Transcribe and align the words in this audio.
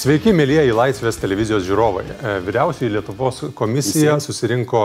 Sveiki, 0.00 0.32
mėlyjeji 0.32 0.72
Laisvės 0.72 1.18
televizijos 1.20 1.66
žiūrovai. 1.66 2.06
E, 2.08 2.30
Vyriausiai 2.46 2.88
Lietuvos 2.88 3.42
komisija 3.52 4.14
susirinko 4.24 4.80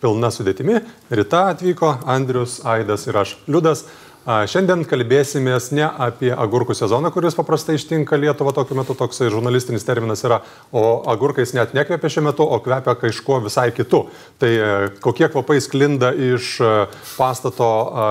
pilna 0.00 0.30
sudėtimi. 0.32 0.78
Rita 1.12 1.42
atvyko, 1.50 1.90
Andrius, 2.08 2.62
Aidas 2.64 3.04
ir 3.04 3.18
aš, 3.20 3.34
Liudas. 3.44 3.82
Šiandien 4.24 4.86
kalbėsimės 4.88 5.66
ne 5.76 5.84
apie 5.84 6.30
agurkų 6.32 6.72
sezoną, 6.78 7.10
kuris 7.12 7.36
paprastai 7.36 7.76
ištinka 7.76 8.16
Lietuvą 8.16 8.54
tokiu 8.56 8.78
metu, 8.78 8.96
toksai 8.96 9.28
žurnalistinis 9.28 9.84
terminas 9.84 10.24
yra, 10.24 10.40
o 10.72 11.02
agurkais 11.12 11.52
net 11.52 11.76
nekvepia 11.76 12.14
šiuo 12.14 12.24
metu, 12.30 12.48
o 12.48 12.56
kvepia 12.64 12.96
kažkuo 13.02 13.42
visai 13.44 13.68
kitu. 13.76 14.06
Tai 14.40 14.52
e, 14.54 14.72
kokie 15.04 15.28
kvapai 15.28 15.60
sklinda 15.60 16.14
iš 16.16 16.54
e, 16.64 16.74
pastato 17.18 17.68
a, 17.68 18.08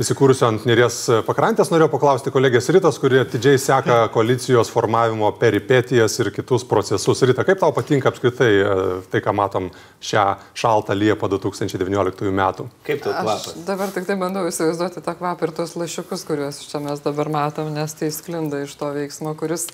įsikūrusio 0.00 0.48
ant 0.48 0.64
Neries 0.66 0.96
pakrantės, 1.26 1.70
norėjau 1.70 1.90
paklausti 1.92 2.32
kolegės 2.34 2.66
Rytas, 2.74 2.98
kurie 3.02 3.20
atidžiai 3.22 3.60
seka 3.62 3.98
koalicijos 4.14 4.70
formavimo 4.74 5.30
peripetijas 5.38 6.16
ir 6.18 6.32
kitus 6.34 6.66
procesus. 6.66 7.22
Ryta, 7.22 7.44
kaip 7.46 7.60
tau 7.62 7.70
patinka 7.76 8.10
apskritai 8.10 8.50
e, 8.56 8.72
tai, 9.12 9.22
ką 9.24 9.34
matom 9.38 9.70
šią 10.02 10.26
šaltą 10.58 10.96
Liepą 10.98 11.30
2019 11.36 12.34
metų? 12.34 12.66
Kaip 12.88 13.04
tau 13.06 13.14
Aš 13.14 13.22
kvapas? 13.22 13.60
dabar 13.68 13.94
tik 13.94 14.08
tai 14.10 14.18
bandau 14.18 14.46
įsivaizduoti 14.50 15.04
tą 15.04 15.14
kvapą 15.20 15.46
ir 15.46 15.54
tos 15.60 15.76
lašiukus, 15.78 16.26
kuriuos 16.26 16.64
čia 16.66 16.82
mes 16.82 17.04
dabar 17.04 17.30
matom, 17.30 17.70
nes 17.74 17.94
tai 17.94 18.10
sklinda 18.14 18.64
iš 18.66 18.74
to 18.80 18.90
veiksmo, 18.98 19.36
kuris 19.38 19.68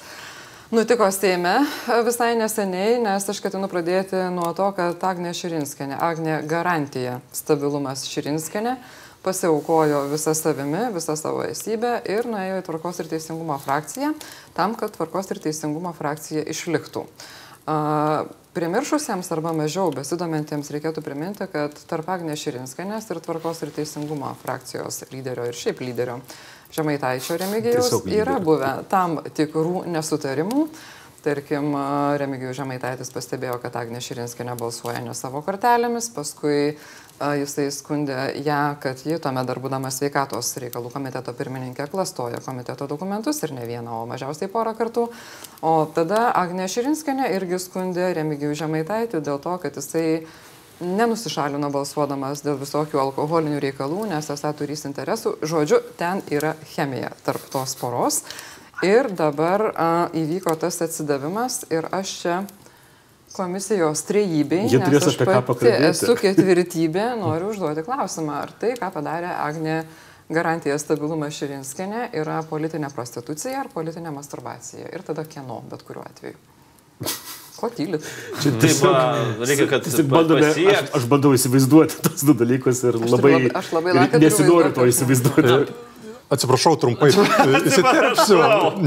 nutiko 0.68 1.08
Seime 1.16 1.62
visai 2.04 2.34
neseniai, 2.36 2.98
nes 3.00 3.32
aš 3.32 3.40
ketinu 3.40 3.72
pradėti 3.72 4.28
nuo 4.36 4.52
to, 4.52 4.68
kad 4.76 5.00
Agnė 5.08 5.32
Širinskenė, 5.32 5.96
Agnė 5.96 6.42
garantija 6.44 7.22
stabilumas 7.32 8.04
Širinskenė, 8.12 8.76
pasiaukojo 9.24 10.06
visą 10.12 10.34
savimi, 10.34 10.86
visą 10.94 11.16
savo 11.18 11.42
esybę 11.44 11.98
ir 12.08 12.28
nuėjo 12.30 12.60
į 12.60 12.64
Tvarkos 12.68 13.02
ir 13.02 13.10
Teisingumo 13.10 13.58
frakciją 13.60 14.14
tam, 14.56 14.76
kad 14.78 14.94
Tvarkos 14.96 15.30
ir 15.34 15.42
Teisingumo 15.44 15.92
frakcija 15.96 16.46
išliktų. 16.48 17.04
Primiršusiems 18.50 19.28
arba 19.30 19.52
mažiau 19.54 19.92
besidomintiems 19.94 20.72
reikėtų 20.74 21.04
priminti, 21.06 21.46
kad 21.52 21.76
tarp 21.90 22.08
Agnės 22.10 22.40
Širinskanės 22.42 23.06
ir 23.12 23.20
Tvarkos 23.22 23.60
ir 23.62 23.70
Teisingumo 23.76 24.32
frakcijos 24.40 25.04
lyderio 25.12 25.44
ir 25.46 25.58
šiaip 25.58 25.84
lyderio 25.84 26.16
Žemaitaičio 26.74 27.36
Remigijaus 27.38 27.92
yra 28.10 28.40
buvę 28.42 28.72
tam 28.90 29.20
tikrų 29.36 29.84
nesutarimų. 29.90 30.64
Tarkim, 31.20 31.74
a, 31.76 32.16
Remigijus 32.16 32.56
Žemaitaitis 32.56 33.10
pastebėjo, 33.12 33.58
kad 33.60 33.74
Agnė 33.76 34.00
Širinskinė 34.00 34.54
balsuoja 34.58 35.02
ne 35.04 35.12
savo 35.14 35.42
kortelėmis, 35.44 36.08
paskui 36.14 36.78
jisai 37.20 37.68
skundė 37.74 38.16
ją, 38.44 38.60
kad 38.80 39.02
ji 39.04 39.18
tuomet 39.22 39.48
dar 39.48 39.60
būdama 39.60 39.90
sveikatos 39.92 40.54
reikalų 40.62 40.92
komiteto 40.94 41.34
pirmininkė 41.36 41.86
klastoja 41.92 42.40
komiteto 42.44 42.88
dokumentus 42.90 43.42
ir 43.44 43.52
ne 43.56 43.66
vieną, 43.68 44.02
o 44.02 44.06
mažiausiai 44.08 44.50
porą 44.52 44.72
kartų. 44.78 45.08
O 45.60 45.74
tada 45.94 46.30
Agnė 46.40 46.68
Širinskinė 46.72 47.28
irgi 47.36 47.60
skundė 47.60 48.12
Remigijus 48.16 48.62
Žemaitaitį 48.62 49.20
dėl 49.26 49.42
to, 49.42 49.56
kad 49.62 49.76
jisai 49.76 50.22
nenusišalino 50.80 51.68
balsuodamas 51.72 52.40
dėl 52.44 52.56
visokių 52.60 53.00
alkoholinių 53.02 53.60
reikalų, 53.60 54.06
nes 54.14 54.30
esą 54.32 54.54
turys 54.56 54.86
interesų. 54.88 55.36
Žodžiu, 55.44 55.82
ten 56.00 56.24
yra 56.32 56.54
chemija 56.72 57.12
tarp 57.26 57.44
tos 57.52 57.76
poros. 57.76 58.22
Ir 58.80 59.10
dabar 59.12 59.66
a, 59.74 59.90
įvyko 60.16 60.54
tas 60.56 60.80
atsidavimas 60.80 61.66
ir 61.68 61.84
aš 61.92 62.14
čia 62.22 62.36
komisijos 63.32 64.02
trejybei, 64.08 64.64
Jie 64.70 64.80
turės 64.82 65.06
apie 65.12 65.26
ką 65.28 65.40
pakalbėti. 65.46 65.88
esu 65.92 66.16
ketvirtybė, 66.18 67.04
noriu 67.20 67.52
užduoti 67.54 67.84
klausimą, 67.86 68.40
ar 68.44 68.52
tai, 68.58 68.72
ką 68.80 68.88
padarė 68.94 69.30
Agnė 69.44 69.76
garantija 70.30 70.76
stabilumas 70.78 71.34
Širinskinė, 71.38 72.08
yra 72.20 72.40
politinė 72.46 72.90
prostitucija 72.94 73.60
ar 73.64 73.68
politinė 73.74 74.12
masturbacija. 74.14 74.88
Ir 74.94 75.02
tada 75.06 75.24
kieno, 75.26 75.60
bet 75.70 75.82
kuriuo 75.86 76.04
atveju. 76.06 76.36
Ko 77.60 77.68
tylit? 77.76 78.04
Čia 78.40 78.50
Tai 78.60 78.70
va, 78.80 78.92
reikia, 79.44 79.66
kad 79.68 79.82
tiesiog 79.84 80.06
bandome, 80.08 80.46
aš, 80.48 80.86
aš 80.96 81.06
bandau 81.10 81.34
įsivaizduoti 81.36 81.98
tos 82.06 82.22
du 82.24 82.32
dalykus 82.34 82.82
ir 82.88 82.96
Aš 82.96 83.10
labai, 83.14 83.32
labai- 83.36 83.52
aš 83.60 83.72
labai 83.76 83.90
ir 83.92 83.98
laukiu, 83.98 84.12
turiu 84.14 84.24
nesinori 84.30 84.72
to 84.72 84.86
vaizduoti. 84.86 84.96
įsivaizduoti. 84.96 85.78
Atsiprašau, 86.30 86.76
trumpai 86.78 87.08
įsiterpsiu, 87.66 88.36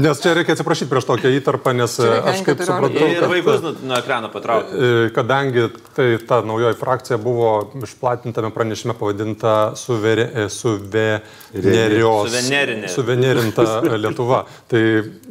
nes 0.00 0.20
čia 0.24 0.30
reikia 0.32 0.54
atsiprašyti 0.56 0.88
prieš 0.88 1.04
tokią 1.10 1.28
įtarpą, 1.36 1.74
nes 1.76 1.92
aš 2.00 2.40
kaip 2.46 2.62
supratau, 2.64 3.04
Ir 3.04 3.26
vaikus 3.28 3.60
nuo, 3.60 3.72
nuo 3.84 3.98
ekrano 3.98 4.30
patraukti. 4.32 4.72
E, 4.72 5.10
Kadangi 5.12 5.66
tai 5.92 6.06
ta 6.24 6.38
naujoji 6.40 6.78
frakcija 6.80 7.18
buvo 7.20 7.50
išplatintame 7.84 8.48
pranešime 8.54 8.96
pavadinta 8.96 9.74
e, 9.76 10.46
suvenerios, 10.48 12.32
Suvenerinė. 12.32 12.88
suvenerinta 12.88 13.66
Lietuva, 14.00 14.40
tai 14.72 14.82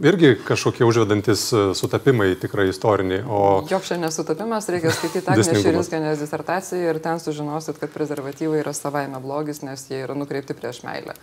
irgi 0.06 0.35
kažkokie 0.45 0.85
užvedantis 0.85 1.47
e, 1.50 1.63
sutapimai 1.78 2.35
tikrai 2.38 2.68
istoriniai. 2.69 3.24
O 3.25 3.66
Joks 3.72 3.90
čia 3.90 3.97
nesutapimas, 4.01 4.69
reikia 4.69 4.94
skaityti 4.94 5.34
Agnės. 5.34 5.50
Širinskėnės 5.66 6.22
disertaciją 6.22 6.94
ir 6.94 7.01
ten 7.01 7.18
sužinosit, 7.24 7.81
kad 7.81 7.90
prezervatyvai 7.97 8.62
yra 8.62 8.74
savaime 8.78 9.18
blogis, 9.24 9.66
nes 9.66 9.90
jie 9.90 10.06
yra 10.06 10.13
nukreipti 10.13 10.53
prieš 10.53 10.85
meilę. 10.85 11.18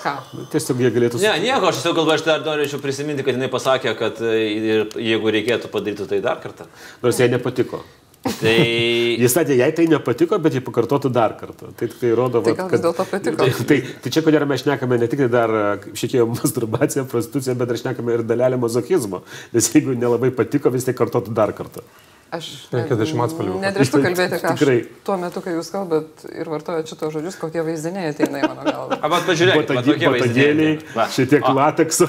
Ką? 0.00 0.16
Tiesiog 0.52 0.80
jie 0.80 0.90
galėtų... 0.94 1.20
Ne, 1.20 1.32
nieko, 1.42 1.68
aš 1.68 1.80
tiesiog 1.80 1.96
galvoju, 1.98 2.18
aš 2.18 2.26
dar 2.26 2.44
norėčiau 2.46 2.80
prisiminti, 2.80 3.24
kad 3.26 3.36
jinai 3.36 3.50
pasakė, 3.52 3.94
kad 3.98 4.20
e, 4.24 4.36
ir 4.50 4.84
jeigu 4.96 5.32
reikėtų 5.36 5.68
padaryti 5.72 6.08
tai 6.08 6.20
dar 6.24 6.40
kartą. 6.40 6.68
Nors 7.04 7.20
jai 7.20 7.28
nepatiko. 7.32 7.82
Tai... 8.20 8.54
Jis 9.22 9.32
sakė, 9.32 9.56
jai 9.60 9.70
tai 9.76 9.86
nepatiko, 9.90 10.38
bet 10.42 10.56
jį 10.56 10.62
pakartotų 10.64 11.12
dar 11.12 11.34
kartą. 11.40 11.72
Tai 11.76 11.88
tai 11.92 12.12
rodo, 12.16 12.42
Tai 12.44 12.52
vat, 12.52 12.60
gal 12.62 12.70
vis 12.72 12.84
dėlto 12.84 13.06
patiko. 13.08 13.36
Tai, 13.40 13.50
tai, 13.70 13.80
tai 14.04 14.12
čia, 14.12 14.24
kodėl 14.26 14.46
mes 14.48 14.64
šnekame 14.64 15.00
ne 15.00 15.08
tik 15.10 15.24
tai 15.24 15.30
dar 15.32 15.54
šiek 15.92 16.16
tiek 16.16 16.32
masturbaciją, 16.36 17.06
prostituciją, 17.10 17.56
bet 17.60 17.74
ir 17.74 17.80
šnekame 17.82 18.16
ir 18.18 18.24
dalelę 18.28 18.60
mazokizmo. 18.60 19.22
Nes 19.56 19.68
jeigu 19.72 19.96
nelabai 19.96 20.32
patiko, 20.36 20.72
vis 20.72 20.88
tai 20.88 20.96
kartotų 20.96 21.36
dar 21.36 21.52
kartą. 21.56 21.84
Aš 22.30 22.46
50 22.70 23.18
atspalvių. 23.24 23.54
Nedrįstu 23.58 23.98
kalbėti, 24.06 24.38
ką 24.38 24.52
aš 24.52 24.60
Tikrai. 24.60 24.76
tuo 25.06 25.16
metu, 25.18 25.40
kai 25.42 25.54
jūs 25.56 25.70
kalbat 25.74 26.22
ir 26.30 26.46
vartojat 26.52 26.86
šitos 26.92 27.10
žodžius, 27.16 27.38
kokie 27.40 27.64
vaizdiniai 27.66 28.12
ateina 28.12 28.38
į 28.38 28.50
mano 28.52 28.66
galvą. 28.68 28.98
Arba 29.08 29.18
pažiūrėk, 29.26 29.58
va, 29.74 29.82
tokie 29.82 30.12
vaizdiniai. 30.14 30.76
Šiek 31.16 31.32
tiek 31.32 31.48
latekso. 31.58 32.06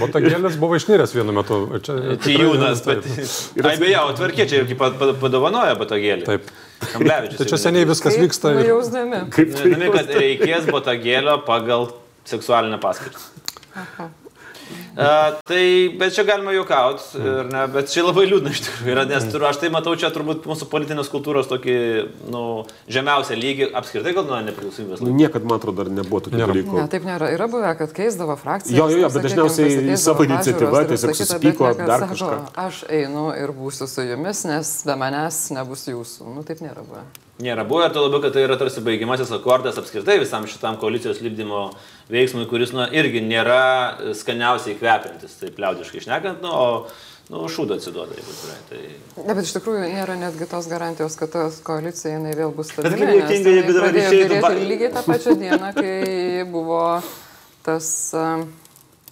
botagėlis 0.00 0.56
buvo 0.62 0.78
išniręs 0.80 1.12
vienu 1.18 1.34
metu. 1.36 1.58
Čia, 1.84 1.98
Tijūnas, 2.24 2.80
tikrai- 2.80 3.02
bet... 3.04 3.66
Ai 3.72 3.76
beje, 3.82 3.98
o 4.00 4.14
tvarkiečiai 4.16 4.62
irgi 4.64 4.78
pa- 4.80 4.92
pa- 4.96 5.12
padovanoja 5.20 5.76
patogėlį. 5.80 6.24
Taip. 6.28 6.48
Kamblevičius. 6.94 7.42
Tai 7.42 7.48
čia 7.52 7.58
seniai 7.60 7.88
viskas 7.90 8.16
vyksta. 8.16 8.54
ir- 8.56 8.70
Jausdami. 8.72 9.24
Kaip 9.36 9.52
tai? 9.52 9.66
Žinome, 9.68 9.90
kad 9.98 10.14
reikės 10.16 10.70
botagėlio 10.72 11.36
pagal 11.44 11.90
seksualinę 12.30 12.80
paskirtį. 12.80 13.20
Uh, 14.90 15.36
tai, 15.46 15.64
bet 16.00 16.14
čia 16.16 16.24
galima 16.26 16.50
juokauti, 16.50 17.20
ne, 17.46 17.60
bet 17.70 17.92
čia 17.92 18.02
labai 18.02 18.24
liūdna 18.26 18.50
iš 18.50 18.64
tikrųjų 18.66 18.90
yra, 18.90 19.04
nes 19.06 19.26
turiu, 19.30 19.46
aš 19.46 19.60
tai 19.62 19.70
matau 19.70 19.94
čia 19.98 20.10
turbūt 20.10 20.48
mūsų 20.50 20.66
politinės 20.72 21.10
kultūros 21.12 21.46
tokį, 21.50 21.76
nu, 22.34 22.42
žemiausią 22.90 23.38
lygį, 23.38 23.68
apskritai 23.78 24.16
gal 24.16 24.26
nuo 24.26 24.40
nepriklausomybės 24.48 25.04
laikų. 25.04 25.14
Niekad, 25.20 25.46
man 25.46 25.60
atrodo, 25.60 25.84
dar 25.84 25.92
nebuvo 25.94 26.24
tokių 26.26 26.42
dalykų. 26.42 26.76
Ne, 26.80 26.88
taip 26.90 27.06
nėra. 27.06 27.30
Yra 27.36 27.46
buvę, 27.52 27.70
kad 27.78 27.94
keisdavo 27.94 28.34
frakciją. 28.40 28.76
Jo, 28.80 28.90
jo, 28.90 29.00
jo, 29.04 29.14
bet 29.14 29.28
dažniausiai 29.30 29.96
savo 30.00 30.26
iniciatyva 30.26 30.84
tiesiog 30.90 31.16
susipyko 31.22 31.72
dar 31.78 32.08
kažką. 32.10 32.36
Aš 32.66 32.84
einu 32.90 33.30
ir 33.38 33.54
būsiu 33.54 33.86
su 33.90 34.10
jumis, 34.10 34.42
nes 34.50 34.76
be 34.90 34.98
manęs 34.98 35.44
nebus 35.54 35.86
jūsų. 35.86 36.34
Nu, 36.34 36.46
taip 36.46 36.66
nėra 36.66 36.82
buvę. 36.82 37.06
Nėra 37.40 37.62
buvę 37.64 37.86
ir 37.88 37.92
to 37.94 38.02
labiau, 38.04 38.20
kad 38.20 38.34
tai 38.36 38.42
yra 38.44 38.56
tarsi 38.60 38.82
baigiamasis 38.84 39.30
akordas 39.32 39.78
apskritai 39.80 40.18
visam 40.20 40.44
šitam 40.50 40.76
koalicijos 40.80 41.22
lipdymo 41.24 41.70
veiksmui, 42.12 42.44
kuris, 42.50 42.74
nu, 42.76 42.84
irgi 42.92 43.22
nėra 43.24 43.60
skaniausiai 44.18 44.74
kvepiantis, 44.76 45.38
taip 45.40 45.56
liaudiškai 45.62 46.02
išnekant, 46.02 46.42
nu, 46.44 46.50
o, 46.52 46.66
nu, 47.32 47.46
šūdą 47.48 47.78
atsiduoda, 47.80 48.12
jeigu 48.18 48.34
tikrai. 48.34 48.58
Tai... 48.68 49.24
Ne, 49.24 49.36
bet 49.38 49.46
iš 49.48 49.54
tikrųjų 49.56 49.88
nėra 49.94 50.18
netgi 50.20 50.50
tos 50.50 50.68
garantijos, 50.68 51.16
kad 51.20 51.32
tas 51.32 51.62
koalicija 51.64 52.18
jinai 52.18 52.34
vėl 52.36 52.52
bus 52.56 52.74
Bet 52.74 52.90
stabili. 52.90 53.06
kaip 53.06 53.14
nes 53.14 53.22
juokinga, 53.24 53.56
jeigu 53.56 53.76
dabar 53.78 54.00
išeitų 54.04 54.40
ba- 54.44 54.52
Lygiai 54.74 54.92
tą 54.98 55.04
pačią 55.08 55.36
dieną, 55.40 55.72
kai 55.78 56.44
buvo 56.50 56.82
tas 57.64 57.88
um, 58.18 58.44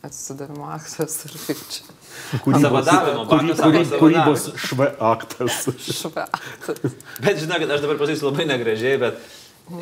atsidavimo 0.04 0.69
aktas 0.76 1.22
ir 1.30 1.38
kaip 1.46 1.64
čia. 1.72 1.88
Savadavimo, 2.62 3.24
Kūry, 3.26 3.48
bankas 3.48 3.60
kūry, 3.64 3.82
sako 3.88 4.00
kūrybos 4.04 4.44
savadavimo. 4.44 4.64
šve 4.68 4.88
aktas. 5.12 5.58
Šupe 6.02 6.24
aktas. 6.26 6.96
Bet 7.24 7.42
žinokit, 7.42 7.70
aš 7.76 7.80
dabar 7.84 7.98
pasakysiu 8.00 8.30
labai 8.30 8.46
negražiai, 8.50 8.98
bet 9.00 9.20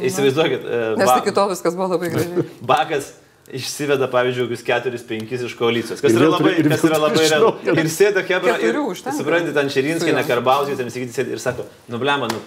įsivaizduokit, 0.03 0.67
e, 0.67 0.81
Nes 0.99 1.07
ba- 1.11 1.21
iki 1.23 1.33
tol 1.37 1.49
viskas 1.53 1.75
buvo 1.79 1.89
labai 1.95 2.11
gražiai. 2.15 2.45
Bakas 2.67 3.13
išsiveda, 3.47 4.09
pavyzdžiui, 4.11 4.49
kokius 4.49 4.65
keturis, 4.67 5.05
penkis 5.07 5.43
iš 5.47 5.53
koalicijos. 5.59 6.01
Kas 6.03 6.13
yra 6.19 6.31
labai, 6.33 6.57
ir 6.59 6.69
kas 6.73 6.83
yra 6.89 6.99
labai 6.99 7.27
realu. 7.31 7.53
Ir 7.63 7.91
sėda 7.95 8.25
kebra. 8.27 8.57
Ir, 8.59 8.65
Keturių 8.65 8.87
užtenka. 8.91 9.19
suprantate, 9.21 9.61
ant 9.63 9.71
Širinskį, 9.71 10.11
Su 10.11 10.17
ne 10.19 10.25
juo. 10.25 10.31
Karbauskis, 10.33 10.77
ten 10.81 10.91
sakyti, 10.91 11.15
sėdi 11.15 11.37
ir 11.37 11.43
sako, 11.43 11.67
nu 11.89 12.01
blema, 12.03 12.27
nu, 12.33 12.41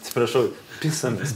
atsiprašau, 0.00 0.46
pisamis. 0.86 1.34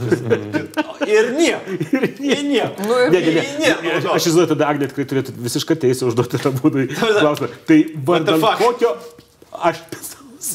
Ir 1.11 1.31
nieko. 1.37 1.77
Ir 2.23 2.43
nieko. 2.47 2.87
Nu, 2.87 2.99
Ne, 3.11 3.21
ne, 3.21 3.35
ne. 3.35 3.45
Nieko. 3.85 4.15
Aš- 4.15 4.29
įsivaizduoju, 4.31 4.51
tada 4.55 4.69
Agnė 4.73 4.89
tikrai 4.93 5.07
turėtų 5.11 5.35
visišką 5.47 5.77
teisę 5.85 6.09
užduoti 6.11 6.41
tą 6.43 6.53
klausimą. 6.57 7.51
Tai 7.69 7.79
vardan 8.11 8.45
kokio 8.63 8.95
aš 9.71 9.83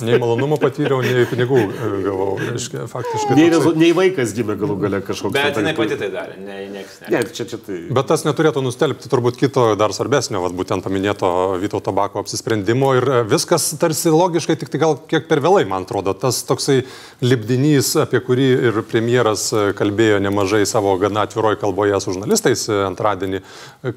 Nei 0.01 0.17
malonumų 0.17 0.57
patyriau, 0.57 0.97
nei 1.05 1.27
pinigų 1.29 1.59
e, 1.61 1.89
gavau. 2.01 2.31
Reiškia, 2.41 2.87
faktiškai. 2.89 3.35
Nei, 3.37 3.51
toksai- 3.51 3.69
rezu, 3.69 3.73
nei 3.77 3.91
vaikas 3.93 4.31
gimė 4.33 4.55
galų 4.57 4.77
gale 4.81 5.01
kažkoks. 5.05 5.33
Bet 5.35 5.59
jinai 5.59 5.75
pati 5.77 5.97
tai 5.99 6.07
darė, 6.13 6.39
ne, 6.41 6.55
nieks 6.73 6.95
ne. 7.03 7.11
Ne, 7.13 7.19
čia, 7.29 7.45
čia 7.51 7.59
tai. 7.61 7.77
Bet 7.93 8.09
tas 8.09 8.25
neturėtų 8.25 8.63
nustelbti 8.65 9.11
turbūt 9.11 9.37
kito 9.37 9.67
dar 9.77 9.93
svarbesnio, 9.93 10.41
vat, 10.41 10.55
būtent 10.57 10.81
paminėto 10.85 11.29
Vytauto 11.61 11.93
Bako 11.93 12.23
apsisprendimo 12.25 12.95
ir 12.97 13.05
e, 13.05 13.19
viskas 13.29 13.67
tarsi 13.81 14.09
logiškai, 14.09 14.57
tik 14.63 14.73
tai 14.73 14.81
gal 14.81 14.97
kiek 15.05 15.29
per 15.29 15.43
vėlai, 15.45 15.67
man 15.69 15.85
atrodo. 15.85 16.15
Tas 16.17 16.41
toksai 16.49 16.79
libdinys, 17.21 17.93
apie 18.07 18.23
kurį 18.25 18.49
ir 18.71 18.81
premjeras 18.89 19.51
e, 19.53 19.67
kalbėjo 19.77 20.17
nemažai 20.25 20.63
savo 20.65 20.97
gana 20.97 21.27
atviroj 21.29 21.59
kalboje 21.61 22.01
su 22.01 22.17
žurnalistais 22.17 22.65
antradienį, 22.89 23.45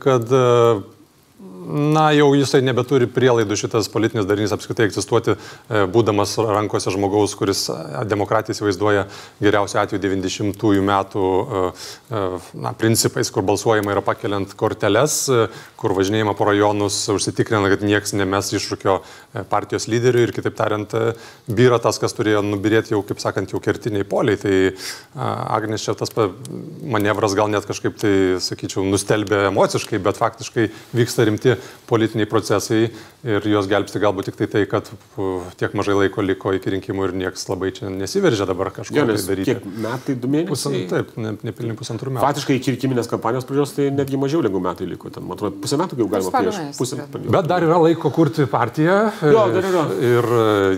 kad 0.05 0.29
e, 0.29 0.45
Na, 1.39 2.09
jau 2.17 2.33
jisai 2.35 2.59
nebeturi 2.67 3.07
prielaidų 3.15 3.55
šitas 3.61 3.87
politinis 3.93 4.27
darinys 4.27 4.51
apskritai 4.57 4.89
egzistuoti, 4.89 5.37
e, 5.37 5.83
būdamas 5.93 6.33
rankose 6.41 6.91
žmogaus, 6.91 7.37
kuris 7.39 7.61
e, 7.71 7.77
demokratiją 8.11 8.57
įsivaizduoja 8.57 9.05
geriausiu 9.39 9.79
atveju 9.85 10.03
90-ųjų 10.03 10.83
metų 10.89 11.27
e, 11.29 11.61
na, 12.65 12.73
principais, 12.81 13.31
kur 13.31 13.47
balsuojama 13.47 13.95
yra 13.95 14.03
pakeliant 14.03 14.57
korteles, 14.59 15.21
kur 15.79 15.95
važinėjama 15.95 16.35
po 16.35 16.49
rajonus, 16.49 16.97
užsitikrina, 17.15 17.71
kad 17.71 17.87
niekas 17.87 18.17
nemes 18.19 18.51
iššūkio 18.59 18.97
partijos 19.53 19.87
lyderiui 19.93 20.27
ir 20.27 20.35
kitaip 20.35 20.59
tariant, 20.59 20.97
byra 21.47 21.79
tas, 21.85 22.01
kas 22.03 22.17
turėjo 22.19 22.43
nubirėti 22.49 22.97
jau, 22.97 23.05
kaip 23.07 23.23
sakant, 23.23 23.55
jau 23.55 23.63
kertiniai 23.63 24.09
poliai. 24.09 24.41
Tai 24.41 24.57
Agnes 25.55 25.85
čia 25.85 25.95
tas 25.99 26.11
manevras 26.83 27.37
gal 27.39 27.53
net 27.53 27.69
kažkaip 27.69 28.01
tai, 28.01 28.13
sakyčiau, 28.43 28.83
nustelbė 28.89 29.45
emociškai, 29.53 30.03
bet 30.03 30.19
faktiškai 30.19 30.69
vyksta 30.97 31.28
rimti 31.29 31.55
politiniai 31.89 32.29
procesai 32.31 32.89
ir 33.29 33.47
juos 33.51 33.69
gelbsti 33.71 34.01
galbūt 34.03 34.31
tik 34.31 34.39
tai 34.41 34.49
tai, 34.53 34.65
kad 34.71 34.89
tiek 35.61 35.75
mažai 35.79 35.97
laiko 35.99 36.23
liko 36.25 36.53
iki 36.57 36.75
rinkimų 36.77 37.09
ir 37.09 37.15
niekas 37.23 37.47
labai 37.51 37.71
čia 37.77 37.91
nesiveržia 37.93 38.47
dabar 38.49 38.71
kažko 38.75 38.97
Jo, 38.97 39.07
tai 39.09 39.17
daryti. 39.31 39.55
kiek 39.55 39.67
metai, 39.85 40.17
du 40.17 40.31
Pusan, 40.49 40.75
mėnesiai. 40.75 40.89
taip, 40.93 41.15
ne, 41.21 41.35
nepilni 41.47 41.77
pusantrų 41.79 42.15
metų. 42.15 42.25
Faktiškai 42.25 42.59
iki 42.59 42.75
rinkiminės 42.77 43.11
kampanijos 43.11 43.47
pradžios 43.49 43.75
tai 43.77 43.89
netgi 43.95 44.21
mažiau 44.21 44.43
negu 44.47 44.63
metai 44.63 44.89
liko. 44.89 45.11
Ten, 45.15 45.27
man 45.27 45.39
atrodo, 45.39 45.59
pusę 45.63 45.79
metų 45.81 45.99
jau 46.03 46.09
galima 46.13 46.33
prieš. 46.35 46.61
Pusę, 46.79 47.01
Bet 47.29 47.51
dar 47.51 47.67
yra 47.67 47.81
laiko 47.83 48.13
kurti 48.15 48.47
partiją. 48.51 48.99
Jo, 49.23 49.45
dar 49.53 49.69
yra. 49.73 49.85
Ir 49.99 50.31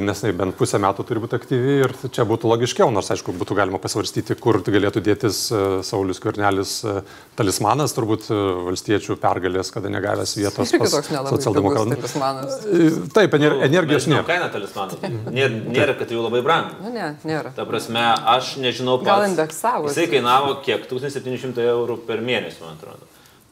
nes 0.04 0.24
tai 0.24 0.32
bent 0.36 0.56
pusę 0.58 0.80
metų 0.82 1.06
turi 1.08 1.22
būti 1.22 1.38
aktyvi 1.38 1.76
ir 1.84 1.94
čia 2.08 2.26
būtų 2.28 2.50
logiškiau, 2.50 2.90
nors 2.94 3.10
aišku, 3.14 3.34
būtų 3.36 3.56
galima 3.58 3.80
pasvarstyti, 3.82 4.36
kur 4.40 4.60
galėtų 4.64 5.02
dėtis 5.04 5.42
e, 5.52 5.62
Saulis 5.86 6.20
Kvernelis 6.22 6.80
e, 6.84 6.96
talismanas, 7.38 7.94
turbūt 7.96 8.28
e, 8.30 8.38
valstiečių 8.68 9.16
pergalės, 9.20 9.72
kada 9.74 9.92
negavęs 9.92 10.36
vietos 10.40 10.72
pas 10.80 10.94
socialdemokratų. 11.30 11.96
talismanas. 12.00 12.56
E, 12.64 12.88
Taip, 13.14 13.36
ener 13.38 13.56
energijos 13.68 14.08
nėra. 14.10 14.24
kaina 14.28 14.48
talismanų. 14.52 14.98
Nėra, 15.30 15.60
nėra, 15.76 15.94
kad 16.00 16.10
jau 16.14 16.24
labai 16.24 16.42
brangu. 16.46 16.74
Nu, 16.82 16.92
ne, 16.96 17.12
nėra. 17.28 17.52
Ta 17.56 17.66
prasme, 17.68 18.02
aš 18.34 18.56
nežinau, 18.62 18.98
pats. 19.02 19.10
Gal 19.12 19.26
indeksavosi. 19.28 19.92
Jisai 19.94 20.08
kainavo 20.16 20.56
kiek? 20.64 20.88
1700 20.90 21.62
eurų 21.74 22.00
per 22.08 22.24
mėnesį, 22.24 22.64
man 22.64 22.76
atrodo. 22.80 23.06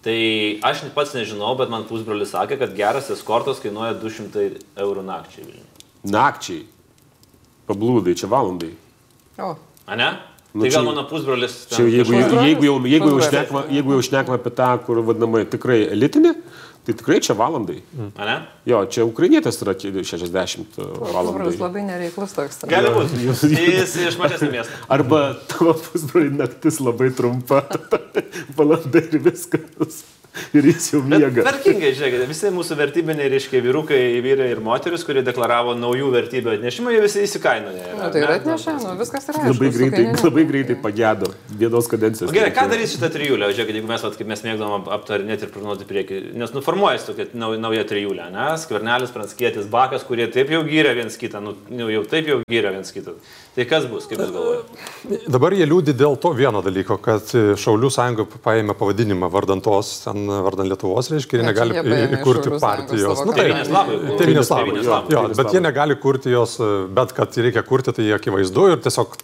Tai 0.06 0.16
aš 0.70 0.84
pats 0.94 1.14
nežinau, 1.16 1.52
bet 1.58 1.70
man 1.72 1.84
pusbrolis 1.88 2.30
sakė, 2.32 2.58
kad 2.60 2.74
geras 2.78 3.10
eskortas 3.12 3.58
kainuoja 3.62 3.96
200 3.98 4.48
eurų 4.78 5.02
nakčiai 5.04 5.44
Vilniuje. 5.44 5.86
Nakčiai. 6.14 6.64
Pablūdai, 7.68 8.14
čia 8.16 8.30
valandai. 8.30 8.72
O, 9.38 9.56
A 9.88 9.96
ne? 9.96 10.08
Nu, 10.52 10.64
tai 10.64 10.70
gal 10.72 10.84
mano 10.84 11.04
pusbrolis. 11.08 11.66
ten 11.68 11.76
Čia 11.76 11.84
jeigu, 11.92 12.14
jeigu, 12.44 12.88
jeigu, 12.88 13.10
šnekama, 13.24 13.62
jeigu 13.72 13.92
jau 13.96 14.02
šnekama 14.04 14.38
apie 14.40 14.52
tą, 14.56 14.68
kur 14.84 15.00
vadinamai 15.04 15.42
tikrai 15.48 15.82
elitinė, 15.92 16.32
tai 16.88 16.94
tikrai 16.96 17.18
čia 17.20 17.34
valandai. 17.36 17.82
A 18.16 18.24
ne? 18.24 18.36
Jo, 18.64 18.78
čia 18.88 19.04
ukrainietės 19.04 19.60
yra 19.60 19.74
ki- 19.76 19.92
60 20.08 20.78
Kubras 20.80 21.12
valandų. 21.12 21.58
labai 21.60 21.82
nereiklus 21.84 22.32
toks. 22.32 22.62
Gali 22.68 22.88
būti. 22.96 23.20
Jis 23.76 23.92
iš 24.08 24.16
mažesnio 24.16 24.48
miesto. 24.56 24.72
Arba 24.88 25.34
tavo 25.52 25.74
pusbroliai 25.76 26.32
naktis 26.40 26.80
labai 26.80 27.10
trumpa, 27.12 27.60
valanda 28.58 29.04
ir 29.04 29.20
viskas. 29.28 30.00
Ir 30.56 30.66
jis 30.70 30.90
jau 30.92 31.00
miega. 31.02 31.42
Tvarkingai, 31.42 31.90
žiūrėkite, 31.96 32.26
visi 32.30 32.50
mūsų 32.54 32.76
vertybiniai, 32.78 33.28
reiškia, 33.32 33.60
vyrukai, 33.64 33.98
vyrai 34.22 34.50
ir 34.52 34.60
moteris, 34.62 35.02
kurie 35.06 35.22
deklaravo 35.26 35.72
naujų 35.78 36.10
vertybių 36.14 36.52
atnešimą, 36.56 36.92
jie 36.94 37.00
visi 37.02 37.24
įsikainoja. 37.26 37.88
Nu, 37.98 38.10
tai 38.14 38.22
yra 38.22 38.36
atnešę, 38.38 38.74
nu, 38.84 38.92
viskas 39.00 39.26
yra. 39.32 39.42
Labai 39.48 39.68
aišku, 39.70 39.78
greitai, 39.80 39.96
kaininiu. 40.04 40.24
labai 40.28 40.44
greitai 40.52 40.76
pagėdo 40.84 41.30
vienos 41.62 41.88
kadencijos. 41.90 42.30
O 42.30 42.36
Gerai, 42.36 42.52
ką 42.54 42.66
darys 42.70 42.94
šitą 42.94 43.10
trijulę? 43.16 43.48
Žiūrėkit, 43.56 43.80
jeigu 43.80 43.90
mes, 43.90 44.04
vat, 44.06 44.18
kaip 44.20 44.30
mes 44.30 44.44
mėgdom 44.46 44.76
ap- 44.78 44.90
aptarinėti 45.00 45.48
ir 45.48 45.52
planuoti 45.56 45.88
priekį, 45.88 46.20
nes 46.38 46.54
nuformuojasi 46.54 47.10
tokia 47.10 47.28
nau, 47.38 47.50
nauja 47.58 47.86
trijulė, 47.88 48.28
ne? 48.34 48.46
Skvernelis, 48.62 49.12
Pranskėtis, 49.16 49.66
Bakas, 49.72 50.06
kurie 50.06 50.28
taip 50.32 50.52
jau 50.54 50.62
gyrė 50.68 50.94
viens 51.00 51.18
kitą, 51.18 51.42
nu, 51.44 51.56
nu, 51.72 51.88
jau 51.92 52.04
taip 52.08 52.30
jau 52.30 52.38
gyrė 52.48 52.76
viens 52.78 52.94
kitą. 52.94 53.16
Tai 53.58 53.66
kas 53.66 53.88
bus, 53.90 54.06
kaip 54.06 54.20
jūs 54.22 54.30
galvojate? 54.36 55.24
Dabar 55.34 55.56
jie 55.56 55.66
liūdi 55.66 55.96
dėl 55.98 56.14
to 56.22 56.30
vieno 56.36 56.60
dalyko, 56.62 57.00
kad 57.02 57.26
Šaulių 57.58 57.90
sąjunga 57.90 58.28
paėmė 58.44 58.76
pavadinimą 58.78 59.26
vardantos, 59.34 59.96
ten 60.04 60.17
vardan 60.26 60.68
Lietuvos, 60.68 61.08
reiškia, 61.12 61.42
Ne, 61.42 61.52
čia 61.54 61.64
negali 61.66 61.74
jie 61.78 62.08
įkurti 62.18 62.58
partijos. 62.60 63.24
Nu, 63.26 63.32
tai- 63.32 63.48
labui. 63.50 63.98
Tėvynės 64.18 64.50
labui. 64.50 64.72
Tėvynės 64.74 64.84
Jo, 64.84 64.90
labui. 64.90 65.14
jo, 65.14 65.22
bet 65.38 65.52
jie 65.54 65.60
negali 65.60 65.96
kurti 66.02 66.30
jos, 66.34 66.58
bet 66.98 67.12
kad 67.16 67.38
reikia 67.46 67.62
kurti, 67.62 67.92
tai 67.92 68.10
akivaizdu 68.18 68.70
ir 68.72 68.76
tiesiog. 68.88 69.16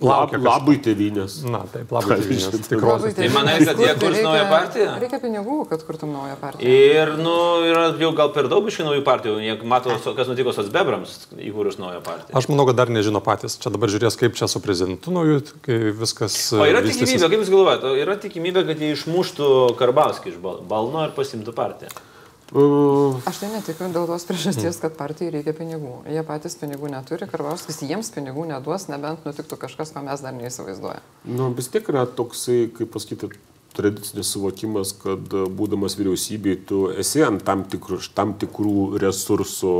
Lab, 0.00 0.30
labai 0.36 0.76
tėvynės. 0.84 1.38
Na, 1.48 1.62
taip, 1.72 1.90
labai 1.94 2.16
Ką 2.16 2.18
tėvynės. 2.20 2.66
Tikros. 2.68 3.04
Tai 3.16 3.28
manai, 3.34 3.54
kad 3.66 3.80
jie 3.80 3.92
kurs 3.98 4.18
naują 4.22 4.44
partiją? 4.50 4.88
Reikia 5.02 5.20
pinigų, 5.22 5.56
kad 5.70 5.82
kurtum 5.88 6.12
naują 6.14 6.36
partiją. 6.40 6.70
Ir, 6.70 7.12
nu, 7.18 7.34
yra 7.66 7.86
jau 7.98 8.10
gal 8.18 8.30
per 8.36 8.48
daug 8.52 8.68
iš 8.70 8.78
naujų 8.86 9.02
partijų, 9.06 9.36
jie 9.42 9.56
mato, 9.68 9.96
kas 10.18 10.30
nutiko 10.30 10.54
socbebrams 10.56 11.16
įkūrus 11.48 11.80
naują 11.82 12.02
partiją. 12.06 12.36
Aš 12.38 12.48
manau, 12.52 12.68
kad 12.70 12.78
dar 12.78 12.92
nežino 12.94 13.22
patys. 13.24 13.58
Čia 13.62 13.72
dabar 13.74 13.90
žiūrės, 13.92 14.18
kaip 14.20 14.36
čia 14.38 14.48
su 14.52 14.62
prezidentu 14.64 15.14
nauju, 15.16 15.42
kai 15.66 15.80
viskas. 15.96 16.36
O 16.54 16.62
yra 16.68 16.84
vystysis. 16.84 17.16
tikimybė, 17.16 17.32
kaip 17.32 17.42
jūs 17.46 17.54
galvojate, 17.56 17.90
o 17.90 17.96
yra 18.04 18.18
tikimybė, 18.22 18.66
kad 18.70 18.84
jie 18.86 18.92
išmuštų 18.94 19.50
Karbauskį 19.80 20.34
iš 20.34 20.38
Bal- 20.44 20.60
Balno 20.68 21.08
ir 21.08 21.16
pasimtų 21.16 21.56
partiją. 21.56 21.90
Aš 22.56 23.40
tai 23.42 23.50
netikiu 23.52 23.88
dėl 23.92 24.06
tos 24.08 24.24
priežasties, 24.28 24.78
kad 24.80 24.94
partijai 24.96 25.34
reikia 25.34 25.52
pinigų. 25.56 25.98
Jie 26.08 26.22
patys 26.26 26.56
pinigų 26.56 26.88
neturi, 26.92 27.28
Karbauskis 27.28 27.82
jiems 27.84 28.08
pinigų 28.14 28.46
neduos, 28.48 28.88
nebent 28.88 29.26
nutiktų 29.28 29.58
kažkas, 29.66 29.92
ko 29.92 30.04
mes 30.06 30.24
dar 30.24 30.32
neįsivaizduojame. 30.36 31.04
nu, 31.28 31.50
vis 31.56 31.68
tiek 31.72 31.88
yra 31.92 32.06
toksai, 32.08 32.70
kaip 32.78 32.94
pasakyti, 32.94 33.34
tradicinis 33.76 34.32
suvokimas, 34.32 34.94
kad 34.96 35.36
uh, 35.36 35.50
būdamas 35.52 35.98
vyriausybei 35.98 36.56
tu 36.68 36.86
esi 36.96 37.20
ant 37.26 37.44
tam 37.44 37.66
tikrų, 37.68 38.00
tam 38.16 38.32
tikrų 38.40 38.96
resursų 39.02 39.74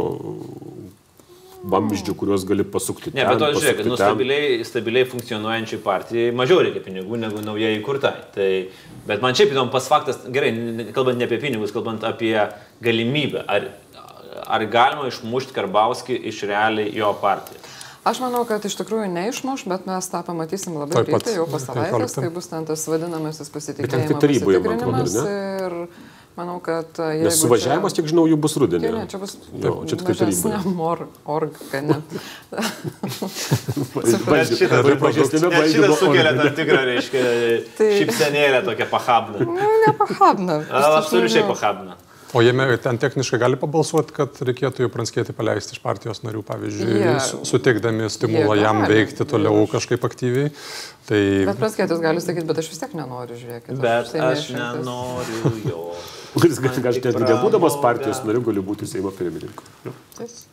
vamzdžių, 1.72 2.14
kuriuos 2.18 2.44
gali 2.48 2.64
pasukti. 2.66 3.12
Ne, 3.14 3.24
ten, 3.24 3.32
bet 3.32 3.42
to 3.42 3.50
žiūrėk, 3.58 3.82
nu, 3.88 3.98
stabiliai, 3.98 4.58
stabiliai 4.66 5.08
funkcionuojančiai 5.10 5.80
partijai 5.84 6.34
mažiau 6.36 6.62
reikia 6.64 6.82
pinigų 6.84 7.20
negu 7.20 7.42
naujai 7.44 7.74
įkurtai. 7.80 8.14
Tai, 8.36 8.50
bet 9.08 9.24
man 9.24 9.36
šiaip 9.38 9.54
įdomu 9.54 9.74
pas 9.74 9.88
faktas, 9.90 10.20
gerai, 10.32 10.52
kalbant 10.96 11.20
ne 11.20 11.28
apie 11.28 11.40
pinigus, 11.42 11.74
kalbant 11.74 12.06
apie 12.06 12.34
galimybę, 12.84 13.44
ar, 13.50 13.70
ar 14.46 14.66
galima 14.70 15.08
išmušti 15.10 15.56
Karbauskį 15.56 16.20
iš 16.32 16.44
realiai 16.50 16.92
jo 16.96 17.12
partijos. 17.22 17.72
Aš 18.06 18.20
manau, 18.22 18.44
kad 18.46 18.62
iš 18.62 18.76
tikrųjų 18.78 19.08
neišmuš, 19.10 19.64
bet 19.66 19.88
mes 19.88 20.06
tą 20.12 20.20
pamatysim 20.22 20.76
labai 20.78 21.00
greitai, 21.08 21.32
jau 21.40 21.46
po 21.50 21.58
savaitės, 21.58 22.12
15. 22.14 22.20
kai 22.22 22.28
bus 22.36 22.46
ten 22.52 22.68
tas 22.68 22.84
vadinamasis 22.86 23.48
Bet 23.48 23.56
pasitikėjimas. 23.56 23.96
ten 23.96 24.12
tik 24.12 24.20
taryboje, 24.22 24.60
man 24.62 24.76
atrodo, 24.76 25.00
pasitikrinimas 25.02 25.66
Ir 25.66 25.74
manau, 26.36 26.58
kad 26.64 26.98
jeigu... 27.00 27.24
Nes 27.26 27.38
suvažiavimas, 27.42 27.94
čia... 27.96 28.02
kiek 28.02 28.10
žinau, 28.12 28.26
jų 28.30 28.38
bus 28.44 28.56
rudenį. 28.60 28.86
Ne, 28.90 28.92
ne, 29.00 29.06
čia 29.10 29.20
bus 29.22 29.36
Jo, 29.56 29.74
čia 29.88 29.96
tik 30.00 30.08
mažesnė 30.12 30.52
taryboje. 30.52 30.74
mor, 30.76 31.04
organė. 31.36 31.98
Bet 34.26 34.50
šitą- 34.52 34.80
Labai 34.82 34.96
mažesnėme 35.00 35.50
Net 35.52 35.70
šitas 35.70 35.82
valdymo 35.82 35.96
sukelia 36.00 36.32
tam 36.36 36.50
tikrą, 36.58 36.82
reiškia, 36.90 37.22
Tai- 37.78 37.92
šipsenėlę 38.00 38.62
tokią 38.66 38.88
pahabną. 38.92 39.46
Nu, 39.46 39.70
nepahabna. 39.86 40.60
Absoliučiai 40.72 41.46
pahabną. 41.48 41.96
O 42.36 42.40
jame 42.42 42.64
ten 42.82 42.98
techniškai 43.00 43.38
gali 43.40 43.56
pabalsuoti, 43.56 44.12
kad 44.12 44.34
reikėtų 44.44 44.82
jau 44.84 44.90
pranskėti 44.92 45.32
paleisti 45.32 45.76
iš 45.76 45.80
partijos 45.80 46.20
narių, 46.26 46.42
pavyzdžiui, 46.44 46.96
Jie- 46.98 47.12
su- 47.22 47.38
suteikdami 47.48 48.10
stimulą 48.12 48.56
jie 48.58 48.64
jam 48.66 48.82
veikti 48.90 49.24
toliau 49.30 49.62
kažkaip 49.70 50.04
aktyviai. 50.04 50.50
Tai 51.06 51.20
Bet 51.46 51.60
praskėtis 51.62 52.02
gali 52.02 52.20
sakyti, 52.20 52.44
bet 52.50 52.58
aš 52.60 52.68
vis 52.74 52.82
tiek 52.82 52.92
nenoriu 52.98 53.38
žiūrėti. 53.40 53.78
Bet 53.80 54.10
aš 54.26 54.50
nenoriu 54.58 55.52
jo. 55.70 55.84
Kuris 56.36 56.58
gali, 56.60 57.00
tik 57.00 57.06
netgi 57.06 57.24
nebūdamas 57.30 57.78
partijos 57.80 58.18
nariu, 58.26 58.42
gali 58.44 58.60
būti 58.60 58.84
Seimo 58.88 59.08
pirmininku. 59.14 59.64
Jo, 59.86 59.92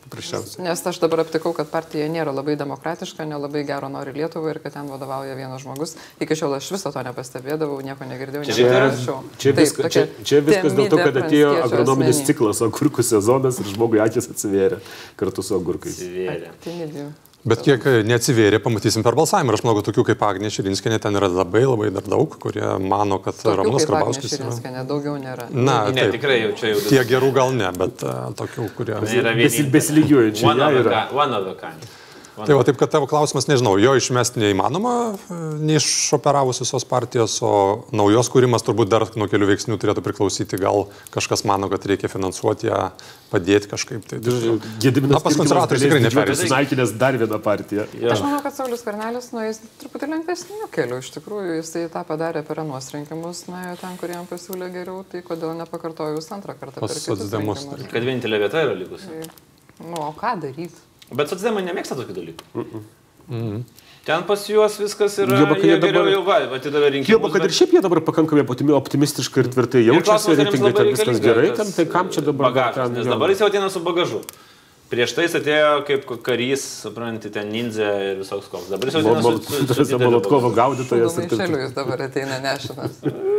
Paprasčiausiai. 0.04 0.64
Nes 0.64 0.80
aš 0.88 1.00
dabar 1.02 1.22
aptikau, 1.24 1.52
kad 1.56 1.68
partija 1.68 2.06
nėra 2.12 2.32
labai 2.32 2.54
demokratiška, 2.60 3.26
nelabai 3.28 3.66
gero 3.68 3.90
nori 3.92 4.14
Lietuvą 4.16 4.54
ir 4.54 4.60
kad 4.64 4.76
ten 4.78 4.88
vadovauja 4.88 5.36
vienas 5.36 5.60
žmogus. 5.64 5.92
Iki 6.24 6.38
šiol 6.40 6.56
aš 6.56 6.70
viso 6.72 6.92
to 6.94 7.04
nepastebėdavau, 7.04 7.76
nieko 7.84 8.08
negirdėjau. 8.08 8.46
Čia 8.48 8.70
nerašiau. 8.70 9.18
Čia, 9.36 9.52
Taip, 9.52 9.60
viska, 9.60 9.92
čia, 9.92 10.06
čia 10.24 10.40
viskas 10.48 10.76
dėl 10.78 10.88
to, 10.92 11.02
kad 11.04 11.20
atėjo 11.24 11.52
agronominis 11.66 12.16
asmenybė. 12.16 12.30
ciklas, 12.32 12.64
agurkų 12.64 13.04
sezonas 13.04 13.60
ir 13.60 13.70
žmogui 13.74 14.00
akis 14.04 14.30
atsivėrė 14.32 14.80
kartu 15.20 15.44
su 15.44 15.56
agurkais. 15.60 16.00
Svėrė. 16.00 16.52
Timidijų. 16.64 17.12
Bet 17.44 17.60
kiek 17.60 17.82
e, 17.84 17.98
neatsivėrė, 18.08 18.56
pamatysim 18.64 19.02
per 19.04 19.16
balsavimą. 19.18 19.52
Ir 19.52 19.58
aš 19.58 19.62
manau, 19.66 19.76
kad 19.80 19.88
tokių 19.90 20.04
kaip 20.08 20.22
Agnė 20.24 20.48
Širinskinė 20.54 20.96
ten 21.04 21.18
yra 21.18 21.28
labai 21.28 21.60
labai 21.66 21.90
dar 21.92 22.06
daug, 22.08 22.36
kurie 22.40 22.64
mano, 22.80 23.18
kad 23.24 23.36
Tokių 23.36 23.56
Ramūnas 23.60 23.84
Karbauskis 23.90 24.36
yra. 24.38 24.84
Daugiau 24.88 25.18
nėra. 25.20 25.50
Na, 25.52 25.74
Ne, 25.92 26.06
taip. 26.06 26.14
tikrai 26.16 26.38
jau 26.40 26.54
čia 26.56 26.70
jau. 26.72 26.80
Tiek 26.88 27.10
gerų 27.10 27.28
gal 27.36 27.52
ne, 27.52 27.68
bet 27.76 28.00
uh, 28.06 28.30
tokių, 28.38 28.70
kurie... 28.78 28.96
Yra 28.96 29.34
vienintelė. 29.36 29.68
besilygiuojančių, 29.76 30.46
One 30.48 30.64
of 30.64 30.80
a 30.80 30.80
yra. 30.86 31.04
kind, 31.60 31.84
Tai 32.34 32.56
va, 32.58 32.64
taip, 32.66 32.74
kad 32.80 32.90
tavo 32.90 33.06
klausimas, 33.06 33.46
nežinau, 33.46 33.76
jo 33.78 33.92
išmesti 33.94 34.40
neįmanoma, 34.42 34.92
e, 35.14 35.36
neišoperavus 35.68 36.58
visos 36.64 36.82
partijos, 36.88 37.36
o 37.46 37.52
naujos 37.94 38.30
kūrimas 38.32 38.64
turbūt 38.66 38.90
dar 38.90 39.04
nuo 39.14 39.28
kelių 39.30 39.52
veiksnių 39.52 39.78
turėtų 39.78 40.02
priklausyti. 40.02 40.58
Gal 40.58 40.88
kažkas 41.14 41.44
mano, 41.46 41.68
kad 41.70 41.86
reikia 41.86 42.10
finansuoti 42.10 42.66
ją, 42.66 42.80
padėti 43.30 43.70
kažkaip. 43.70 44.08
Tai, 44.10 44.18
Gediminas 44.82 45.20
Na, 45.20 45.22
pas 45.22 45.38
konservatorius 45.38 45.84
tikrai 45.86 46.00
nepereis. 46.02 46.42
Sunaikinęs 46.42 46.94
dar 46.98 47.18
vieną 47.20 47.38
partiją. 47.44 47.84
Jo. 48.00 48.10
Aš 48.16 48.24
manau, 48.26 48.40
kad 48.42 48.56
Saulis 48.56 48.82
Karnelis 48.86 49.30
nueis 49.34 49.60
truputį 49.82 50.08
lengvesniu 50.16 50.70
keliu. 50.74 50.98
Iš 51.04 51.12
tikrųjų, 51.18 51.60
jisai 51.60 51.84
tą 51.92 52.02
padarė 52.08 52.42
per 52.46 52.64
anuos 52.64 52.90
rinkimus, 52.94 53.44
nuėjo 53.50 53.76
ten, 53.82 53.94
kur 54.00 54.10
jam 54.10 54.26
pasiūlė 54.30 54.72
geriau, 54.74 55.04
tai 55.06 55.22
kodėl 55.26 55.54
nepakartojus 55.60 56.32
antrą 56.34 56.58
kartą 56.58 56.82
Pas 56.82 56.98
socdemus? 56.98 57.68
Kad 57.94 58.02
vienintelė 58.02 58.42
vieta 58.42 58.66
yra 58.66 58.74
likusi. 58.78 59.22
Nu, 59.84 60.02
o 60.08 60.10
ką 60.18 60.34
daryti? 60.42 60.82
Bet 61.12 61.28
socdemai 61.28 61.62
nemėgsta 61.66 61.96
tokių 61.98 62.14
dalykų. 62.16 63.64
Ten 64.04 64.22
pas 64.28 64.42
juos 64.48 64.74
viskas 64.76 65.14
yra. 65.22 65.32
Juoba, 65.40 65.54
kad 65.56 65.64
jie 65.64 65.70
jie 65.72 65.76
dabar- 65.80 65.92
geriau 66.04 66.10
jau 66.12 66.24
va, 66.26 66.36
atidavė 66.58 66.88
rinkimus. 66.92 67.08
Kiebo, 67.08 67.30
kad 67.32 67.40
ir 67.40 67.48
bet- 67.48 67.56
šiaip 67.56 67.70
jie 67.72 67.80
dabar 67.80 68.00
pakankamai 68.04 68.44
optimi- 68.44 68.74
optimistiškai 68.76 69.38
ir 69.44 69.48
tvirtai 69.48 69.80
Ir 69.80 69.94
jaučiasi, 69.94 70.34
reitingai 70.36 70.72
ten 70.76 70.86
viskas 70.92 71.20
gerai, 71.24 71.56
ten, 71.56 71.72
tai 71.72 71.86
kam 71.86 72.10
čia 72.12 72.20
dabar 72.20 72.52
bagažas, 72.52 72.74
ten, 72.74 72.92
nes 73.00 73.06
dabar 73.06 73.28
jis 73.32 73.38
jau 73.40 73.48
ateina 73.48 73.70
su 73.70 73.80
bagažu. 73.80 74.20
Prieš 74.92 75.14
tai 75.16 75.24
jis 75.24 75.34
atėjo 75.40 75.86
kaip 75.88 76.04
karys, 76.22 76.60
supranti, 76.84 77.32
ten 77.32 77.48
ninja 77.50 78.12
ir 78.12 78.16
visoks 78.20 78.50
koks. 78.52 78.68
Dabar 78.68 78.84
jis 78.92 78.94
jau 79.00 79.00
ateina 79.00 79.22
su, 79.88 79.98
Molotkovo 80.04 80.52
gaudytojas 80.52 81.16
ir, 81.16 81.24
Maišeliu 81.24 81.38
taip- 81.40 81.64
jis 81.64 81.72
dabar 81.72 81.98
ateina 82.04 82.36
nešinas. 82.44 83.00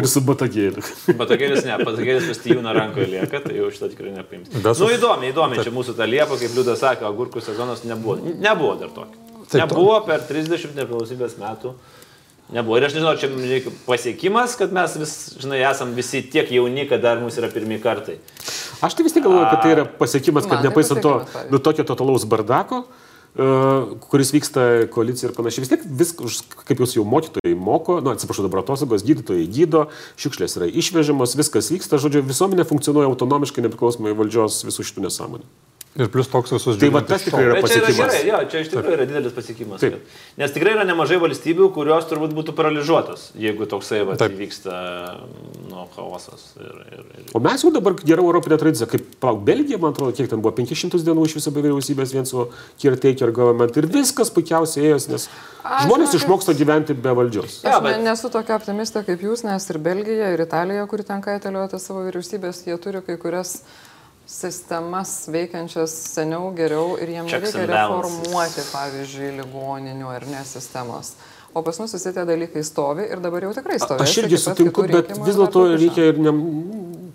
ir 0.00 0.08
su 0.10 0.20
batagėliu. 0.24 0.82
Patagėlis 1.18 1.64
ne, 1.66 1.76
patagėlis 1.84 2.26
pastijūna 2.30 2.74
rankoje 2.76 3.08
lieka, 3.14 3.40
tai 3.44 3.56
jau 3.58 3.70
šitą 3.74 3.90
tikrai 3.92 4.12
nepaims. 4.14 4.50
Bet 4.54 4.76
su- 4.76 4.84
Nu 4.86 4.90
įdomi, 4.94 5.30
įdomi, 5.32 5.60
čia 5.64 5.72
mūsų 5.74 5.96
ta 5.98 6.06
liepa, 6.08 6.38
kaip 6.40 6.54
Liudas 6.56 6.80
sakė, 6.82 7.06
agurkų 7.08 7.42
sezonas 7.44 7.84
nebuvo. 7.88 8.18
Nebuvo 8.22 8.76
dar 8.80 8.92
tokio. 8.94 9.18
Taip, 9.50 9.64
Nebuvo 9.64 9.96
per 10.06 10.22
30 10.28 10.76
nepriklausomybės 10.78 11.36
metų. 11.40 11.74
Nebuvo. 12.54 12.78
Ir 12.78 12.86
aš 12.88 12.96
nežinau, 12.96 13.12
čia 13.18 13.28
reikia 13.30 13.70
pasiekimas, 13.86 14.56
kad 14.58 14.72
mes 14.74 14.96
vis, 14.98 15.12
žinai, 15.42 15.60
esam 15.70 15.92
visi 15.94 16.22
tiek 16.22 16.50
jauni, 16.50 16.88
kad 16.90 17.02
dar 17.02 17.18
mūsų 17.22 17.44
yra 17.44 17.50
pirmie 17.52 17.78
kartai. 17.82 18.18
Aš 18.82 18.94
tai 18.94 19.04
vis 19.06 19.12
tiek 19.14 19.22
galvoju, 19.26 19.46
kad 19.52 19.62
tai 19.62 19.74
yra 19.76 19.84
pasiekimas, 19.86 20.46
kad 20.50 20.58
tai 20.62 20.70
nepaisant 20.70 21.02
to, 21.04 21.12
nu 21.50 21.58
tokio 21.62 21.84
totalaus 21.86 22.24
bardako, 22.26 22.84
uh, 22.86 23.09
kuris 23.34 24.32
vyksta 24.34 24.66
koalicija 24.90 25.30
ir 25.30 25.36
panašiai, 25.36 25.62
vis 25.62 25.70
tiek 25.70 25.84
viskas, 25.86 26.40
kaip 26.66 26.82
jūs 26.82 26.96
jau 26.96 27.04
mokytojai 27.06 27.54
moko, 27.54 28.00
nu 28.02 28.10
atsiprašau, 28.10 28.48
dabar 28.48 28.64
atostogos, 28.64 29.06
gydytojai 29.06 29.46
gydo, 29.46 29.86
šiukšlės 30.20 30.58
yra 30.58 30.70
išvežamos, 30.82 31.38
viskas 31.38 31.70
vyksta, 31.70 32.02
žodžiu, 32.02 32.24
visuomenė 32.26 32.66
funkcionuoja 32.66 33.10
autonomiškai, 33.12 33.62
nepriklausomai 33.68 34.16
valdžios 34.18 34.64
visų 34.66 34.90
šitų 34.90 35.06
nesąmonių. 35.06 35.46
Ir 35.98 36.06
plus 36.06 36.28
toks 36.30 36.52
visus 36.54 36.76
Tai 36.78 36.88
va 36.94 37.00
tas 37.02 37.24
tikrai 37.26 37.48
yra 37.48 37.54
Bet 37.58 37.66
čia 37.66 37.80
yra 37.80 37.86
pasiekimas. 37.90 38.12
gerai, 38.14 38.26
jo, 38.28 38.38
čia 38.52 38.60
iš 38.62 38.68
tikrųjų 38.70 38.94
yra 38.94 39.06
didelis 39.10 39.32
pasiekimas. 39.34 39.80
Taip. 39.82 39.96
kad- 39.96 40.38
Nes 40.38 40.52
tikrai 40.54 40.74
yra 40.76 40.84
nemažai 40.86 41.18
valstybių, 41.18 41.66
kurios 41.74 42.04
turbūt 42.06 42.30
būtų 42.36 42.54
paralyžiuotos, 42.54 43.24
jeigu 43.34 43.66
toksai 43.66 44.04
va, 44.06 44.14
vyksta 44.14 44.76
nu, 45.68 45.88
chaosas. 45.96 46.54
Ir, 46.62 46.70
ir, 46.94 47.02
ir. 47.18 47.24
O 47.34 47.40
mes 47.42 47.64
jau 47.64 47.72
dabar 47.74 47.94
geriau 48.06 48.30
Europinė 48.30 48.58
tradicija, 48.62 48.86
kaip 48.86 49.02
palauk, 49.20 49.42
Belgija, 49.44 49.80
man 49.82 49.90
atrodo, 49.92 50.14
kiek 50.14 50.30
ten 50.30 50.40
buvo 50.40 50.54
500 50.60 51.02
dienų 51.10 51.26
iš 51.26 51.34
viso 51.40 51.50
be 51.50 51.60
vyriausybės 51.66 52.14
vien 52.14 52.24
su 52.26 52.46
caretaker 52.78 53.32
government 53.34 53.76
ir 53.82 53.90
viskas 53.90 54.30
puikiausiai 54.30 54.92
ėjos, 54.92 55.08
nes 55.10 55.26
Aš 55.64 55.88
žmonės 55.88 56.14
žinokit- 56.14 56.22
išmoksta 56.22 56.54
gyventi 56.54 56.94
be 56.94 57.10
valdžios. 57.18 57.64
Aš 57.66 57.74
Jo, 57.74 57.80
bet... 57.82 57.98
nesu 58.06 58.30
tokia 58.30 58.54
optimistė 58.62 59.02
kaip 59.04 59.20
jūs, 59.26 59.42
nes 59.44 59.70
ir 59.70 59.78
Belgija, 59.78 60.30
ir 60.38 60.46
Italija, 60.46 60.86
kuri 60.86 61.02
ten 61.02 61.20
kaitalioja 61.20 61.78
savo 61.82 62.06
vyriausybės, 62.06 62.62
jie 62.70 62.78
turi 62.78 63.02
kai 63.02 63.16
kurias 63.18 63.62
sistemas 64.30 65.26
veikiančias 65.32 65.92
seniau 66.14 66.52
geriau 66.56 66.94
ir 67.02 67.10
jiems 67.16 67.32
balances. 67.32 67.66
reformuoti, 67.72 68.64
pavyzdžiui, 68.70 69.30
ligoninių 69.40 70.08
ar 70.14 70.26
ne 70.30 70.42
sistemos. 70.46 71.14
O 71.52 71.62
pas 71.66 71.78
mus 71.82 71.92
visi 71.96 72.12
tie 72.14 72.24
dalykai 72.26 72.62
stovi 72.66 73.08
ir 73.10 73.22
dabar 73.22 73.42
jau 73.48 73.54
tikrai 73.56 73.80
stovi. 73.82 74.04
Aš 74.04 74.18
irgi 74.22 74.38
sutinku, 74.38 74.86
bet 74.90 75.10
vis 75.18 75.38
dėlto 75.38 75.64
reikia 75.74 76.12
ir 76.12 76.20
ne, 76.22 76.34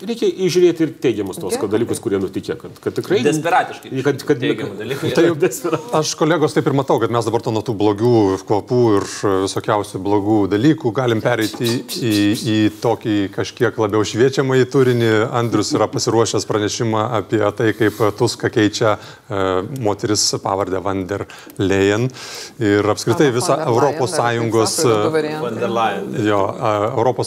reikia 0.04 0.28
įžiūrėti 0.46 0.84
ir 0.84 0.92
teigiamus 1.00 1.38
tos 1.40 1.54
Gerai. 1.54 1.68
dalykus, 1.72 2.00
kurie 2.02 2.18
nutikė, 2.20 2.56
kad, 2.60 2.74
kad 2.82 2.96
tikrai... 2.98 3.20
Desperatiškai. 3.24 3.92
Kad, 4.04 4.24
kad, 4.28 4.42
dalykų. 4.42 5.10
Tai 5.16 5.24
jau 5.28 5.36
desperatiškai. 5.40 5.92
Aš 5.98 6.12
kolegos 6.20 6.56
taip 6.56 6.68
ir 6.68 6.76
matau, 6.76 6.98
kad 7.02 7.12
mes 7.14 7.28
dabar 7.28 7.44
to 7.44 7.54
nuo 7.54 7.62
tų 7.66 7.74
blogų 7.78 8.12
kvapų 8.46 8.80
ir 8.98 9.08
visokiausių 9.46 10.00
blogų 10.04 10.38
dalykų 10.52 10.92
galim 10.96 11.22
pereiti 11.24 11.68
į, 11.68 11.78
į, 11.96 12.14
į 12.36 12.58
tokį 12.82 13.16
kažkiek 13.36 13.80
labiau 13.80 14.04
šviečiamą 14.06 14.60
į 14.62 14.68
turinį. 14.72 15.12
Andrius 15.36 15.72
yra 15.76 15.88
pasiruošęs 15.92 16.48
pranešimą 16.48 17.06
apie 17.20 17.42
tai, 17.56 17.72
kaip 17.76 18.00
Tuska 18.18 18.50
keičia 18.52 18.96
uh, 18.96 19.64
moteris 19.82 20.28
pavardę 20.42 20.82
Van 20.84 21.06
der 21.08 21.26
Leyen 21.58 22.08
ir 22.62 22.92
apskritai 22.92 23.30
visą 23.34 23.58
Europos 23.66 24.16
Sąjungos. 24.26 24.76
Jo, 26.26 26.40
a, 26.58 26.72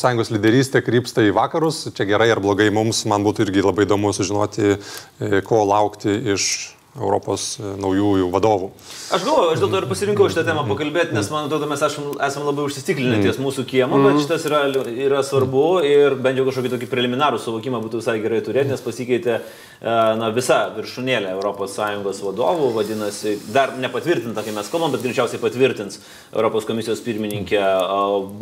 ES 0.10 0.34
lyderystė 0.36 0.82
krypsta 0.86 1.24
į 1.26 1.34
vakarus, 1.38 1.86
čia 1.96 2.08
gerai 2.10 2.30
ar 2.34 2.42
blogai 2.44 2.70
mums, 2.74 3.06
man 3.10 3.24
būtų 3.28 3.48
irgi 3.48 3.64
labai 3.66 3.88
įdomu 3.88 4.12
sužinoti, 4.16 4.76
e, 4.76 5.42
ko 5.48 5.64
laukti 5.70 6.16
iš 6.36 6.50
Europos 6.98 7.44
e, 7.60 7.68
naujųjų 7.78 8.30
vadovų. 8.34 8.70
Aš 9.14 9.26
galvoju, 9.28 9.52
aš 9.54 9.62
dėl 9.62 9.70
to 9.70 9.82
ir 9.82 9.88
pasirinkau 9.92 10.30
šitą 10.32 10.44
temą 10.48 10.64
pakalbėti, 10.72 11.14
nes 11.14 11.30
man 11.30 11.46
atrodo, 11.46 11.68
mes 11.70 11.84
esam, 11.86 12.10
esam 12.26 12.48
labai 12.48 12.66
užsistiklinę 12.66 13.20
ties 13.22 13.38
mūsų 13.42 13.66
kiemo, 13.70 14.00
bet 14.08 14.18
šitas 14.24 14.48
yra, 14.50 14.64
yra 14.90 15.22
svarbu 15.26 15.66
ir 15.86 16.18
bent 16.18 16.42
jau 16.42 16.48
kažkokį 16.50 16.74
tokį 16.74 16.90
preliminarų 16.90 17.42
suvokimą 17.44 17.84
būtų 17.86 18.02
visai 18.02 18.18
gerai 18.24 18.42
turėti, 18.46 18.72
nes 18.74 18.84
pasikeitė 18.86 19.36
e, 19.38 19.42
na, 19.86 20.32
visa 20.34 20.62
viršūnėlė 20.80 21.38
ES 21.38 22.24
vadovų, 22.26 22.72
vadinasi, 22.80 23.38
dar 23.54 23.78
nepatvirtinta, 23.78 24.42
kai 24.46 24.56
mes 24.58 24.74
kalbam, 24.74 24.96
bet 24.96 25.06
greičiausiai 25.06 25.42
patvirtins 25.42 26.02
Europos 26.34 26.66
komisijos 26.70 27.06
pirmininkė 27.06 27.62
e, 27.62 27.74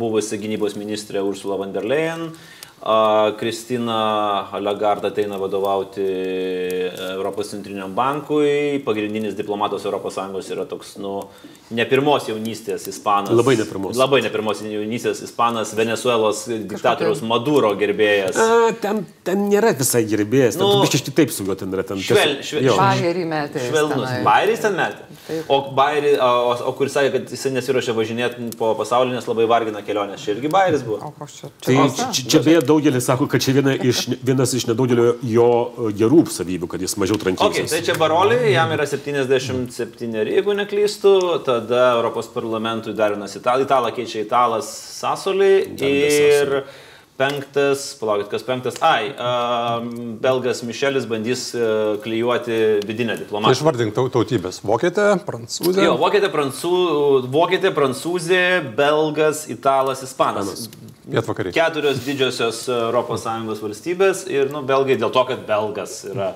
buvusi 0.00 0.40
gynybos 0.40 0.78
ministrė 0.80 1.20
Ursula 1.26 1.60
von 1.60 1.76
der 1.76 1.84
Leyen. 1.84 2.30
A, 2.80 3.32
Kristina 3.38 4.46
Lagarde 4.60 5.08
ateina 5.10 5.36
vadovauti 5.36 6.00
e, 6.00 6.92
Europos 7.14 7.50
centriniam 7.50 7.90
bankui. 7.94 8.78
Pagrindinis 8.86 9.34
diplomatas 9.34 9.82
ES 9.84 10.50
yra 10.54 10.64
toks, 10.70 10.94
nu, 11.02 11.24
ne 11.74 11.84
pirmos 11.90 12.28
jaunystės 12.30 12.86
ispanas. 12.88 13.34
Labai 13.34 13.56
ne 13.58 13.66
pirmos. 13.66 13.98
Labai 13.98 14.20
ne 14.22 14.30
pirmos 14.30 14.62
jaunystės 14.62 15.24
ispanas, 15.26 15.74
Venezuelos 15.74 16.44
diktatoriaus 16.48 17.24
Maduro 17.26 17.72
gerbėjas. 17.80 18.38
A, 18.38 18.70
ten, 18.78 19.02
ten 19.26 19.48
nėra 19.50 19.74
visai 19.76 20.04
gerbėjas, 20.08 20.56
ten 20.60 20.68
Nu, 20.68 20.78
biškai 20.84 21.02
kitaip 21.10 21.34
su 21.34 21.44
juo 21.48 21.58
ten 21.58 21.74
yra. 21.74 21.82
Ten 21.88 21.98
švel- 21.98 22.38
švel-. 22.46 22.78
Bairį 22.78 23.26
metė. 23.26 23.62
Švelnus. 23.66 24.14
Bairis 24.26 24.62
ten 24.62 24.78
metė. 24.78 25.02
Taip. 25.26 25.50
O, 25.52 25.58
bairį, 25.76 26.14
o, 26.22 26.54
o 26.70 26.72
kuris 26.78 26.94
sakė, 26.96 27.10
kad 27.18 27.34
jis 27.34 27.44
nesiuošia 27.52 27.94
važinėti 27.96 28.48
po 28.60 28.70
pasaulį, 28.78 29.16
nes 29.18 29.26
labai 29.28 29.48
vargina 29.50 29.82
kelionės. 29.84 30.22
Čia 30.24 30.36
irgi 30.36 30.50
bairis 30.52 30.86
buvo. 30.86 31.02
O 31.04 31.12
koks 31.18 31.40
čia? 31.40 31.50
Tai 31.64 31.74
čia, 31.74 32.08
čia, 32.16 32.26
čia 32.32 32.40
beje 32.46 32.62
daugelis 32.68 33.06
sako, 33.08 33.26
kad 33.32 33.40
čia 33.44 33.54
viena 33.56 33.72
iš, 33.74 34.04
vienas 34.24 34.52
iš 34.58 34.66
nedaugelio 34.70 35.14
jo 35.26 35.48
e, 35.88 35.92
gerų 35.98 36.22
savybių, 36.34 36.68
kad 36.74 36.84
jis 36.84 36.94
mažiau 37.00 37.18
trankysis. 37.20 37.72
tai 37.72 37.80
čia 37.86 37.96
Baroli, 38.00 38.36
jam 38.52 38.72
yra 38.76 38.86
77, 38.88 40.26
jeigu 40.34 40.54
neklystu, 40.58 41.14
tada 41.46 41.94
Europos 41.96 42.28
parlamentui 42.34 42.94
dar 42.98 43.16
vienas 43.16 43.34
italą, 43.40 43.64
italą 43.66 43.94
keičia 43.96 44.22
italas 44.26 44.68
Sasolį 44.98 45.52
ir 45.88 46.60
penktas, 47.18 47.96
palaukit, 47.98 48.28
kas 48.30 48.44
penktas, 48.46 48.76
ai, 48.84 49.08
a, 49.18 49.30
belgas 50.22 50.60
Mišelis 50.62 51.06
bandys 51.10 51.48
a, 51.58 51.96
klijuoti 52.04 52.58
vidinę 52.86 53.16
Tai 53.16 53.24
diplomatiją. 53.24 53.56
išvardink 53.58 53.94
tau- 53.96 54.06
tautybės. 54.14 54.60
Vokietė, 54.62 55.08
prancūzė. 55.26 55.82
Jo, 55.82 55.96
vokietė, 55.98 56.30
prancū, 56.30 56.70
vokietė, 57.34 57.72
prancūzė, 57.74 58.44
belgas, 58.78 59.48
italas, 59.50 60.04
ispanas. 60.06 60.68
Pietvakariai. 61.08 61.54
Keturios 61.56 62.02
didžiosios 62.04 62.58
ES 62.68 63.62
valstybės 63.62 64.24
ir, 64.28 64.50
nu, 64.52 64.60
belgai 64.68 64.98
dėl 65.00 65.12
to, 65.14 65.22
kad 65.30 65.44
belgas 65.48 66.02
yra. 66.10 66.34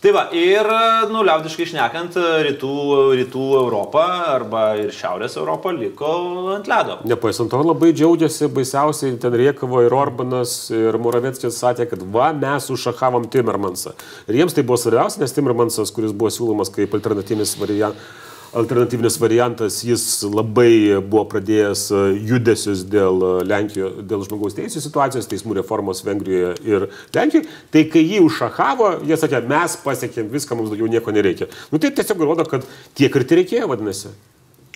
Tai 0.00 0.12
va, 0.16 0.22
ir, 0.32 0.68
nu, 1.12 1.20
liaudiškai 1.28 1.66
išnekant, 1.66 2.16
rytų, 2.46 2.72
rytų 3.20 3.46
Europą 3.60 4.04
arba 4.32 4.62
ir 4.80 4.94
Šiaurės 4.96 5.36
Europą 5.36 5.74
liko 5.76 6.12
ant 6.54 6.70
ledo. 6.70 7.00
Nepaisant 7.08 7.52
to, 7.52 7.60
labai 7.60 7.92
džiaugiasi, 7.92 8.48
baisiausiai 8.54 9.18
ten 9.20 9.36
Riekavo 9.36 9.82
ir 9.84 9.96
Orbanas 9.96 10.54
ir 10.72 10.96
Moraveckis 10.96 11.60
sakė, 11.60 11.90
kad 11.92 12.06
va, 12.14 12.30
mes 12.32 12.70
užšachavom 12.72 13.28
Timmermansą. 13.32 13.92
Ir 14.28 14.40
jiems 14.40 14.56
tai 14.56 14.64
buvo 14.64 14.80
svarbiausia, 14.80 15.20
nes 15.20 15.36
Timmermansas, 15.36 15.92
kuris 15.92 16.16
buvo 16.16 16.32
siūlomas 16.32 16.72
kaip 16.72 16.96
alternatyvinis 16.96 17.58
variantas. 17.60 18.16
Alternatyvinis 18.56 19.18
variantas, 19.20 19.82
jis 19.84 20.04
labai 20.24 20.98
buvo 21.02 21.24
pradėjęs 21.32 21.82
e, 21.92 22.02
judesius 22.30 22.84
dėl, 22.88 23.20
e, 23.20 23.44
Lenkijo, 23.48 23.90
dėl 24.08 24.24
žmogaus 24.26 24.56
teisų 24.56 24.82
situacijos, 24.84 25.28
teismų 25.28 25.58
reformos 25.60 26.00
Vengrijoje 26.06 26.54
ir 26.66 26.88
Lenkijoje. 27.16 27.48
Tai 27.74 27.84
kai 27.92 28.04
jį 28.04 28.22
užšahavo, 28.24 28.94
jie 29.08 29.20
sakė, 29.20 29.42
mes 29.50 29.76
pasiekėm 29.84 30.32
viską, 30.32 30.56
mums 30.58 30.72
daugiau 30.72 30.88
nieko 30.90 31.14
nereikia. 31.14 31.50
Nu 31.72 31.82
tai 31.82 31.92
tiesiog 31.94 32.24
rodo, 32.24 32.48
kad 32.48 32.66
tiek 32.98 33.14
ir 33.14 33.28
reikėjo, 33.42 33.68
vadinasi. 33.70 34.14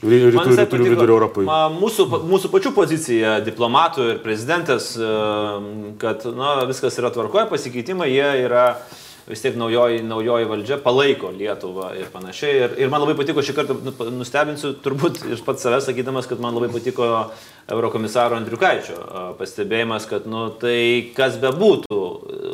Rytų, 0.02 0.35
Man 0.35 0.49
rytų 0.50 0.57
patiko, 0.59 0.83
vidurio 0.83 1.14
Europai. 1.14 1.45
Mūsų, 1.76 2.09
mūsų 2.26 2.49
pačių 2.50 2.73
pozicija, 2.75 3.37
diplomatų 3.47 4.09
ir 4.17 4.19
prezidentės, 4.25 4.93
e, 4.99 5.11
kad 6.02 6.26
na, 6.35 6.57
viskas 6.67 6.99
yra 6.99 7.12
tvarkoje, 7.14 7.47
pasikeitimai, 7.52 8.11
jie 8.11 8.29
yra 8.49 8.67
vis 9.29 9.43
tiek 9.43 9.57
naujoji, 9.59 10.02
naujoji 10.07 10.49
valdžia 10.50 10.79
palaiko 10.83 11.31
Lietuvą 11.35 11.93
ir 11.99 12.11
panašiai. 12.12 12.59
Ir, 12.59 12.76
ir 12.85 12.93
man 12.93 13.05
labai 13.05 13.14
patiko 13.19 13.45
šį 13.45 13.57
kartą, 13.57 13.76
nu, 13.87 13.95
nustebinsiu 14.19 14.75
turbūt 14.83 15.23
iš 15.37 15.45
pats 15.47 15.64
savęs 15.67 15.87
sakydamas, 15.88 16.29
kad 16.31 16.43
man 16.43 16.57
labai 16.57 16.71
patiko 16.75 17.09
Eurokomisaro 17.71 18.38
Andriukaičio 18.41 18.99
pastebėjimas, 19.38 20.09
kad 20.11 20.26
nu, 20.31 20.49
tai 20.62 21.12
kas 21.17 21.38
bebūtų, 21.43 22.00
e, 22.02 22.52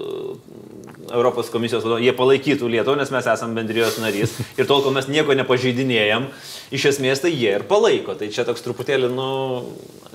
Europos 1.08 1.48
komisijos 1.48 1.86
vadovai, 1.86 2.04
jie 2.04 2.12
palaikytų 2.16 2.68
Lietuvą, 2.68 2.98
nes 3.00 3.12
mes 3.12 3.28
esame 3.32 3.56
bendrijos 3.56 3.96
narys 4.02 4.34
ir 4.60 4.68
tol, 4.68 4.82
kol 4.84 4.92
mes 4.92 5.08
nieko 5.08 5.36
nepažeidinėjom, 5.38 6.28
iš 6.76 6.90
esmės 6.92 7.24
tai 7.24 7.32
jie 7.32 7.54
ir 7.56 7.64
palaiko. 7.68 8.16
Tai 8.18 8.28
čia 8.34 8.44
toks 8.48 8.64
truputėlį, 8.66 9.08
nu, 9.16 9.30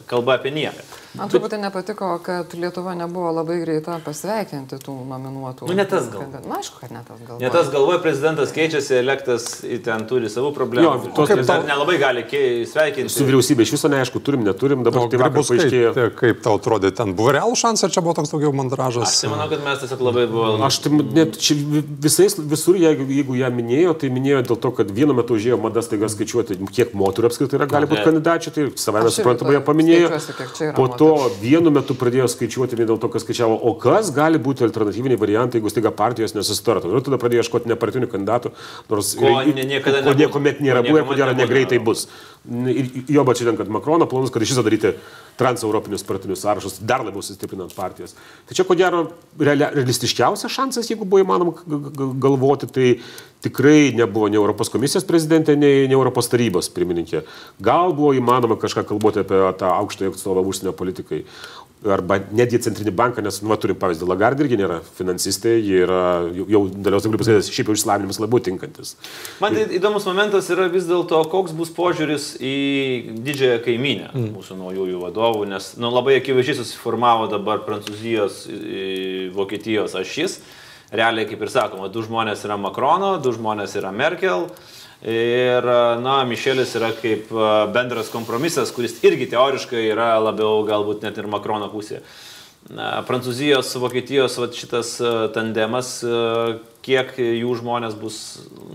kalba 0.10 0.38
apie 0.38 0.54
nieką. 0.54 1.03
Man 1.14 1.30
truputį 1.30 1.60
nepatiko, 1.62 2.08
kad 2.26 2.54
Lietuva 2.58 2.96
nebuvo 2.98 3.30
labai 3.38 3.60
greita 3.62 4.00
pasveikinti 4.02 4.80
tų 4.82 4.96
nominuotų. 5.06 5.68
Nu, 5.70 5.74
ne 5.78 5.86
tas 5.86 6.08
gal. 6.10 6.24
kandidatų. 6.24 6.48
Na, 6.50 6.58
aišku, 6.58 6.80
kad 6.82 6.90
ne 6.96 7.02
tas 7.06 7.20
gal. 7.28 7.38
Ne 7.38 7.50
tas 7.54 7.68
galvoja, 7.70 8.00
prezidentas 8.02 8.54
keičiasi, 8.56 8.96
elektas 8.98 9.46
į 9.62 9.78
ten 9.86 10.08
turi 10.10 10.26
savų 10.34 10.50
problemų. 10.58 10.84
Jo, 10.88 11.12
tos- 11.14 11.30
Tos 11.30 11.46
dar 11.46 11.62
nelabai 11.68 12.00
gali 12.02 12.24
sveikinti. 12.66 13.14
Su 13.14 13.28
vyriausybė 13.28 13.62
iš 13.62 13.74
viso 13.76 13.92
neaišku, 13.94 14.24
turim, 14.26 14.42
neturim, 14.44 14.82
dabar 14.84 15.06
tai 15.08 15.20
grybus 15.22 15.52
paaiškėjo. 15.54 15.94
kaip, 15.94 16.16
kaip 16.18 16.42
tau 16.42 16.58
atrodė, 16.58 16.90
ten 16.96 17.14
buvo 17.14 17.30
realų 17.38 17.54
šansas, 17.62 17.84
ar 17.84 17.90
čia 17.94 18.02
buvo 18.02 18.16
toks 18.18 18.34
daugiau 18.34 18.50
Aš 18.50 18.58
mandražas? 18.58 19.22
tai 19.22 19.30
manau, 19.30 19.48
kad 19.54 19.64
mes 19.64 19.80
tiesiog 19.86 20.02
labai 20.02 20.26
buvome. 20.28 20.66
Aš 20.66 20.80
tai 20.82 20.92
net 20.98 21.38
čia 21.38 21.54
vi- 21.54 21.86
visais, 22.08 22.34
visur, 22.42 22.74
jeigu, 22.74 23.06
jeigu 23.06 23.38
ją 23.38 23.52
minėjo, 23.54 23.94
tai 24.00 24.10
minėjo 24.10 24.42
dėl 24.50 24.60
to, 24.60 24.72
kad 24.72 24.90
vienu 24.90 25.14
metu 25.14 25.38
užėjo 25.38 25.62
madas 25.62 25.88
taiga 25.94 26.10
skaičiuoti, 26.10 26.58
kiek 26.74 26.94
moterų 26.98 27.30
apskritai 27.30 27.62
yra, 27.62 27.68
gali 27.70 27.86
būti 27.86 28.02
Ne. 28.02 28.10
kandidačių, 28.10 28.50
tai 28.52 28.64
savai 28.82 29.06
Aš 29.06 29.14
irgi 29.14 29.22
suprantama, 29.22 29.52
to 29.52 29.54
jie 29.54 29.62
paminėjo. 29.62 30.10
skaičiuosiu, 30.10 30.74
to 31.04 31.30
vienu 31.42 31.72
metu 31.76 31.94
pradėjo 32.00 32.26
skaičiuoti 32.32 32.78
vien 32.80 32.88
dėl 32.90 33.00
to, 33.04 33.10
kas 33.12 33.26
skaičiavo, 33.28 33.60
o 33.70 33.76
kas 33.80 34.10
gali 34.16 34.40
būti 34.40 34.64
alternatyviniai 34.64 35.20
variantai, 35.20 35.60
jeigu 35.60 35.72
staiga 35.74 35.92
partijos 35.92 36.34
nesusitartų. 36.38 36.92
Ir 36.96 37.04
tada 37.06 37.20
pradėjo 37.22 37.44
ieškoti 37.44 37.72
nepartinių 37.74 38.08
kandidatų, 38.12 38.54
nors 38.90 39.14
Ko 39.20 39.34
ir- 39.44 39.54
ne- 39.58 39.68
niekada 39.76 40.02
ko 40.08 40.14
niekuomet 40.16 40.62
nėra 40.64 40.82
buvę, 40.82 41.04
niekuomet 41.04 41.12
ko 41.12 41.20
gero 41.20 41.34
negreitai 41.38 41.80
bus. 41.84 42.08
Ir 42.44 43.06
jo 43.08 43.24
bačiai 43.24 43.48
ten, 43.48 43.58
kad 43.58 43.70
Makrono 43.72 44.04
planus, 44.12 44.32
kad 44.34 44.44
iš 44.44 44.52
viso 44.52 44.64
daryti 44.66 44.90
transeuropinius 45.40 46.04
partinius 46.04 46.42
sąrašus, 46.44 46.82
dar 46.84 47.00
labiau 47.06 47.24
sustiprinant 47.24 47.72
partijas. 47.76 48.18
Tai 48.48 48.58
čia 48.58 48.66
ko 48.68 48.76
gero 48.76 49.06
realistiškiausias 49.40 50.52
šansas, 50.52 50.90
jeigu 50.92 51.08
buvo 51.08 51.24
įmanoma 51.24 51.56
galvoti, 52.22 52.68
tai 52.68 52.90
tikrai 53.44 53.94
nebuvo 53.96 54.28
nei 54.28 54.40
Europos 54.40 54.72
komisijos 54.74 55.08
prezidentė, 55.08 55.56
nei, 55.60 55.88
nei 55.88 55.96
Europos 55.96 56.28
tarybos 56.32 56.68
pirmininkė. 56.76 57.24
Gal 57.64 57.96
buvo 57.96 58.12
įmanoma 58.16 58.60
kažką 58.60 58.86
kalbėti 58.92 59.24
apie 59.24 59.40
tą 59.60 59.72
aukštąją 59.80 60.12
atstovą 60.12 60.44
užsienio 60.48 60.76
politikai. 60.76 61.24
Arba 61.92 62.20
netgi 62.32 62.62
centrinį 62.64 62.94
banką, 62.96 63.24
nes, 63.26 63.42
nu, 63.44 63.50
va, 63.52 63.58
turim 63.60 63.76
pavyzdį, 63.80 64.08
Lagard 64.08 64.40
irgi 64.40 64.60
nėra 64.60 64.78
finansistė, 64.98 65.56
ji 65.58 65.82
yra 65.84 66.02
jau, 66.32 66.62
dalyvaus 66.72 67.08
galiu 67.08 67.20
pasakyti, 67.20 67.56
šiaip 67.56 67.72
jau 67.72 67.76
išsilavinimas 67.78 68.20
labiau 68.24 68.40
tinkantis. 68.44 68.94
Man 69.44 69.58
tai 69.58 69.66
įdomus 69.80 70.08
momentas 70.08 70.48
yra 70.54 70.70
vis 70.72 70.88
dėlto, 70.90 71.20
koks 71.32 71.56
bus 71.58 71.74
požiūris 71.76 72.30
į 72.40 72.56
didžiąją 73.26 73.62
kaiminę 73.66 74.10
mm. 74.14 74.30
mūsų 74.38 74.60
naujųjų 74.62 75.04
vadovų, 75.04 75.48
nes 75.52 75.74
nu, 75.82 75.92
labai 75.92 76.20
akivaizdžiai 76.22 76.62
susiformavo 76.62 77.28
dabar 77.32 77.66
Prancūzijos, 77.68 78.46
Vokietijos 79.36 79.98
ašis. 80.00 80.40
Realiai, 80.94 81.26
kaip 81.26 81.42
ir 81.42 81.50
sakoma, 81.50 81.88
du 81.90 82.04
žmonės 82.06 82.44
yra 82.46 82.56
Makrono, 82.62 83.16
du 83.18 83.34
žmonės 83.34 83.74
yra 83.80 83.90
Merkel. 83.96 84.46
Ir, 85.04 85.66
na, 86.00 86.22
Mišelis 86.24 86.78
yra 86.80 86.94
kaip 86.96 87.32
bendras 87.76 88.08
kompromisas, 88.14 88.72
kuris 88.72 89.02
irgi 89.04 89.28
teoriškai 89.34 89.82
yra 89.90 90.14
labiau 90.24 90.62
galbūt 90.64 91.04
net 91.04 91.18
ir 91.20 91.28
Makrono 91.28 91.68
pusėje. 91.74 92.00
Prancūzijos, 93.10 93.74
Vokietijos 93.84 94.38
vat, 94.40 94.56
šitas 94.56 94.94
tandemas, 95.36 95.98
kiek 96.84 97.14
jų 97.18 97.54
žmonės 97.62 97.96
bus 98.00 98.18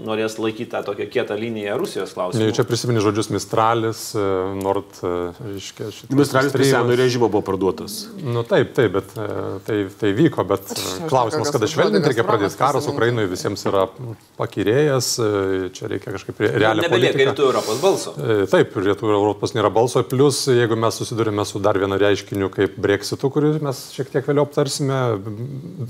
norės 0.07 0.38
laikyti 0.40 0.71
tą 0.73 0.81
tokią 0.87 1.07
kietą 1.12 1.37
liniją 1.38 1.77
Rusijos 1.81 2.14
klausimu. 2.16 2.53
Čia 2.57 2.64
prisimeni 2.68 3.03
žodžius 3.05 3.29
Mistralis, 3.35 4.03
e, 4.16 4.23
Nord, 4.62 5.01
e, 5.03 5.12
reiškia, 5.53 5.90
šitas 5.94 6.16
Mistralis 6.16 6.55
prie 6.55 6.68
senojo 6.71 6.97
režimo 6.99 7.29
buvo 7.29 7.44
parduotas. 7.44 7.99
Nu 8.25 8.44
taip, 8.49 8.73
taip, 8.77 8.94
bet 8.97 9.12
e, 9.12 9.27
tai, 9.66 9.79
tai 10.01 10.12
vyko, 10.16 10.44
bet 10.49 10.73
klausimas, 11.11 11.53
kada 11.55 11.68
švelninti 11.71 12.12
reikia 12.12 12.27
pradėti. 12.27 12.57
Karas. 12.59 12.88
Ukrainoje 12.88 13.29
visiems 13.31 13.62
yra 13.68 13.85
pakirėjęs, 14.38 15.09
čia 15.77 15.90
reikia 15.92 16.14
kažkaip 16.14 16.40
re- 16.42 16.53
realią 16.64 16.87
Nebelieka 16.87 17.29
rytų 17.29 17.44
Europos 17.51 17.83
balso. 17.83 18.14
Taip, 18.51 18.73
Rytų 18.88 19.11
Europos 19.12 19.53
nėra 19.57 19.71
balso, 19.75 20.03
plus 20.09 20.40
jeigu 20.49 20.79
mes 20.81 20.97
susidurime 20.99 21.44
su 21.47 21.61
dar 21.62 21.79
vienu 21.79 21.99
reiškiniu 22.01 22.49
kaip 22.55 22.79
Brexitu, 22.81 23.31
kurį 23.35 23.53
mes 23.64 23.83
šiek 23.94 24.11
tiek 24.14 24.27
vėliau 24.27 24.47
aptarsime, 24.49 25.03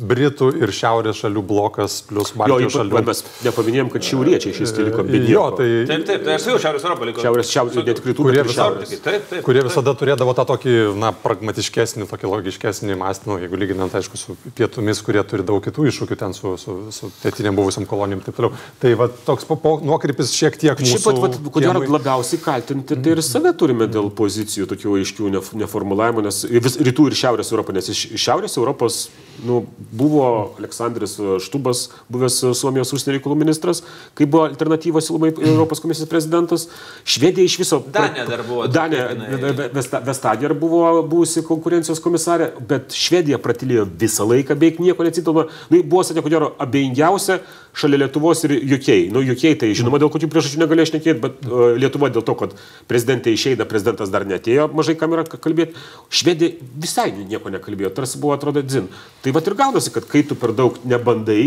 Britų 0.08 0.50
ir 0.58 0.74
Šiaurės 0.74 1.22
šalių 1.22 1.44
blokas 1.46 2.00
plus 2.08 2.32
Jo, 2.32 2.38
Baltijos 2.40 2.72
šalių. 2.74 2.92
va, 2.96 3.02
mes 3.08 3.22
nepaminėjom, 3.44 3.90
kad 3.92 4.06
šiauriečiai 4.08 4.54
šis 4.56 4.72
liko 4.80 5.04
be 5.06 5.20
Jo, 5.28 5.44
tai 5.58 5.68
Taip, 5.88 6.04
taip, 6.08 6.24
tai 6.24 6.34
aš 6.38 6.46
jau 6.48 6.56
Šiaurės 6.62 6.84
Europą 6.88 7.08
likau. 7.10 7.22
Šiaurės, 7.26 7.50
šiaurės, 7.52 7.78
ne 7.84 7.94
tik 7.98 8.06
rytų, 8.10 8.26
Kurie 8.28 8.44
šiaurės. 8.48 8.94
Taip, 9.04 9.26
taip. 9.30 9.42
kurie 9.46 9.62
visada 9.66 9.94
turėdavo 10.00 10.34
tą 10.38 10.44
tokį, 10.48 10.74
na, 10.98 11.12
pragmatiškesnį, 11.12 12.06
tokį 12.10 12.30
logiškesnį 12.32 12.96
mąstymą, 13.00 13.38
jeigu 13.44 13.60
lyginant, 13.60 13.94
aišku, 13.98 14.18
su 14.20 14.36
pietumis, 14.58 15.02
kurie 15.06 15.22
turi 15.28 15.44
daug 15.46 15.62
kitų 15.64 15.86
iššūkių 15.92 16.18
ten 16.20 16.34
su, 16.36 16.56
su, 16.60 16.76
su 16.94 17.10
pietiniam 17.22 17.56
buvusiam 17.58 17.86
kolonijom 17.88 18.22
ir 18.22 18.28
taip 18.28 18.38
toliau. 18.40 18.52
Tai 18.82 18.94
va, 19.00 19.08
toks 19.28 19.46
po, 19.48 19.56
po, 19.60 19.76
nuokrypis 19.84 20.32
šiek 20.34 20.58
tiek 20.60 20.80
Šiaip 20.88 21.04
pat, 21.06 21.20
vat, 21.26 21.38
ko 21.52 21.60
gero, 21.62 21.80
kiemui. 21.82 21.92
labiausiai 21.98 22.40
kaltinti, 22.44 22.96
tai 22.98 23.14
ir 23.16 23.22
save 23.26 23.52
turime 23.58 23.88
dėl 23.90 24.10
pozicijų 24.18 24.68
tokių 24.72 24.96
aiškių 25.02 25.32
nef- 25.36 25.52
neformulavimų, 25.62 26.24
nes 26.28 26.42
vis 26.48 26.78
rytų 26.88 27.10
ir 27.12 27.18
šiaurės 27.22 27.52
Europą, 27.54 27.74
nes 27.76 27.88
iš 27.92 28.06
šiaurės 28.18 28.56
Europos 28.60 29.08
nu, 29.46 29.66
buvo 29.92 30.54
Aleksandris 30.58 31.16
Štubas, 31.40 31.88
buvęs 32.10 32.40
Suomijos 32.58 32.92
užsienio 32.92 33.18
reikalų 33.18 33.36
ministras, 33.38 33.82
kai 34.18 34.26
buvo 34.26 34.44
alternatyvos 34.48 35.06
siūlomai 35.08 35.30
Europos 35.46 35.80
komisijos 35.80 36.08
prezidentas. 36.10 36.68
Švedija 37.04 37.44
iš 37.44 37.58
viso. 37.58 37.82
Danija 37.92 38.26
dar 38.26 38.42
buvo 38.48 38.66
tokia, 38.66 38.74
Danija, 38.80 39.08
jinai- 39.14 39.40
Ve- 39.42 39.52
Ve- 39.52 39.68
Vesta- 39.74 40.00
Vestager 40.04 40.54
buvo 40.54 41.02
buvusi 41.02 41.42
konkurencijos 41.42 42.00
komisarė, 42.00 42.50
bet 42.68 42.92
Švedija 42.92 43.38
pratilėjo 43.38 43.86
visą 43.98 44.26
laiką, 44.26 44.54
beveik 44.58 44.78
nieko 44.80 45.02
neatsitino. 45.06 45.46
Nu, 45.70 45.82
buvo, 45.82 46.02
sakė, 46.02 46.22
ko 46.22 46.28
gero, 46.28 46.52
abejingiausia 46.58 47.38
šalia 47.78 48.02
Lietuvos 48.04 48.42
ir 48.46 48.56
UK. 48.58 48.90
Nu, 49.14 49.22
UK 49.22 49.54
tai 49.60 49.70
žinoma, 49.78 50.00
dėl 50.02 50.10
kokių 50.12 50.30
priežasčių 50.32 50.62
negalėjo 50.64 50.90
šnekėti, 50.92 51.18
bet 51.22 51.46
uh, 51.46 51.76
Lietuva 51.78 52.10
dėl 52.14 52.26
to, 52.26 52.34
kad 52.38 52.56
prezidentė 52.90 53.34
išeina, 53.36 53.68
prezidentas 53.70 54.12
dar 54.14 54.26
netėjo, 54.28 54.68
mažai 54.74 54.98
kam 54.98 55.14
yra 55.16 55.26
kalbėti. 55.28 55.78
Švedija 56.10 56.58
visai 56.82 57.10
nieko 57.20 57.54
nekalbėjo, 57.54 57.94
tarsi 57.96 58.20
buvo, 58.20 58.34
atrodo, 58.36 58.64
dzin. 58.66 58.90
Tai 59.24 59.34
va 59.36 59.44
ir 59.44 59.58
gaunasi, 59.58 59.94
kad 59.94 60.08
kai 60.10 60.24
tu 60.26 60.38
per 60.38 60.54
daug 60.56 60.78
nebandai, 60.88 61.42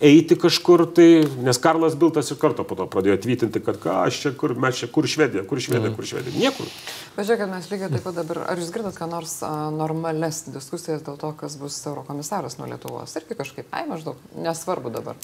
eiti 0.00 0.36
kažkur, 0.36 0.84
tai, 0.94 1.24
nes 1.44 1.58
Karlas 1.58 1.96
Biltas 1.96 2.30
iš 2.30 2.40
karto 2.40 2.64
po 2.68 2.76
to 2.78 2.86
pradėjo 2.90 3.16
tvirtinti, 3.24 3.62
kad 3.64 3.78
ką 3.80 3.94
aš 4.04 4.20
čia, 4.24 4.32
kur 4.36 4.52
mes 4.60 4.80
čia, 4.80 4.88
kur 4.92 5.08
Švedija, 5.08 5.44
kur 5.48 5.60
Švedija, 5.62 5.92
kur 5.96 6.08
Švedija. 6.08 6.36
Niekur. 6.36 6.68
Pažiūrėkit, 7.16 7.48
mes 7.52 7.70
lygiai 7.72 7.90
taip 7.94 8.04
pat 8.04 8.18
dabar, 8.18 8.42
ar 8.52 8.60
jūs 8.60 8.72
girdat, 8.74 8.96
ką 8.98 9.08
nors 9.10 9.38
a, 9.46 9.54
normales 9.72 10.42
diskusijas 10.52 11.04
dėl 11.06 11.16
to, 11.20 11.32
kas 11.40 11.56
bus 11.60 11.78
eurokomisaras 11.88 12.58
nuo 12.60 12.68
Lietuvos? 12.68 13.16
Irgi 13.16 13.38
kažkaip, 13.38 13.72
ai 13.72 13.86
maždaug, 13.88 14.20
nesvarbu 14.36 14.92
dabar. 14.92 15.20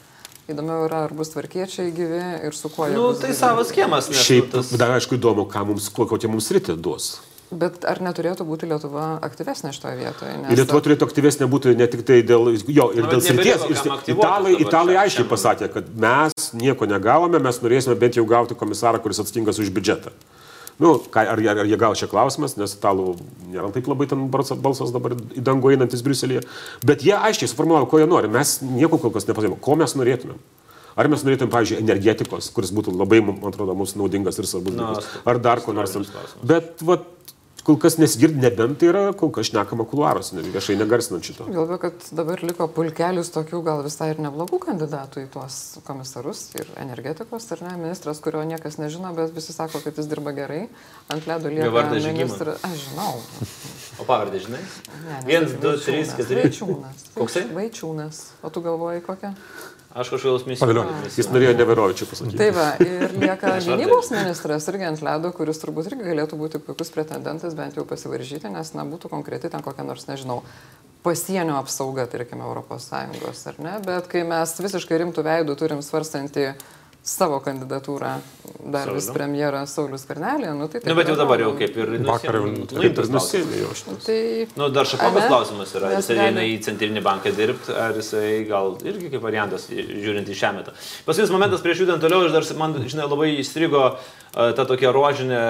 Įdomiau 0.51 0.87
yra, 0.89 1.05
ar 1.07 1.13
bus 1.15 1.31
tvarkiečiai 1.31 1.93
gyvi 1.95 2.23
ir 2.49 2.55
su 2.59 2.67
kuo 2.73 2.89
jie 2.91 2.97
Nu, 2.99 3.13
bus 3.13 3.21
tai 3.23 3.31
gyvi. 3.31 3.39
savas 3.39 3.69
kiemas, 3.75 4.09
nes 4.11 4.25
Šiaip, 4.27 4.49
nu, 4.51 4.57
tas... 4.59 4.73
dar 4.81 4.91
aišku, 4.97 5.15
įdomu, 5.21 5.45
ką 5.51 5.63
mums, 5.69 5.87
kokią 5.95 6.31
mums 6.33 6.51
rytį 6.57 6.75
duos. 6.83 7.13
Bet 7.53 7.85
ar 7.85 7.99
neturėtų 8.01 8.47
būti 8.49 8.65
Lietuva 8.67 9.19
aktyvesnė 9.23 9.71
šitoje 9.77 9.99
vietoje? 10.01 10.35
Ir 10.51 10.57
Lietuva 10.63 10.81
turėtų 10.87 11.05
aktyvesnė 11.05 11.47
būti 11.53 11.75
ne 11.77 11.87
tik 11.93 12.03
tai 12.09 12.23
dėl, 12.25 12.49
jo, 12.65 12.87
ir 12.97 13.05
Nu, 13.05 13.11
dėl 13.13 13.21
srities. 13.23 13.67
Italai, 14.09 14.55
italai 14.65 14.97
aiškiai 15.05 15.29
pasakė, 15.29 15.69
kad 15.75 15.91
mes 15.95 16.49
nieko 16.57 16.89
negavome, 16.89 17.39
mes 17.45 17.61
norėsime 17.63 17.95
bent 18.01 18.17
jau 18.17 18.25
gauti 18.27 18.57
komisarą, 18.57 19.03
kuris 19.05 19.21
atsakingas 19.21 19.61
už 19.61 19.69
biudžetą. 19.69 20.15
Nu, 20.81 20.97
ką, 21.13 21.27
ar, 21.29 21.39
jie- 21.39 21.51
ar 21.53 21.67
jie 21.69 21.77
gavo 21.77 21.95
čia 21.95 22.07
klausimas, 22.09 22.57
nes 22.57 22.75
italų 22.77 23.17
nėra 23.53 23.73
taip 23.73 23.87
labai 23.87 24.07
ten 24.09 24.29
balsas, 24.31 24.93
dabar 24.93 25.13
į 25.13 25.43
dangų 25.45 25.75
einantis 25.77 26.03
Briuselėje. 26.03 26.43
Bet 26.85 27.03
jie 27.05 27.13
aiškiai 27.15 27.49
suformulavo, 27.51 27.87
ko 27.91 27.99
jie 27.99 28.07
nori. 28.07 28.29
Mes 28.29 28.61
nieko 28.63 28.99
kol 28.99 29.11
kas 29.11 29.27
nepasakėme, 29.29 29.61
ko 29.61 29.77
mes 29.77 29.95
norėtumėm. 29.95 30.39
Ar 30.97 31.09
mes 31.09 31.23
norėtumėm, 31.25 31.49
pavyzdžiui, 31.53 31.79
energetikos, 31.81 32.51
kuris 32.53 32.73
būtų 32.73 32.93
labai, 32.99 33.21
man 33.25 33.39
atrodo, 33.49 33.75
mums 33.75 33.95
naudingas 33.97 34.37
ir 34.39 34.45
svarbus 34.45 34.75
dalykas. 34.77 35.07
Ar 35.25 35.39
dar 35.39 35.61
ko 35.65 35.73
nors. 35.73 35.95
Bet, 36.45 36.83
va, 36.85 36.99
kol 37.67 37.77
kas 37.79 37.97
nesigirdi, 38.01 38.41
nebent 38.43 38.79
tai 38.81 38.89
yra 38.91 39.03
kol 39.19 39.31
kas 39.35 39.49
šnekama 39.51 39.85
kuluaros, 39.89 40.33
ne, 40.35 40.43
viešai 40.55 40.77
negarsinant 40.81 41.27
šito. 41.27 41.47
Galvoju, 41.47 41.79
kad 41.83 42.07
dabar 42.15 42.43
liko 42.43 42.67
pulkelis 42.75 43.31
tokių 43.35 43.61
gal 43.67 43.83
visai 43.87 44.11
ir 44.15 44.23
neblogų 44.25 44.59
kandidatų 44.67 45.25
į 45.25 45.29
tuos 45.35 45.59
komisarus 45.87 46.45
ir 46.59 46.71
energetikos, 46.83 47.47
ar 47.55 47.63
ne, 47.69 47.77
ministras, 47.85 48.23
kurio 48.25 48.43
niekas 48.49 48.81
nežino, 48.83 49.13
bet 49.17 49.35
visi 49.37 49.55
sako, 49.55 49.83
kad 49.85 49.99
jis 50.01 50.11
dirba 50.11 50.35
gerai. 50.37 50.65
Ant 51.13 51.29
ledo 51.31 51.53
lieka 51.53 51.71
vardas 51.75 52.07
ministras. 52.09 52.63
Aš 52.67 52.89
žinau. 52.89 53.15
O 54.01 54.07
pavardė, 54.09 54.41
žinai? 54.43 54.61
Ne, 54.63 55.03
ne, 55.05 55.17
Viens, 55.29 55.53
tai 55.53 55.61
du, 55.61 55.73
Vaičiūnas. 55.77 55.85
trys, 55.87 56.13
keturi. 56.19 56.45
Vaičiūnas. 56.47 57.03
Koksai? 57.15 57.43
Vaičiūnas. 57.55 58.21
O 58.43 58.51
tu 58.51 58.63
galvoji 58.65 59.05
kokią? 59.05 59.35
Aš 59.93 60.09
kažkaip 60.09 60.47
misijų. 60.49 60.65
Pavilionis. 60.65 61.17
Jis 61.21 61.29
norėjo 61.29 61.53
Neverovičių 61.59 62.07
pasakyti. 62.09 62.39
Tai 62.41 62.49
va, 62.57 62.69
ir 62.81 63.13
lieka 63.21 63.57
gynybos 63.67 64.09
ministras 64.15 64.69
irgi 64.73 64.87
ant 64.89 65.03
ledo, 65.05 65.33
kuris 65.37 65.61
turbūt 65.61 65.91
irgi 65.91 66.07
galėtų 66.07 66.39
būti 66.41 66.61
puikus 66.65 66.93
pretendentas, 66.95 67.57
bent 67.59 67.77
jau 67.77 67.85
pasivaržyti, 67.89 68.49
nes, 68.55 68.73
na, 68.73 68.87
būtų 68.89 69.11
konkreti 69.13 69.53
ten 69.53 69.65
kokia 69.65 69.85
nors, 69.85 70.07
nežinau, 70.09 70.41
pasienio 71.05 71.59
apsauga, 71.61 72.07
tarkime, 72.09 72.47
ES, 72.73 73.43
ar 73.53 73.61
ne, 73.61 73.75
bet 73.85 74.09
kai 74.09 74.25
mes 74.29 74.55
visiškai 74.65 75.03
rimtų 75.05 75.27
veidų 75.29 75.59
turim 75.61 75.85
svarstantį 75.85 76.53
savo 77.03 77.41
kandidatūrą 77.43 78.13
dar 78.71 78.91
vis 78.95 79.09
Saulių. 79.09 79.15
premjerą 79.17 79.63
Saulis 79.67 80.05
Karnelį, 80.07 80.53
nu 80.55 80.69
tai 80.71 80.79
taip. 80.81 80.87
Nu, 80.87 80.95
bet 80.95 81.09
jau 81.11 81.17
dabar 81.19 81.41
jau 81.43 81.49
nu, 81.51 81.59
kaip 81.59 81.77
ir 81.83 81.91
Vakar 82.07 82.39
jau 82.39 82.45
nuimtas 82.47 82.79
kaip 82.79 82.85
ir 82.85 82.95
klausimas. 82.95 83.27
Nusėmė 83.27 83.59
jo 83.59 83.73
šitą. 83.81 83.97
Tai... 84.07 84.19
Nu, 84.61 84.69
dar 84.71 84.87
šapokas 84.87 85.19
Ane? 85.25 85.31
klausimas 85.33 85.75
yra, 85.75 85.91
ar 85.99 86.07
galim- 86.07 86.23
eina 86.29 86.45
į 86.47 86.55
centrinį 86.63 87.03
banką 87.03 87.35
dirbti, 87.35 87.75
ar 87.75 87.99
jisai 87.99 88.47
gal 88.47 88.77
irgi 88.87 89.11
kaip 89.17 89.27
variantas, 89.27 89.67
žiūrint 89.73 90.31
į 90.31 90.39
šią 90.39 90.53
metą. 90.61 90.77
Paskutinis 91.09 91.35
momentas 91.35 91.65
prieš 91.67 91.83
judant 91.83 92.03
toliau, 92.07 92.23
aš 92.29 92.37
dar, 92.39 92.47
man, 92.63 92.79
žinai, 92.87 93.11
labai 93.11 93.33
įstrigo 93.43 93.85
ta 94.33 94.65
tokia 94.65 94.95
rožinė 94.95 95.43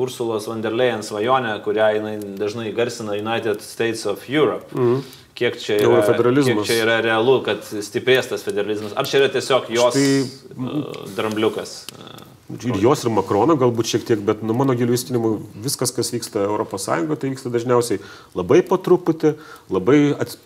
Ursulos 0.00 0.48
von 0.48 0.64
der 0.64 0.72
Leyen 0.72 1.04
svajonė, 1.04 1.58
kurią 1.62 1.92
jinai 2.00 2.16
dažnai 2.40 2.72
garsina 2.72 3.20
United 3.20 3.60
States 3.60 4.06
of 4.08 4.24
Europe. 4.32 4.72
Mm. 4.72 5.04
Kiek 5.40 5.54
čia, 5.56 5.78
yra, 5.80 6.02
kiek 6.04 6.58
čia 6.68 6.74
yra 6.82 6.98
realu, 7.00 7.38
kad 7.46 7.62
stiprės 7.64 8.26
tas 8.28 8.42
federalizmas? 8.44 8.92
Ar 8.92 9.08
čia 9.08 9.22
yra 9.22 9.30
tiesiog 9.32 9.70
jos 9.72 9.96
Štai- 9.96 10.26
uh, 10.52 10.90
drambliukas? 11.16 11.72
Ir 12.60 12.76
jos 12.82 13.06
ir 13.06 13.12
Makrono 13.14 13.54
galbūt 13.56 13.88
šiek 13.88 14.04
tiek, 14.04 14.20
bet 14.26 14.42
nu, 14.44 14.52
mano 14.58 14.74
giliu 14.76 14.92
įsitinimu 14.98 15.30
viskas, 15.64 15.94
kas 15.96 16.10
vyksta 16.12 16.44
ES, 16.50 16.86
tai 16.90 17.30
vyksta 17.30 17.52
dažniausiai 17.54 18.02
labai 18.36 18.60
po 18.66 18.76
truputį, 18.76 19.36
labai 19.72 20.00
ats... 20.18 20.36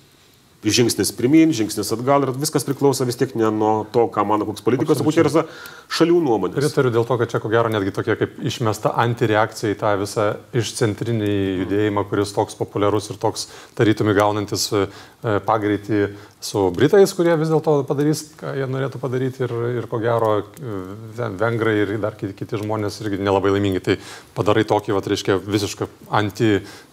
žingsnis 0.65 1.13
pirmin, 1.17 1.53
žingsnis 1.57 1.93
atgal 1.95 2.25
ir 2.25 2.33
viskas 2.37 2.65
priklauso 2.67 3.05
vis 3.05 3.19
tiek 3.21 3.35
ne 3.37 3.51
nuo 3.53 3.73
to, 3.93 4.07
ką 4.13 4.25
mano 4.29 4.47
koks 4.49 4.65
politikas, 4.65 5.01
o 5.01 5.07
būtent 5.07 5.29
yra 5.29 5.45
šalių 5.93 6.21
nuomonės. 6.25 6.59
Pritariu 6.59 6.93
dėl 6.95 7.07
to, 7.09 7.19
kad 7.21 7.33
čia 7.33 7.41
ko 7.43 7.51
gero 7.53 7.73
netgi 7.73 7.93
tokia 7.95 8.17
kaip 8.21 8.39
išmesta 8.41 8.95
antireakcija 9.05 9.75
į 9.75 9.81
tą 9.81 9.95
visą 10.01 10.29
išcentrinį 10.57 11.33
judėjimą, 11.65 12.07
kuris 12.11 12.33
toks 12.37 12.57
populiarus 12.59 13.11
ir 13.13 13.21
toks 13.21 13.49
tarytumi 13.79 14.17
gaunantis 14.17 14.71
e, 14.73 14.87
pagreitį 15.45 16.07
su 16.45 16.67
Britais, 16.77 17.13
kurie 17.17 17.35
vis 17.41 17.51
dėlto 17.53 17.79
padarys, 17.89 18.25
ką 18.41 18.55
jie 18.59 18.67
norėtų 18.69 19.01
padaryti 19.03 19.45
ir, 19.47 19.55
ir 19.81 19.89
ko 19.91 20.01
gero 20.03 20.33
e, 20.41 20.79
vengrai 21.41 21.77
ir 21.83 21.95
dar 22.03 22.17
kiti, 22.21 22.35
kiti 22.37 22.61
žmonės 22.61 23.01
irgi 23.05 23.21
nelabai 23.21 23.55
laimingi. 23.55 23.85
Tai 23.85 23.99
padarai 24.37 24.67
tokį, 24.69 24.97
va, 24.97 25.05
reiškia, 25.13 25.39
visišką 25.41 25.89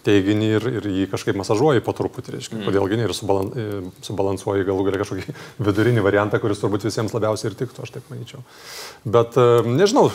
anti-teiginį 0.02 0.48
ir, 0.56 0.66
ir 0.78 0.86
jį 0.90 1.06
kažkaip 1.10 1.36
masažuoji 1.38 1.82
po 1.84 1.92
truputį, 1.92 2.36
reiškia, 2.36 2.58
mm. 2.58 2.66
kodėlgi 2.66 2.98
ne 2.98 3.06
ir 3.06 3.14
subalan, 3.14 3.50
e, 3.54 3.80
subalansuoji 4.02 4.66
galų 4.66 4.86
galia 4.88 5.02
kažkokį 5.02 5.34
vidurinį 5.66 6.02
variantą, 6.02 6.40
kuris 6.42 6.60
turbūt 6.60 6.86
visiems 6.86 7.14
labiausiai 7.14 7.50
ir 7.50 7.58
tiktų, 7.58 7.82
aš 7.82 7.94
taip 7.94 8.08
manyčiau. 8.10 8.42
Bet 9.04 9.38
e, 9.38 9.62
nežinau, 9.66 10.10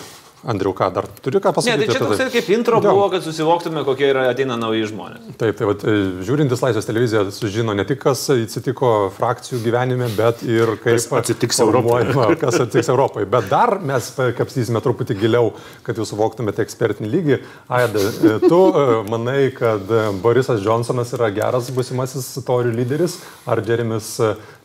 Andriu, 0.46 0.70
ką 0.78 0.92
dar 0.94 1.08
turiu 1.26 1.40
ką 1.42 1.50
ne, 1.50 1.56
pasakyti? 1.58 1.78
tai 1.78 1.88
čia 1.88 1.98
apie 1.98 2.08
toksai 2.12 2.28
kaip 2.30 2.50
intro 2.54 2.78
Jo. 2.78 2.92
buvo, 2.94 3.08
kad 3.10 3.24
susivoktume, 3.26 3.82
kokie 3.88 4.06
yra 4.12 4.28
ateina 4.30 4.54
nauji 4.60 4.86
žmonės. 4.92 5.32
Taip, 5.42 5.56
tai 5.58 5.66
vat, 5.66 5.86
žiūrintis 6.28 6.62
Laisvės 6.62 6.86
televiziją 6.86 7.24
sužino 7.34 7.74
ne 7.74 7.86
tik, 7.90 8.00
kas 8.04 8.22
atsitiko 8.36 8.92
frakcijų 9.18 9.64
gyvenime, 9.66 10.12
bet 10.18 10.44
ir 10.46 10.76
kaip 10.84 11.00
Kas 11.00 11.10
atsitiks 11.24 11.62
formuojama, 11.64 12.28
kas 12.38 12.60
atsitiks 12.62 12.92
Europoje. 12.94 13.26
Bet 13.34 13.50
dar 13.50 13.80
mes 13.82 14.12
kapstysime 14.38 14.82
truputį 14.86 15.18
giliau, 15.18 15.56
kad 15.88 15.98
jūs 15.98 16.14
suvoktumėte 16.14 16.62
ekspertinį 16.62 17.12
lygį. 17.16 17.40
Aida, 17.80 18.06
tu 18.46 18.62
e, 18.70 18.86
manai, 19.10 19.40
kad 19.58 19.90
Borisas 20.22 20.62
Johnsonas 20.62 21.16
yra 21.18 21.32
geras 21.34 21.74
busimasis 21.74 22.30
torių 22.46 22.76
lyderis, 22.78 23.18
ar 23.50 23.66
Jeremis 23.66 24.14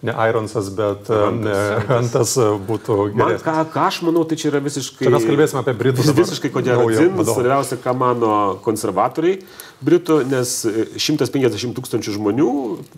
ne 0.02 0.14
Ironsas, 0.28 0.68
bet 0.74 1.10
e, 1.10 1.18
ne, 1.38 1.56
Antas 1.94 2.34
e, 2.40 2.46
būtų 2.66 2.96
Man, 3.12 3.14
geresnis? 3.20 3.44
ką, 3.46 3.54
ką 3.70 3.84
aš 3.86 4.00
manau, 4.06 4.24
tai 4.26 4.38
čia 4.40 4.50
yra 4.50 4.60
visiškai... 4.64 5.06
Čia 5.06 5.12
mes 5.14 5.26
kalbėsime 5.28 5.62
apie 5.62 5.74
Britų 5.78 6.06
dabar 6.08 6.26
Visiškai 6.26 6.50
ko 6.54 6.62
gero 6.66 6.82
naują 6.82 6.98
dzins, 7.04 7.14
vadovą. 7.20 7.36
svarbiausia, 7.38 7.78
ką 7.84 7.94
mano 8.00 8.32
konservatoriai 8.64 9.38
Britų, 9.82 10.18
nes 10.30 10.56
150 10.98 11.76
tūkstančių 11.78 12.16
žmonių 12.16 12.48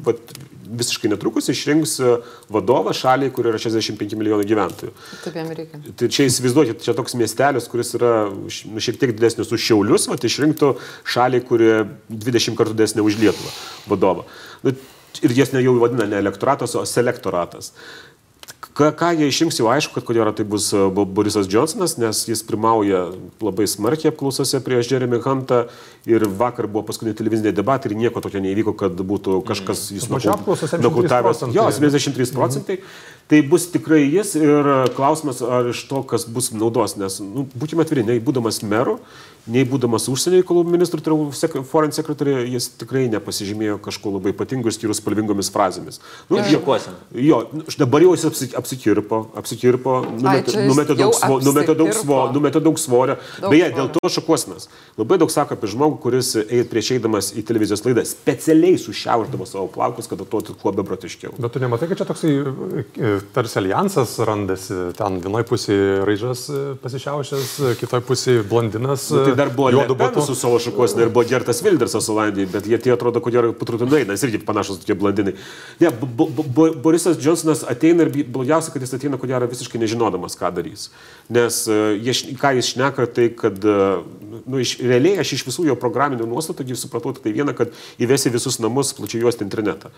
vat, 0.04 0.34
visiškai 0.74 1.10
netrukus 1.12 1.48
išrinks 1.52 1.94
vadovą 2.52 2.92
šaliai, 2.96 3.32
kur 3.32 3.50
yra 3.52 3.60
65 3.60 4.16
milijonai 4.18 4.48
gyventojų. 4.48 4.92
Taip 5.26 5.38
jam 5.38 5.52
reikia. 5.54 5.80
Tai 6.00 6.08
čia 6.12 6.26
įsivaizduokit, 6.28 6.80
čia 6.84 6.96
toks 6.96 7.16
miestelis, 7.20 7.68
kuris 7.72 7.94
yra 8.00 8.14
nu, 8.32 8.80
šiek 8.80 8.98
tiek 9.00 9.12
didesnis 9.16 9.52
už 9.52 9.64
Šiaulius, 9.64 10.08
vat, 10.10 10.24
išrinktų 10.24 10.74
šaliai, 11.14 11.44
kuri 11.46 11.70
20 12.10 12.58
kartų 12.58 12.76
didesnė 12.76 13.04
už 13.06 13.20
Lietuvą 13.22 13.54
vadovą. 13.92 14.26
Nu, 14.64 14.74
ir 15.24 15.36
jas 15.40 15.52
ne 15.56 15.62
jau 15.64 15.76
vadina 15.82 16.06
ne 16.10 16.20
elektoratas, 16.22 16.74
o 16.78 16.84
selektoratas. 16.88 17.72
Ką, 18.74 18.88
ką 18.98 19.12
jie 19.14 19.28
išrinks, 19.30 19.60
jau 19.60 19.68
aišku, 19.70 19.94
kad 19.94 20.02
ko 20.02 20.14
gero 20.16 20.32
tai 20.34 20.42
bus 20.50 20.64
e, 20.74 20.80
Bo- 20.90 21.04
Borisas 21.06 21.46
Johnsonas, 21.46 21.92
nes 21.94 22.24
jis 22.26 22.40
pirmauja 22.42 23.04
labai 23.38 23.68
smarkiai 23.70 24.10
apklausose 24.10 24.58
prieš 24.66 24.88
Jeremy 24.90 25.20
Huntą 25.22 25.60
ir 26.10 26.24
vakar 26.26 26.66
buvo 26.66 26.82
paskutinė 26.88 27.14
televiziniai 27.14 27.54
debatai 27.54 27.92
ir 27.92 27.94
nieko 28.00 28.18
tokio 28.24 28.42
neįvyko, 28.42 28.74
kad 28.80 28.98
būtų 28.98 29.38
kažkas 29.46 29.84
jis 29.94 30.08
73 30.10 30.82
nokautavęs. 30.82 31.38
procentai. 31.38 31.54
Jo, 31.54 31.68
73 31.70 32.34
procentai. 32.34 32.80
Tai 33.30 33.40
bus 33.52 33.68
tikrai 33.72 34.02
jis 34.10 34.34
ir 34.42 34.66
klausimas, 34.98 35.38
ar 35.46 35.70
iš 35.70 35.84
to, 35.92 36.02
kas 36.10 36.26
bus 36.26 36.50
naudos, 36.52 36.98
nes, 36.98 37.20
nu, 37.22 37.46
būkime 37.54 37.86
atviri, 37.86 38.02
nei 38.10 38.18
būdamas 38.18 38.58
meru, 38.66 38.98
nei 39.46 39.64
būdamas 39.68 40.06
užsienio 40.08 40.40
reikalų 40.40 40.62
ministru, 40.72 41.00
tai 41.04 41.12
yra 41.12 41.26
sek- 41.36 41.58
foreign 41.68 41.92
secretary, 41.92 42.36
jis 42.48 42.70
tikrai 42.80 43.06
nepasižymėjo 43.12 43.78
kažko 43.84 44.12
labai 44.16 44.32
ypatingo, 44.32 44.70
išskyrus 44.72 45.00
spalvingomis 45.02 45.50
frazėmis. 45.52 46.00
Nu, 46.30 46.38
jo-. 46.38 46.62
Jo, 47.12 47.40
dabar 47.78 48.00
jau 48.06 48.14
jis 48.16 48.24
apsi- 48.30 48.54
apsikirpo, 48.56 49.18
apsikirpo, 49.36 49.98
numetė, 50.16 50.96
daug, 50.96 51.12
svo, 51.18 51.38
numetė, 51.44 51.76
daug, 51.76 51.92
svo, 51.92 52.20
numetė 52.32 52.62
daug 52.64 52.78
svorio. 52.80 53.18
Daug 53.40 53.52
Beje, 53.52 53.68
dėl 53.76 53.90
to 53.92 54.08
šakuosinas. 54.08 54.68
Labai 54.98 55.18
daug 55.20 55.30
sako 55.30 55.58
apie 55.58 55.68
žmogų, 55.74 55.98
kuris 56.02 56.32
eit 56.40 56.70
prieš 56.72 56.94
eidamas 56.96 57.32
į 57.36 57.44
televizijos 57.46 57.84
laidą 57.84 58.04
specialiai 58.08 58.78
sušiauždavo 58.80 59.46
savo 59.46 59.66
plaukus, 59.74 60.08
kad 60.10 60.20
atrodytų 60.24 60.56
kuo 60.62 60.72
beprotiškiau. 60.80 61.34
Bet 61.38 61.52
tu 61.52 61.60
nematai, 61.62 61.88
kad 61.90 62.00
čia 62.00 62.06
toksai 62.08 62.32
e, 62.40 63.12
tarsi 63.36 63.58
alijansas 63.60 64.16
randasi. 64.24 64.80
Ten 64.98 65.20
vienoje 65.24 65.46
pusėje 65.50 66.00
raižas 66.08 66.46
e, 66.48 66.62
pasišiaušęs, 66.82 67.52
kitoj 67.82 68.02
pusėje 68.08 68.44
blondinas. 68.48 69.08
Nu, 69.14 69.24
tai 69.26 69.33
dar 69.34 69.50
buvo 69.54 69.70
juodu 69.70 69.94
Lepen 69.94 70.06
batu. 70.14 70.22
su 70.26 70.34
savo 70.34 70.58
šakosina 70.58 71.02
ir 71.02 71.08
buvo 71.14 71.24
Gertas 71.28 71.62
Vildersas 71.62 72.08
Olandijai, 72.08 72.46
bet 72.52 72.66
jie 72.66 72.78
tie 72.78 72.92
atrodo, 72.94 73.20
jie 73.20 73.52
patrutinai, 73.58 74.04
nes 74.08 74.22
irgi 74.26 74.38
panašus 74.46 74.78
tokie 74.82 74.94
blondinai. 74.94 75.34
Ne, 75.80 75.90
Bo- 75.90 76.26
Bo- 76.26 76.44
Bo- 76.56 76.74
Borisas 76.74 77.16
Johnsonas 77.20 77.64
ateina 77.68 78.02
ir 78.06 78.12
blogiausia, 78.24 78.72
kad 78.72 78.82
jis 78.82 78.94
ateina, 78.94 79.18
ko 79.18 79.26
gero, 79.26 79.46
visiškai 79.50 79.80
nežinodamas, 79.82 80.36
ką 80.38 80.50
darys. 80.54 80.88
Nes 81.28 81.66
e, 81.68 81.78
jie, 82.02 82.12
ką 82.40 82.54
jis 82.58 82.72
šneka, 82.74 83.06
tai 83.14 83.28
kad, 83.36 83.58
e, 83.64 83.78
nu, 84.46 84.60
iš, 84.60 84.76
realiai 84.84 85.18
aš 85.22 85.32
iš 85.38 85.46
visų 85.48 85.66
jo 85.70 85.76
programinių 85.80 86.26
nuostatų 86.28 86.74
supratau 86.76 87.12
tik 87.14 87.22
tai 87.24 87.32
vieną, 87.36 87.54
kad 87.56 87.72
įvesi 87.98 88.30
visus 88.34 88.58
namus 88.60 88.92
plačiai 88.96 89.22
juosti 89.22 89.44
internetą. 89.46 89.90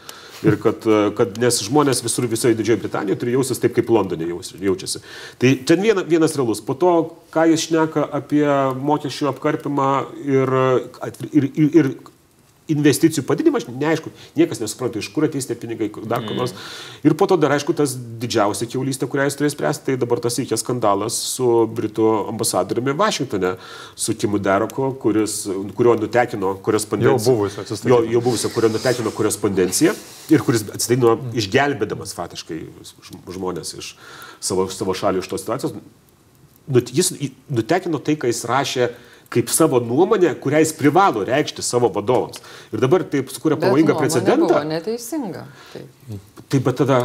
Ir 0.44 0.58
kad, 0.60 0.84
e, 0.84 1.10
kad 1.16 1.38
nes 1.40 1.60
žmonės 1.64 2.02
visur 2.04 2.26
visoje 2.28 2.56
Didžiojo 2.58 2.82
Britanijoje 2.82 3.20
turi 3.22 3.36
jausis 3.36 3.62
taip, 3.62 3.72
kaip 3.76 3.88
Londone 3.92 4.28
jaučiasi. 4.28 5.00
Tai 5.40 5.52
ten 5.68 5.84
viena, 5.84 6.04
vienas 6.04 6.36
realus. 6.36 6.60
Po 6.64 6.76
to, 6.76 6.92
ką 7.32 7.46
jis 7.52 7.68
šneka 7.68 8.04
apie 8.20 8.44
mokesčių 8.76 9.30
apkarpimą 9.32 9.90
ir, 10.26 10.54
ir, 11.32 11.48
ir, 11.56 11.70
ir 11.80 11.90
investicijų 12.72 13.22
padidinimą, 13.26 13.60
aš 13.60 13.66
neaišku, 13.70 14.10
niekas 14.34 14.58
nesupranta, 14.58 14.98
iš 14.98 15.08
kur 15.14 15.26
ateis 15.28 15.46
tie 15.46 15.54
pinigai, 15.58 15.86
dar 16.10 16.24
kur 16.26 16.34
nors. 16.34 16.54
Ir 17.06 17.14
po 17.14 17.28
to 17.30 17.36
dar 17.38 17.54
aišku 17.54 17.74
tas 17.78 17.92
didžiausia 17.94 18.66
keulystė, 18.72 19.06
kurią 19.10 19.28
jis 19.28 19.38
turės 19.38 19.54
spręsti, 19.54 19.84
tai 19.86 19.96
dabar 20.02 20.18
tas 20.24 20.38
įkės 20.42 20.64
skandalas 20.64 21.14
su 21.36 21.46
Britų 21.70 22.08
ambasadoriumi 22.32 22.96
Vašingtone, 22.98 23.54
su 23.94 24.16
Timu 24.18 24.40
Deroku, 24.42 24.88
kuris, 25.02 25.44
kurio 25.78 25.94
nutekino 26.00 26.56
korespondenciją. 26.66 27.16
Jau 27.20 27.36
buvusio 27.38 27.62
atsistatydino. 27.62 28.00
Jo, 28.02 28.12
jau 28.16 28.24
buvusio, 28.26 28.50
kurio 28.56 28.72
nutekino 28.74 29.14
korespondenciją 29.14 29.94
ir 30.34 30.42
kuris 30.42 30.66
atsistatydino 30.66 31.14
išgelbėdamas 31.38 32.16
fatiškai 32.18 32.58
žm- 32.82 33.22
žmonės 33.38 33.76
iš 33.78 33.94
savo, 34.42 34.66
savo 34.74 34.96
šalių 34.98 35.22
iš 35.22 35.30
tos 35.30 35.46
situacijos. 35.46 35.78
Jis 36.90 37.12
nutekino 37.46 38.02
tai, 38.02 38.16
ką 38.18 38.26
jis 38.26 38.42
rašė 38.50 38.88
kaip 39.32 39.50
savo 39.50 39.80
nuomonę, 39.80 40.34
kurią 40.40 40.62
jis 40.62 40.72
privalo 40.78 41.24
reikšti 41.26 41.62
savo 41.62 41.90
vadovams. 41.92 42.40
Ir 42.72 42.82
dabar 42.82 43.04
taip 43.04 43.30
Bet 43.56 43.68
pavojingą 43.68 43.96
precedentą. 43.98 44.48
Buvo 44.54 44.64
neteisinga. 44.64 45.46
Taip. 45.72 46.20
Taip, 46.48 46.62
bet 46.62 46.78
tada, 46.78 47.00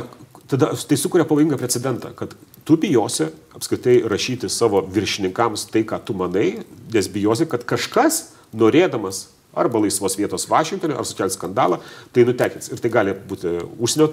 tada 0.48 0.72
tai 0.88 0.98
sukuria 0.98 1.26
pavojingą 1.26 1.58
precedentą, 1.58 2.14
kad 2.16 2.36
tu 2.66 2.78
bijosi 2.78 3.32
apskritai 3.58 4.02
rašyti 4.10 4.50
savo 4.50 4.84
viršininkams 4.86 5.66
tai, 5.74 5.84
ką 5.88 6.00
tu 6.06 6.14
manai, 6.18 6.62
nes 6.94 7.10
bijosi, 7.12 7.50
kad 7.50 7.66
kažkas 7.68 8.24
norėdamas 8.54 9.26
arba 9.58 9.82
laisvos 9.84 10.16
vietos 10.20 10.48
Vašingtonė, 10.50 10.96
ar 10.96 11.08
sukelti 11.08 11.36
skandalą, 11.36 11.82
tai 12.16 12.24
nutekins. 12.28 12.72
Ir 12.72 12.82
tai 12.84 12.92
gali 12.94 13.16
būti 13.16 13.54
užsienio 13.84 14.08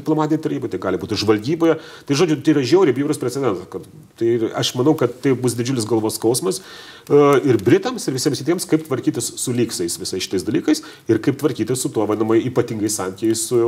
diplomatinė 0.00 0.40
taryba, 0.42 0.70
tai 0.70 0.80
gali 0.82 1.00
būti 1.00 1.18
žvalgyboje. 1.20 1.78
Tai 2.08 2.18
žodžiu, 2.18 2.40
tai 2.42 2.54
yra 2.56 2.64
žiauriai 2.66 2.96
bjaurus 2.96 3.20
precedentas. 3.22 3.86
Tai 4.18 4.30
aš 4.58 4.72
manau, 4.78 4.96
kad 4.98 5.14
tai 5.22 5.34
bus 5.38 5.54
didžiulis 5.58 5.86
galvos 5.88 6.18
skausmas 6.18 6.60
uh, 6.60 7.38
ir 7.46 7.60
Britams, 7.62 8.08
ir 8.08 8.16
visiems 8.16 8.42
kitiems, 8.42 8.66
kaip 8.70 8.84
tvarkytis 8.88 9.32
su 9.40 9.54
lygsais 9.54 9.98
visais 10.00 10.24
šitais 10.24 10.44
dalykais 10.46 10.82
ir 11.10 11.20
kaip 11.22 11.38
tvarkytis 11.40 11.84
su 11.84 11.92
tuo 11.94 12.06
vadinamai 12.10 12.40
ypatingai 12.50 12.90
santykiai 12.92 13.38
su 13.38 13.60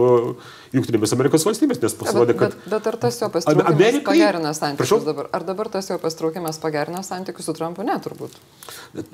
Junktinėmis 0.72 1.12
Amerikos 1.14 1.44
valstybės, 1.46 1.80
nes 1.82 1.96
pasirodė, 1.98 2.36
kad... 2.38 2.56
Bet, 2.56 2.64
bet, 2.64 2.72
bet 2.72 2.90
ar 2.90 2.98
tas 3.02 3.18
jo 3.20 3.28
pastraukimas 3.32 3.74
Amerikai... 3.74 4.04
pagerina 4.06 4.52
santykius 4.56 4.82
Prašau? 4.82 5.00
dabar? 5.06 5.28
Ar 5.36 5.46
dabar 5.46 5.70
tas 5.72 5.90
jo 5.90 5.98
pastraukimas 6.02 6.60
pagerina 6.62 7.02
santykius 7.06 7.50
su 7.50 7.54
Trumpu? 7.56 7.84
Ne, 7.86 7.98
turbūt. 8.02 8.38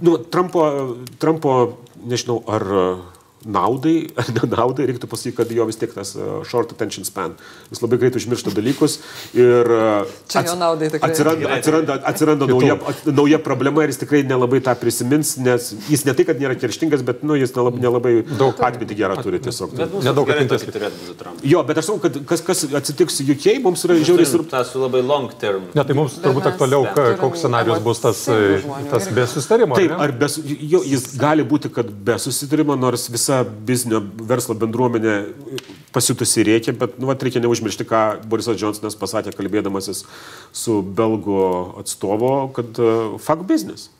Nu, 0.07 0.17
Trumpo, 0.23 0.69
Trumpo 1.19 1.57
nežinau, 2.05 2.43
ar 2.47 2.65
naudai, 3.47 4.09
ar 4.21 4.31
nenaudai, 4.35 4.89
reiktų 4.91 5.09
pasakyti, 5.11 5.37
kad 5.39 5.53
jo 5.55 5.67
vis 5.69 5.79
tiek 5.79 5.93
tas 5.95 6.15
uh, 6.19 6.41
short 6.49 6.73
attention 6.75 7.07
span. 7.07 7.37
Jis 7.73 7.83
labai 7.85 8.01
greit 8.03 8.19
užmiršta 8.19 8.53
dalykus 8.55 8.99
ir 9.37 9.71
uh, 9.71 10.09
ats, 10.27 10.35
atsiranda, 10.35 11.53
atsiranda, 11.59 11.99
atsiranda 12.11 12.49
nauja, 12.51 12.79
nauja 13.07 13.41
problema 13.43 13.85
ir 13.85 13.93
jis 13.93 14.03
tikrai 14.03 14.25
nelabai 14.27 14.61
tą 14.65 14.75
prisimins, 14.81 15.37
nes 15.43 15.71
jis 15.89 16.05
ne 16.09 16.17
tai, 16.19 16.27
kad 16.29 16.43
nėra 16.43 16.59
kerštingas, 16.59 17.05
bet 17.07 17.23
nu, 17.27 17.39
jis 17.39 17.55
nelabai, 17.57 17.83
nelabai 17.85 18.15
daug 18.41 18.59
atmintį 18.69 18.99
gerą 18.99 19.21
turi 19.23 19.43
tiesiog. 19.45 19.77
Nedaug 20.03 20.35
atminties 20.35 20.67
turėtų 20.67 21.03
būti 21.05 21.19
Trump. 21.23 21.47
Jo, 21.47 21.63
bet 21.69 21.83
aš 21.83 21.91
sakau, 21.93 22.03
kad 22.09 22.19
kas, 22.33 22.45
kas 22.47 22.65
atsitiks 22.81 23.21
UK, 23.23 23.59
mums 23.65 23.87
yra 23.87 23.99
žiauriai 24.03 24.29
svarbu. 24.29 24.51
Tas 24.53 24.75
labai 24.79 25.05
long 25.07 25.31
term. 25.39 25.71
Ne, 25.77 25.87
tai 25.87 25.97
mums 25.99 26.19
turbūt 26.23 26.51
aktualiau, 26.51 26.89
koks 27.21 27.45
scenarius 27.45 27.83
bus 27.85 28.03
tas, 28.03 28.25
tas 28.91 29.11
be 29.15 29.27
susitarimo. 29.31 29.79
Taip, 29.79 29.95
ar 29.95 30.15
be, 30.19 30.31
jo, 30.59 30.83
jis 30.87 31.11
gali 31.21 31.47
būti, 31.47 31.71
kad 31.75 31.91
be 32.09 32.19
susitarimo, 32.23 32.77
nors 32.79 33.07
visa 33.13 33.28
visa 33.29 33.45
biznio 33.45 34.01
verslo 34.29 34.57
bendruomenė 34.57 35.15
pasitusi 35.93 36.45
reikia, 36.47 36.73
bet 36.73 36.99
nu, 36.99 37.09
vat, 37.11 37.23
reikia 37.23 37.43
neužmiršti, 37.45 37.85
ką 37.89 38.01
Borisas 38.29 38.61
Johnsonas 38.61 38.97
pasakė 38.97 39.35
kalbėdamasis 39.37 40.05
su 40.53 40.81
belgų 40.83 41.41
atstovo, 41.81 42.49
kad 42.57 42.79
uh, 42.81 43.19
fuck 43.21 43.45
business. 43.49 43.91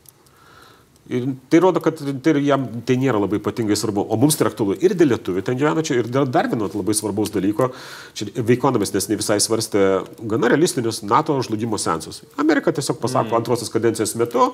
Ir 1.09 1.25
tai 1.49 1.61
rodo, 1.65 1.81
kad 1.81 1.97
tai 2.21 2.35
jam 2.45 2.67
tai 2.85 2.99
nėra 3.01 3.21
labai 3.23 3.39
ypatingai 3.41 3.77
svarbu. 3.81 4.03
O 4.13 4.17
mums 4.21 4.37
tai 4.37 4.45
aktualu 4.51 4.75
ir 4.85 4.93
dėl 4.99 5.15
lietuvių 5.15 5.41
ten 5.47 5.57
gyvenančių, 5.57 5.95
ir 6.03 6.11
dėl 6.13 6.29
dar 6.29 6.51
vieno 6.53 6.69
labai 6.69 6.97
svarbaus 6.97 7.33
dalyko. 7.33 7.71
Čia 8.19 8.29
veikonomis 8.37 8.93
nes 8.93 9.09
ne 9.09 9.17
visai 9.17 9.39
svarstė 9.41 9.85
gana 10.29 10.51
realistinius 10.53 11.01
NATO 11.09 11.39
žlugimo 11.47 11.81
sensus. 11.81 12.21
Amerika 12.37 12.75
tiesiog 12.77 13.01
pasako 13.01 13.33
mm. 13.33 13.39
antrosios 13.41 13.73
kadencijos 13.73 14.13
metu, 14.21 14.51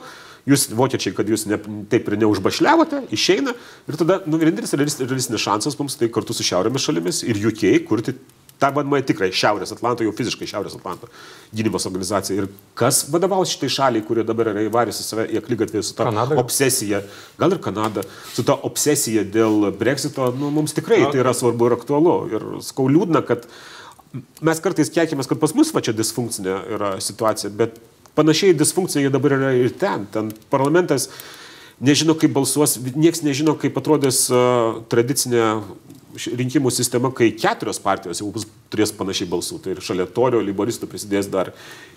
jūs 0.47 0.69
vokiečiai, 0.79 1.17
kad 1.17 1.35
jūs 1.35 1.49
ne, 1.51 1.59
taip 1.91 2.07
ir 2.07 2.21
neužbašliavote, 2.23 3.03
išeina. 3.19 3.57
Ir 3.91 3.99
tada 3.99 4.21
nu, 4.23 4.39
vienintelis 4.39 4.77
realistinis 4.79 5.43
šansas 5.43 5.79
mums 5.81 5.99
tai 5.99 6.13
kartu 6.15 6.39
su 6.39 6.47
šiaurėmis 6.47 6.87
šalimis 6.87 7.25
ir 7.27 7.43
UK 7.51 7.83
kurti 7.89 8.15
tą 8.65 8.73
vadinamą 8.73 9.03
tikrai 9.05 9.31
Šiaurės 9.35 9.75
Atlanto, 9.77 10.07
jau 10.07 10.15
fiziškai 10.17 10.49
Šiaurės 10.49 10.77
Atlanto 10.79 11.11
gynybos 11.55 11.87
organizacija. 11.91 12.43
Ir 12.43 12.49
kas 12.79 13.05
vadovaus 13.13 13.53
šitai 13.53 13.71
šaliai, 13.77 14.05
kurie 14.07 14.25
dabar 14.27 14.53
yra 14.55 14.65
įvarėsi 14.67 15.05
save 15.05 15.29
į 15.35 15.41
aklygatvį 15.43 15.85
su 15.85 15.95
ta 15.99 16.09
Kanada. 16.09 16.39
obsesija, 16.41 17.03
gal 17.41 17.55
ir 17.55 17.63
Kanada, 17.65 18.05
su 18.35 18.47
ta 18.47 18.57
obsesija 18.69 19.25
dėl 19.37 19.71
Brexito, 19.79 20.31
nu, 20.39 20.51
mums 20.55 20.77
tikrai 20.77 21.03
okay. 21.05 21.15
tai 21.15 21.23
yra 21.25 21.35
svarbu 21.37 21.71
ir 21.71 21.79
aktualu. 21.79 22.17
Ir 22.33 22.49
skau 22.67 22.89
liūdna, 22.91 23.25
kad 23.29 23.47
mes 24.45 24.63
kartais 24.65 24.93
kiekimės, 24.95 25.31
kad 25.31 25.43
pas 25.43 25.55
mus 25.57 25.73
va 25.75 25.83
čia 25.85 25.95
disfunkcinė 25.97 26.59
yra 26.77 26.95
situacija, 27.03 27.53
bet 27.55 27.79
panašiai 28.19 28.55
disfunkcija 28.57 29.13
dabar 29.15 29.39
yra 29.39 29.55
ir 29.59 29.75
ten. 29.79 30.09
Ten 30.15 30.31
parlamentas 30.53 31.11
nežino, 31.85 32.15
kaip 32.19 32.35
balsuos, 32.35 32.79
niekas 32.95 33.25
nežino, 33.27 33.57
kaip 33.59 33.77
atrodys 33.81 34.27
uh, 34.33 34.81
tradicinė 34.91 35.45
rinkimų 36.15 36.71
sistema, 36.73 37.11
kai 37.15 37.31
keturios 37.37 37.81
partijos 37.83 38.21
jau 38.23 38.29
bus, 38.35 38.47
turės 38.73 38.93
panašiai 38.95 39.29
balsų. 39.31 39.59
Tai 39.65 39.75
ir 39.75 39.83
šalia 39.85 40.07
Torio, 40.11 40.41
Liboristų 40.45 40.89
prisidės 40.91 41.29
dar 41.31 41.53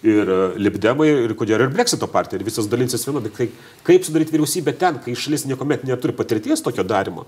ir 0.06 0.30
e, 0.30 0.40
Libdemai, 0.62 1.10
ir 1.28 1.36
kodėl 1.38 1.66
ir 1.66 1.74
Brexito 1.74 2.10
partija, 2.12 2.40
ir 2.40 2.48
visos 2.48 2.70
dalinsis 2.72 3.06
vienodai. 3.08 3.32
Tai 3.38 3.50
kaip 3.88 4.08
sudaryti 4.08 4.36
vyriausybę 4.36 4.76
ten, 4.80 5.00
kai 5.04 5.16
šalis 5.18 5.48
niekuomet 5.50 5.86
neturi 5.88 6.16
patirties 6.18 6.66
tokio 6.66 6.86
darimo. 6.88 7.28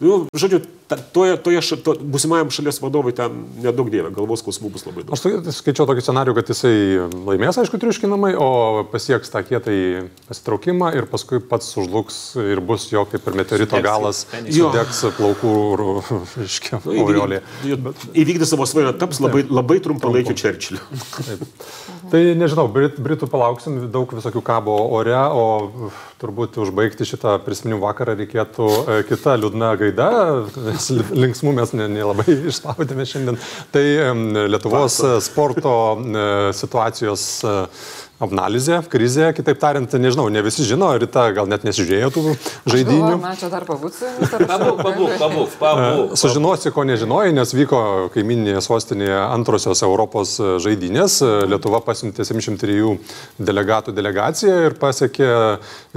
Nu, 0.00 0.24
žodžiu, 0.32 0.62
ta, 0.88 0.96
toje, 0.96 1.36
toje 1.36 1.60
ša, 1.60 1.76
to, 1.84 1.92
busimajam 2.00 2.48
šalies 2.48 2.78
vadovui 2.80 3.12
ten 3.12 3.34
nedaug 3.60 3.90
dievė, 3.92 4.08
galvos 4.16 4.40
skausmų 4.40 4.70
bus 4.72 4.86
labai 4.86 5.04
daug. 5.04 5.12
Aš 5.12 5.22
tai 5.26 5.52
skaičiau 5.52 5.84
tokį 5.90 6.04
scenarių, 6.06 6.34
kad 6.38 6.48
jisai 6.48 6.72
laimės, 7.28 7.58
aišku, 7.60 7.76
triuškinamai, 7.82 8.32
o 8.40 8.48
pasieks 8.88 9.28
tą 9.28 9.42
kietą 9.44 9.74
į 9.76 9.84
pasitraukimą 10.30 10.88
ir 10.96 11.04
paskui 11.10 11.42
pats 11.44 11.68
sužlugs 11.74 12.20
ir 12.40 12.62
bus 12.64 12.88
jo 12.88 13.04
kaip 13.12 13.28
ir 13.28 13.36
meteorito 13.42 13.82
galas, 13.84 14.24
sudegs 14.48 15.04
plaukų 15.20 15.54
iškia 16.46 16.80
aureolė. 16.80 17.42
Įvykdys 17.68 18.56
savo 18.56 18.64
svajonę, 18.64 18.96
taps 18.98 19.20
labai, 19.20 19.44
labai 19.52 19.82
trumpalaikiu 19.84 20.32
Čerčiliu. 20.40 20.80
Tai 22.10 22.20
nežinau, 22.34 22.64
Brit, 22.72 22.96
Britų 22.98 23.28
palauksim, 23.30 23.76
daug 23.92 24.10
visokių 24.16 24.40
kabo 24.42 24.74
ore, 24.96 25.14
o 25.14 25.92
turbūt 26.18 26.56
užbaigti 26.64 27.06
šitą 27.06 27.36
prisiminimų 27.44 27.84
vakarą 27.84 28.16
reikėtų 28.18 28.70
kitą 29.06 29.36
liūdną 29.38 29.70
gaidą, 29.90 30.48
linksmų 31.24 31.54
mes 31.58 31.74
nelabai 31.76 32.26
ne, 32.28 32.36
ne 32.44 32.52
išspaudėme 32.52 33.06
šiandien. 33.08 33.40
Tai 33.74 33.84
Lietuvos 34.50 35.00
sporto 35.24 35.74
situacijos 36.56 37.26
analizė, 38.20 38.80
krizė, 38.90 39.30
kitaip 39.36 39.60
tariant, 39.60 39.94
nežinau, 40.00 40.28
ne 40.32 40.42
visi 40.44 40.64
žino, 40.68 40.90
Rita 41.00 41.26
gal 41.36 41.48
net 41.50 41.64
nesižiūrėjo 41.66 42.10
tų 42.14 42.24
žaidinių. 42.68 43.14
Na, 43.22 43.32
čia 43.38 43.50
dar 43.52 43.64
pabūsiu. 43.68 44.10
Pabūk, 44.28 44.80
pabūk, 44.84 45.14
pabūk, 45.20 45.54
pabūk. 45.60 46.14
Sužinosi, 46.20 46.72
ko 46.74 46.84
nežinojai, 46.88 47.32
nes 47.36 47.54
vyko 47.56 47.82
kaiminėje 48.14 48.62
sostinėje 48.66 49.18
antrosios 49.22 49.84
Europos 49.86 50.36
žaidynės. 50.64 51.20
Lietuva 51.50 51.82
pasiuntė 51.84 52.26
703 52.28 52.96
delegatų 53.40 53.94
delegaciją 53.96 54.56
ir 54.68 54.76
pasiekė 54.80 55.30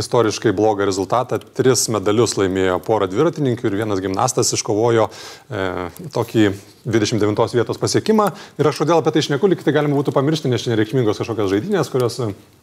istoriškai 0.02 0.56
blogą 0.56 0.88
rezultatą. 0.90 1.42
Tris 1.58 1.90
medalius 1.94 2.38
laimėjo 2.40 2.80
pora 2.86 3.10
dviratininkų 3.12 3.68
ir 3.70 3.82
vienas 3.84 4.04
gimnastas 4.04 4.54
iškovojo 4.56 5.10
e, 5.10 5.68
tokį 6.16 6.52
29 6.86 7.56
vietos 7.56 7.80
pasiekimą. 7.80 8.28
Ir 8.60 8.68
aš 8.68 8.82
kodėl 8.82 9.00
apie 9.00 9.14
tai 9.16 9.24
išneku, 9.24 9.48
lyg 9.52 9.64
tai 9.64 9.74
galima 9.76 9.96
būtų 10.00 10.14
pamiršti, 10.16 10.52
nes 10.52 10.64
čia 10.64 10.74
nereikšmingos 10.74 11.22
kažkokios 11.22 11.52
žaidynės, 11.54 11.92
kurios... 11.94 12.20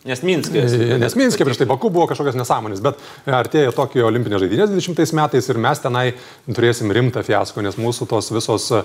Nes 0.09 0.23
Minskė. 0.27 0.65
Nes 1.01 1.17
Minskė 1.17 1.47
prieš 1.49 1.63
tai 1.63 1.69
Baku 1.71 1.91
buvo 1.93 2.07
kažkokios 2.11 2.37
nesąmonės, 2.41 2.83
bet 2.85 3.01
artėja 3.41 3.73
Tokijo 3.77 4.11
olimpinės 4.11 4.45
žaidynės 4.45 4.75
20 4.75 5.17
metais 5.17 5.49
ir 5.49 5.61
mes 5.61 5.81
tenai 5.81 6.05
turėsim 6.49 6.93
rimtą 6.93 7.25
fiasko, 7.27 7.65
nes 7.65 7.81
mūsų 7.81 8.09
tos 8.11 8.31
visos 8.35 8.69
e, 8.77 8.85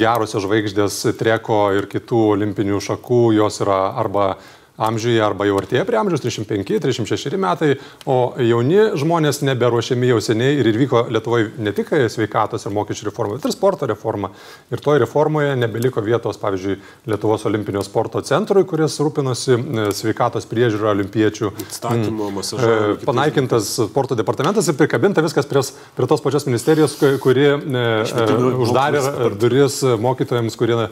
gerosios 0.00 0.44
žvaigždės 0.44 1.00
treko 1.20 1.62
ir 1.76 1.88
kitų 1.92 2.22
olimpinių 2.36 2.82
šakų, 2.90 3.22
jos 3.40 3.60
yra 3.64 3.80
arba 3.96 4.34
amžiuje 4.76 5.20
arba 5.24 5.46
jau 5.48 5.56
artėja 5.60 5.84
prie 5.88 5.98
amžiaus 6.00 6.22
35-36 6.24 7.36
metai, 7.40 7.76
o 8.04 8.34
jauni 8.42 8.78
žmonės 9.00 9.42
neberuošiami 9.46 10.10
jau 10.12 10.20
seniai 10.24 10.58
ir 10.60 10.70
įvyko 10.72 11.06
Lietuvoje 11.12 11.50
ne 11.62 11.72
tik 11.76 11.92
sveikatos 12.12 12.66
ir 12.66 12.74
mokesčių 12.76 13.08
reforma, 13.08 13.38
bet 13.38 13.48
ir 13.48 13.54
sporto 13.54 13.88
reforma. 13.88 14.30
Ir 14.72 14.82
toje 14.84 15.00
reformoje 15.04 15.54
nebeliko 15.58 16.02
vietos, 16.04 16.38
pavyzdžiui, 16.42 16.78
Lietuvos 17.08 17.46
olimpinio 17.48 17.82
sporto 17.86 18.20
centrui, 18.26 18.64
kuris 18.68 18.98
rūpinosi 19.00 19.56
e, 19.56 19.86
sveikatos 19.96 20.48
priežiūro 20.50 20.90
olimpiečių. 20.92 21.52
Statymo, 21.72 22.28
mm. 22.28 22.36
masažavimo. 22.40 22.96
E, 22.96 23.06
panaikintas 23.06 23.70
sporto 23.78 24.18
departamentas 24.18 24.68
ir 24.68 24.76
prikabinta 24.78 25.24
viskas 25.24 25.48
prie, 25.48 25.62
prie 25.96 26.10
tos 26.10 26.24
pačios 26.24 26.48
ministerijos, 26.48 26.98
kuri 27.22 27.48
e, 27.54 27.86
uždarė 28.66 29.02
duris 29.38 29.80
mokytojams, 30.02 30.58
kurie 30.58 30.88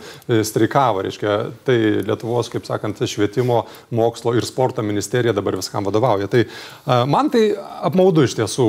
streikavo. 0.46 1.04
Reiškia, 1.04 1.38
tai 1.66 1.78
Lietuvos, 2.06 2.52
kaip 2.52 2.68
sakant, 2.68 3.02
švietimo 3.10 3.64
mokslo 3.94 4.34
ir 4.36 4.46
sporto 4.46 4.82
ministerija 4.82 5.34
dabar 5.36 5.58
viskam 5.58 5.86
vadovauja. 5.86 6.28
Tai 6.30 6.44
man 7.10 7.30
tai 7.32 7.46
apmaudu 7.84 8.24
iš 8.26 8.36
tiesų 8.38 8.68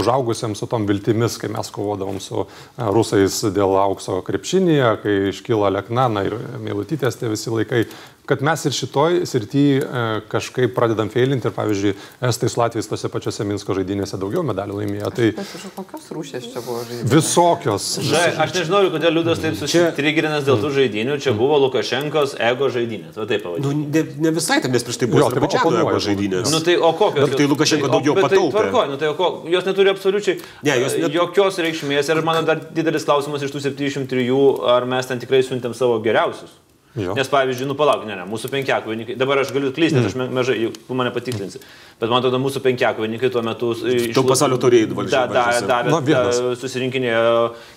užaugusiems 0.00 0.60
su 0.60 0.68
tom 0.70 0.88
viltimis, 0.88 1.38
kai 1.40 1.52
mes 1.52 1.70
kovodavom 1.74 2.20
su 2.22 2.46
rusais 2.76 3.40
dėl 3.54 3.76
aukso 3.84 4.20
krepšinėje, 4.26 4.90
kai 5.04 5.16
iškyla 5.32 5.72
Leknana 5.78 6.24
ir 6.28 6.38
Meilutytės 6.62 7.20
tie 7.20 7.30
visi 7.32 7.52
laikai 7.52 7.84
kad 8.26 8.42
mes 8.42 8.64
ir 8.64 8.72
šitoj 8.72 9.20
srity 9.28 9.64
e, 9.76 10.04
kažkaip 10.32 10.72
pradedam 10.76 11.10
feilinti 11.12 11.48
ir, 11.48 11.54
pavyzdžiui, 11.56 11.94
Estais 12.24 12.56
Latvijais 12.56 12.88
tose 12.88 13.10
pačiose 13.12 13.44
Minsko 13.44 13.76
žaidynėse 13.76 14.16
daugiau 14.20 14.44
medalių 14.46 14.78
laimėjo. 14.80 15.10
Tai 15.14 15.28
kokios 15.76 16.08
rūšės 16.16 16.46
čia 16.54 16.62
buvo 16.64 16.80
žaidynės? 16.88 17.10
Visokios. 17.12 17.88
Ža, 18.08 18.22
aš 18.46 18.54
nežinau, 18.56 18.80
kodėl 18.94 19.18
Liudas 19.18 19.42
taip 19.44 19.58
susitrigirinas 19.60 20.46
dėl 20.48 20.62
tų 20.62 20.72
žaidinių. 20.78 21.18
Čia 21.20 21.36
buvo 21.36 21.60
Lukašenkos 21.66 22.36
ego 22.48 22.70
žaidynės. 22.72 23.20
O 23.20 23.28
taip 23.28 23.44
pavadinti. 23.44 23.68
Nu, 23.68 23.92
ne, 23.92 24.04
ne 24.28 24.34
visai 24.40 24.60
tam, 24.64 24.72
nes 24.72 24.88
prieš 24.88 25.02
tai 25.04 25.10
buvo 25.12 25.28
Azerbaidžiano 25.28 25.84
ego 25.84 26.02
žaidynės. 26.08 26.48
Nu, 26.54 26.64
tai 26.64 26.78
o 26.80 26.94
kokios? 26.96 27.28
Bet 27.28 27.38
tai 27.42 27.48
Lukašenko 27.52 27.92
daugiau 27.92 28.16
tai, 28.16 28.26
pataupė. 28.28 28.48
Tai, 28.48 28.56
tvarko, 28.56 28.86
nu, 28.88 29.00
tai 29.00 29.14
ko, 29.20 29.30
jos 29.52 29.68
neturi 29.68 29.92
absoliučiai 29.92 30.40
ne, 30.64 30.78
jos 30.80 30.96
net... 30.96 31.12
jokios 31.20 31.60
reikšmės. 31.60 32.12
Ir 32.14 32.24
mano 32.24 32.44
dar 32.48 32.64
didelis 32.72 33.04
klausimas 33.04 33.44
iš 33.44 33.52
tų 33.52 33.66
703, 33.68 34.28
ar 34.72 34.88
mes 34.88 35.12
ten 35.12 35.20
tikrai 35.20 35.44
siuntėm 35.44 35.76
savo 35.76 36.00
geriausius. 36.04 36.63
Jo. 36.94 37.10
Nes 37.18 37.26
pavyzdžiui, 37.26 37.66
nu 37.66 37.74
palauk, 37.74 38.04
ne, 38.06 38.14
ne, 38.14 38.22
mūsų 38.30 38.46
penkiakovininkai, 38.52 39.16
dabar 39.18 39.40
aš 39.42 39.48
galiu 39.50 39.72
klysti, 39.74 39.98
mm. 39.98 40.04
aš 40.06 40.30
mažai, 40.30 40.68
tu 40.86 40.94
mane 40.94 41.10
patikslinsi, 41.10 41.58
bet 41.98 42.06
man 42.06 42.20
atrodo, 42.20 42.38
mūsų 42.38 42.62
penkiakovininkai 42.62 43.30
tuo 43.34 43.42
metu... 43.42 43.72
Daug 44.14 44.28
pasaulio 44.30 44.60
taurėjų 44.62 44.92
Da, 44.92 44.94
varžybų 45.00 45.34
da, 45.34 45.46
davė, 45.72 45.90
Nu, 45.90 45.98
vienas. 46.06 46.38
da, 46.38 46.52
susirinkinėjo 46.60 47.32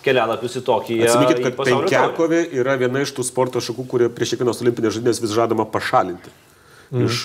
kelialapius 0.05 0.59
į 0.59 0.63
tokį. 0.69 0.99
Atsiminkit, 1.07 1.41
kad 1.47 1.57
penkiakovė 1.63 2.43
yra 2.61 2.77
viena 2.77 3.01
iš 3.01 3.15
tų 3.17 3.25
sporto 3.25 3.57
šakų, 3.63 3.87
kurie 3.89 4.09
prieš 4.13 4.35
kiekvienas 4.35 4.61
olimpinės 4.61 4.99
žaidynės 4.99 5.23
vis 5.25 5.33
žadama 5.33 5.65
pašalinti. 5.65 6.29
Iš, 6.93 7.23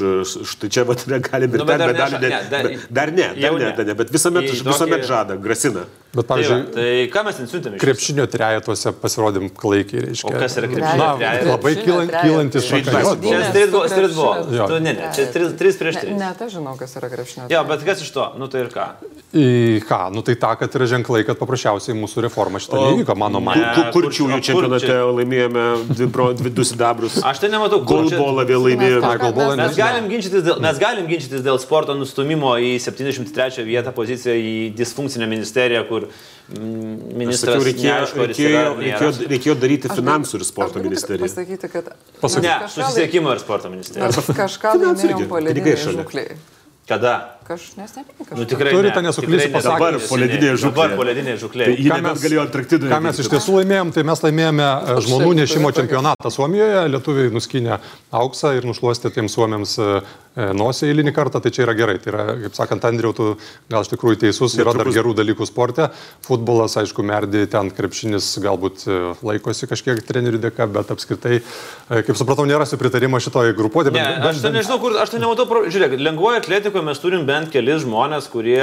štai 0.48 0.72
čia 0.72 0.83
vat 0.88 1.05
negali 1.12 1.46
Nu, 1.46 1.61
ir 1.61 1.66
bet 1.68 1.76
ten, 1.76 1.85
dar 1.85 1.92
bet 1.92 2.00
dar 2.00 2.09
neša- 2.09 2.22
ne, 2.24 2.28
dar- 2.31 2.48
dar 2.48 3.12
ne, 3.12 3.28
dar 3.37 3.52
ne, 3.61 3.68
dar 3.76 3.87
ne, 3.92 3.94
bet 4.00 4.09
visuomet, 4.16 4.48
visuomet 4.64 5.05
žada, 5.07 5.37
grasina. 5.37 5.85
Bet, 6.12 6.27
Tai, 6.29 6.37
va, 6.37 6.42
pavyzdžiui, 6.44 6.72
tai 6.77 7.09
ką 7.09 7.20
mes 7.25 7.37
ten 7.38 7.46
siuntėme? 7.48 7.79
krepšinio 7.81 8.27
trejetuose 8.29 8.90
pasirodėm 9.01 9.46
klaikiai, 9.57 10.03
reiškia. 10.11 10.29
O 10.29 10.40
kas 10.42 10.57
yra 10.61 10.68
krepšinio 10.68 11.07
trejetas? 11.16 11.46
labai 11.48 11.72
Krepšinio 11.72 11.87
kylan- 11.88 12.11
trejetai. 12.11 12.29
kylantis 12.29 12.66
Žaidžimas. 12.68 12.92
šaka. 12.92 13.25
Jo, 13.25 13.33
Čia 13.33 13.96
krepšiniu. 13.96 14.57
Jo. 14.59 14.66
Tu, 14.68 14.75
ne, 14.85 14.92
ne, 14.92 15.09
čia 15.16 15.25
3 15.33 15.57
prieš 15.57 15.96
3. 16.05 16.12
Ne, 16.20 16.29
tai 16.38 16.48
žinau, 16.53 16.77
kas 16.77 16.92
yra 17.01 17.09
krepšinio. 17.09 17.46
Jo, 17.48 17.64
bet 17.64 17.81
kas 17.88 18.03
iš 18.05 18.11
to? 18.12 18.27
Nu 18.37 18.44
tai 18.53 18.61
ir 18.61 18.68
ką? 18.68 18.87
Į 19.33 19.81
ką? 19.88 20.12
Nu 20.12 20.20
tai 20.20 20.35
ta, 20.37 20.53
kad 20.61 20.68
yra 20.77 20.85
ženklai, 20.92 21.25
kad 21.25 21.38
paprasčiausiai 21.40 21.96
mūsų 21.96 22.20
reforma 22.29 22.61
šitą 22.61 22.77
neįvyko, 22.77 23.16
mano 23.16 23.40
kur- 23.40 24.05
Kurčiųjų 24.05 24.37
kur 24.37 24.44
čempionate 24.44 24.85
čia? 24.85 25.01
laimėjome 25.16 25.64
dvi, 25.96 26.51
du 26.53 26.62
sidabrus. 26.68 27.16
Aš 27.25 27.40
tai 27.40 27.48
nematau, 27.48 27.81
Golbolą 27.88 28.44
vėl 28.44 28.61
laimėjome. 28.68 29.01
Mes- 29.01 29.20
golbolą 29.25 29.57
Mes 29.57 29.72
nežinau. 29.72 29.81
galim, 29.81 30.11
ginčytis 30.12 30.42
dėl, 30.44 30.61
mes 30.61 30.77
galim 30.79 31.07
ginčytis 31.09 31.40
dėl 31.40 31.57
sporto 31.59 31.96
nustumimo 31.96 32.53
į 32.61 32.77
73 32.77 33.64
vietą 33.64 33.92
poziciją 33.96 34.37
į 34.37 34.75
disfunkcinę 34.77 35.25
ministeriją, 35.27 35.88
kur 35.88 36.02
mm, 36.09 36.95
Aš 36.95 37.19
ministras 37.23 37.57
sakiau, 37.57 37.67
reikėjo, 37.69 37.93
neaišku, 37.93 38.23
reikėjo, 38.23 38.51
yra, 38.53 38.73
reikėjo, 38.81 39.29
reikėjo 39.35 39.57
daryti 39.65 39.91
Aš 39.91 40.01
finansų 40.01 40.41
ir 40.41 40.47
sporto 40.49 40.83
ministeriją. 40.85 41.29
Pasakyti, 41.29 41.71
kad 41.73 41.93
Pasakyk. 42.23 42.49
Ne, 42.49 42.73
susisiekimo 42.77 43.37
ir 43.37 43.43
sporto 43.45 43.73
ministerija. 43.73 44.11
kažką 44.43 44.75
laimėjom 44.83 45.85
šalia. 45.87 46.03
žukliai. 46.03 46.41
Kada? 46.91 47.15
Kaž, 47.53 47.65
nes 47.77 47.93
ne, 47.97 48.03
Nu, 48.33 48.45
tikrai 48.49 48.73
Turite, 48.73 49.01
ne, 49.05 49.11
Dabar 49.12 49.99
poledinė 50.01 50.41
ne. 50.41 50.55
Dabar 50.57 50.88
žūklė. 50.88 50.97
poledinė 50.97 51.35
žuklė. 51.37 51.67
Tai 51.69 51.75
jį 51.77 51.91
Ką 51.93 51.99
mes-. 52.07 52.25
Ką 52.93 53.01
mes 53.05 53.21
iš 53.21 53.29
tiesų 53.29 53.57
laimėjom, 53.59 53.91
tai 53.93 54.05
mes 54.09 54.23
laimėjome 54.25 54.65
e, 54.65 54.97
žmonų 55.05 55.33
nešimo 55.43 55.73
čempionatą 55.77 56.33
Suomijoje, 56.33 56.87
lietuviai 56.95 57.33
nuskynė 57.35 57.79
auksą 58.23 58.55
ir 58.57 58.69
nušluostė 58.69 59.12
tiems 59.12 59.37
suomiams 59.37 59.75
e, 59.77 59.88
e, 60.01 60.47
nosį 60.57 60.88
eilinį 60.95 61.12
kartą, 61.17 61.43
tai 61.45 61.53
čia 61.53 61.67
yra 61.67 61.77
gerai. 61.77 61.99
Tai 62.01 62.12
yra, 62.15 62.27
kaip 62.47 62.57
sakant, 62.57 62.87
Andriau, 62.88 63.12
tu 63.17 63.29
gal 63.73 63.85
iš 63.85 63.93
tikrųjų 63.93 64.23
teisus, 64.25 64.57
yra 64.57 64.73
dar 64.79 64.88
gerų 64.88 65.12
dalykų 65.21 65.49
sporte. 65.51 65.91
Futbolas, 66.25 66.79
aišku, 66.81 67.05
merdi, 67.05 67.45
ten 67.53 67.69
krepšinis 67.75 68.31
galbūt 68.41 68.87
laikosi 69.21 69.69
kažkiek 69.69 70.01
trenerių 70.09 70.41
dėka, 70.47 70.71
bet 70.73 70.95
apskritai, 70.95 71.43
kaip 71.93 72.17
supratau, 72.17 72.49
nėra 72.49 72.65
pritarimo 72.81 73.21
šitoje 73.21 73.53
grupuotė. 73.59 73.93
Ne, 73.95 74.05
aš 74.31 74.41
tai 74.45 74.53
nežinau, 74.55 74.79
kur, 74.83 74.97
aš 75.03 75.12
tai 75.12 75.21
nematau, 75.23 75.47
žiūrėk, 75.69 75.99
lengvoje 76.01 76.41
atletikoje 76.41 76.85
mes 76.87 77.01
turim 77.03 77.27
bent 77.29 77.41
kelis 77.50 77.83
žmonės, 77.83 78.28
kurie 78.31 78.62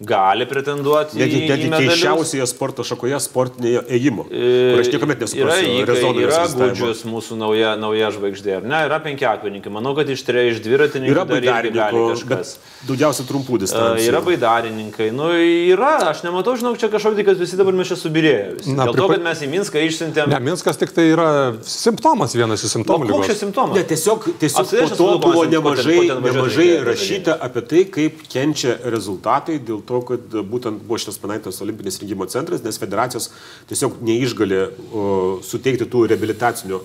gali 0.00 0.44
pretenduoti 0.44 1.16
Netgi, 1.16 1.36
į, 1.38 1.44
į 1.46 1.48
netgi 1.48 1.68
medalius. 1.70 1.92
keisčiausioje 1.94 2.46
sporto 2.50 2.84
šakoje 2.84 3.16
sportinėje 3.24 3.80
ėjimo. 3.96 4.26
Kur 4.28 4.82
aš 4.82 4.90
niekuomet 4.92 5.16
Yra, 5.16 5.24
nesuprasiu. 5.24 5.86
rezono 5.88 6.20
yra 6.20 6.40
egzistavimo. 6.42 6.68
gudžius 6.74 7.00
mūsų 7.08 7.38
nauja, 7.40 7.70
nauja 7.80 8.10
žvaigždė, 8.12 8.56
ar 8.58 8.66
ne? 8.68 8.80
Yra 8.90 8.98
penkiakvininkai. 9.00 9.72
Manau, 9.72 9.94
kad 9.96 10.10
iš, 10.12 10.20
tre, 10.28 10.50
iš 10.52 10.60
dviratininkų 10.60 11.14
Yra 11.16 11.24
bet 11.24 11.46
daugiausia 12.86 13.24
trumpų 13.24 13.56
Uh, 13.56 13.60
distancijų. 13.64 14.10
yra 14.12 14.20
baidarininkai. 14.20 15.08
Nu, 15.16 15.30
yra, 15.32 15.94
aš 16.12 16.20
nematau, 16.26 16.56
žinau, 16.60 16.74
čia 16.76 16.90
kažkokį, 16.92 17.24
kad 17.24 17.40
visi 17.40 17.56
dabar 17.56 17.72
mes 17.72 17.88
čia 17.88 17.96
subirėjome. 17.96 18.76
Na, 18.76 18.84
Dėl 18.84 18.92
to, 18.92 19.08
pripa- 19.08 19.16
kad 19.16 19.24
mes 19.24 19.40
į 19.40 19.48
Minską 19.48 19.80
išsiuntėm. 19.88 20.28
Ne, 20.28 20.38
Minskas 20.44 20.76
tik 20.76 20.92
tai 20.92 21.08
yra 21.14 21.56
simptomas, 21.64 22.36
vienas 22.36 22.60
iš 22.62 22.76
simptomų. 22.76 23.08
koks 23.08 23.32
čia 23.32 23.38
simptomas? 23.40 23.74
Ne, 23.80 23.84
tiesiog, 23.88 24.28
tiesiog 24.38 24.66
po 24.68 24.92
to 24.94 25.08
buvo 25.24 25.44
nemažai, 25.48 26.04
nemažai 26.20 26.68
rašyta 26.84 27.38
apie 27.40 27.62
tai, 27.64 27.84
kaip 27.96 28.20
kenčia 28.28 28.76
rezultatai 28.84 29.56
dėl 29.58 29.85
to, 29.88 30.02
kad 30.10 30.38
būtent 30.50 30.84
buvo 30.84 31.00
šitas 31.00 31.20
panaikintas 31.22 31.62
Olimpinis 31.64 32.00
rengimo 32.02 32.28
centras, 32.30 32.64
nes 32.66 32.80
federacijos 32.82 33.30
tiesiog 33.70 33.98
neišgali 34.04 34.62
suteikti 35.46 35.88
tų 35.90 36.06
rehabilitacinių 36.12 36.80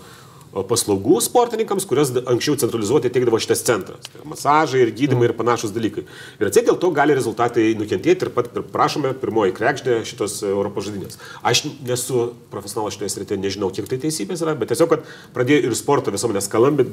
paslaugų 0.52 1.20
sportininkams, 1.24 1.86
kurias 1.88 2.12
anksčiau 2.28 2.58
centralizuoti 2.60 3.12
teikdavo 3.14 3.40
šitas 3.40 3.64
centras. 3.64 4.10
Tai 4.12 4.26
masažai 4.28 4.82
ir 4.84 4.92
gydymai 4.96 5.30
ir 5.30 5.36
panašus 5.38 5.72
dalykai. 5.76 6.04
Ir 6.42 6.50
atsiai 6.50 6.66
dėl 6.68 6.80
to 6.82 6.92
gali 6.96 7.16
rezultatai 7.16 7.70
nukentėti 7.80 8.28
ir 8.28 8.34
pat 8.36 8.52
prašome 8.74 9.14
pirmoji 9.22 9.56
krekždė 9.56 10.02
šitos 10.08 10.42
Europos 10.50 10.90
žaidynės. 10.90 11.22
Aš 11.48 11.64
nesu 11.88 12.28
profesionalas 12.52 12.98
šitoje 12.98 13.16
srityje, 13.16 13.40
nežinau, 13.46 13.72
kiek 13.72 13.88
tai 13.88 14.02
teisybės 14.04 14.44
yra, 14.44 14.58
bet 14.60 14.74
tiesiog, 14.74 14.92
kad 14.92 15.08
pradėjo 15.36 15.70
ir 15.70 15.80
sporto 15.80 16.12
visuomenės 16.12 16.52
kalambit, 16.52 16.92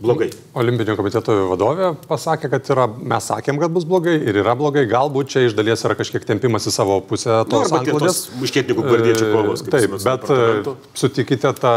blogai. 0.00 0.28
Olimpinio 0.58 0.96
komiteto 0.98 1.34
vadovė 1.50 1.92
pasakė, 2.08 2.48
kad 2.52 2.70
yra, 2.74 2.86
mes 2.88 3.28
sakėm, 3.30 3.58
kad 3.62 3.72
bus 3.74 3.84
blogai 3.88 4.14
ir 4.18 4.40
yra 4.42 4.54
blogai, 4.58 4.84
galbūt 4.90 5.32
čia 5.34 5.44
iš 5.46 5.56
dalies 5.58 5.84
yra 5.86 5.96
kažkiek 5.98 6.24
tempimas 6.28 6.66
į 6.68 6.74
savo 6.74 7.00
pusę 7.06 7.42
Nu, 7.42 7.48
tos 7.52 7.70
tie 7.70 7.78
antklodės. 7.80 8.20
tos 8.26 8.40
muškietininkų 8.40 8.86
gvardiečių 8.88 9.30
kovos. 9.34 9.64
Taip, 9.72 9.96
bet 10.02 10.28
e, 10.32 10.76
sutikite, 11.04 11.52
ta, 11.60 11.74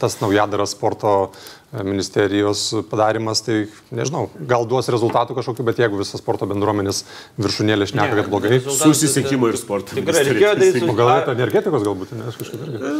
tas 0.00 0.18
naujadaras 0.22 0.76
sporto 0.76 1.14
ministerijos 1.72 2.74
padarimas, 2.90 3.42
tai 3.44 3.66
nežinau, 3.92 4.30
gal 4.48 4.64
duos 4.68 4.88
rezultatų 4.88 5.36
kažkokiu, 5.36 5.66
bet 5.68 5.82
jeigu 5.82 6.00
visas 6.00 6.22
sporto 6.22 6.48
bendruomenės 6.48 7.02
viršūnėlė 7.36 7.88
šneka, 7.90 8.16
kad 8.22 8.30
blogai, 8.32 8.60
Susisiekimo 8.64 9.50
ir 9.50 9.58
sporto. 9.60 9.92
Tikrai 9.98 10.22
reikėjo 10.30 10.54
daryti 10.56 10.88
o 10.88 10.94
gal 10.96 11.10
net 11.12 11.28
energetikos 11.34 11.84
galbūt, 11.84 12.14
ne, 12.16 12.28
aš 12.30 12.38
kažkaip 12.40 12.62
irgi. 12.64 12.92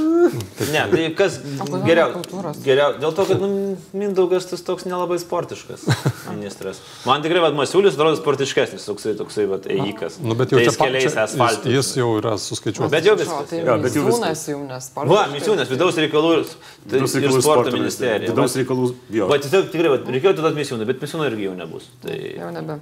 Ne, 0.74 0.83
tai 0.92 1.07
kas 1.16 1.38
geriau, 1.87 2.20
geriau. 2.61 2.98
Dėl 3.00 3.16
to, 3.16 3.24
kad 3.31 3.40
nu, 3.40 3.50
Mindaugas 3.96 4.50
tas 4.50 4.61
toks 4.66 4.85
nelabai 4.88 5.16
sportiškas 5.22 5.87
ministras. 6.28 6.83
Man 7.09 7.24
tikrai, 7.24 7.40
vad, 7.46 7.57
Masiulis 7.57 7.96
atrodo 7.96 8.20
sportiškesnis, 8.20 8.85
toksai, 8.85 9.14
toksai, 9.16 9.46
vad, 9.48 9.64
ėjikas. 9.72 10.20
Nu, 10.20 10.37
bet 10.37 10.52
jau 10.52 10.61
Tais 10.61 10.76
čia 10.76 10.85
keliais 10.85 11.16
asfaltu. 11.24 11.72
Jis, 11.72 11.94
jis 11.94 12.02
jau 12.02 12.11
yra 12.20 12.37
suskaičiuotas. 12.42 12.92
Bet 12.92 13.09
jau 13.09 13.16
viskas. 13.16 13.48
Tai 13.48 13.62
Jo, 13.64 13.78
bet 13.83 13.96
jau 13.96 14.04
Misiūnas 14.07 14.44
jau 14.50 14.61
nesportas. 14.66 15.14
Va, 15.14 15.24
Misiūnas, 15.33 15.72
vidaus 15.72 15.98
reikalų 16.00 16.35
ir, 16.37 16.44
tai, 16.92 17.02
sporto 17.40 17.72
ministerija. 17.74 18.33
Vidaus 18.33 18.58
reikalų. 18.62 18.92
jo. 19.14 19.31
Va, 19.31 19.40
tiesiog 19.42 19.73
tikrai, 19.73 19.94
va, 19.94 19.99
reikėjo 20.05 20.37
tada 20.38 20.55
Misiūną, 20.57 20.87
bet 20.88 21.03
Misiūno 21.03 21.27
irgi 21.31 21.49
jau 21.49 21.57
nebus. 21.59 21.90
Tai... 22.05 22.16
Jau 22.37 22.53
nebe. 22.55 22.81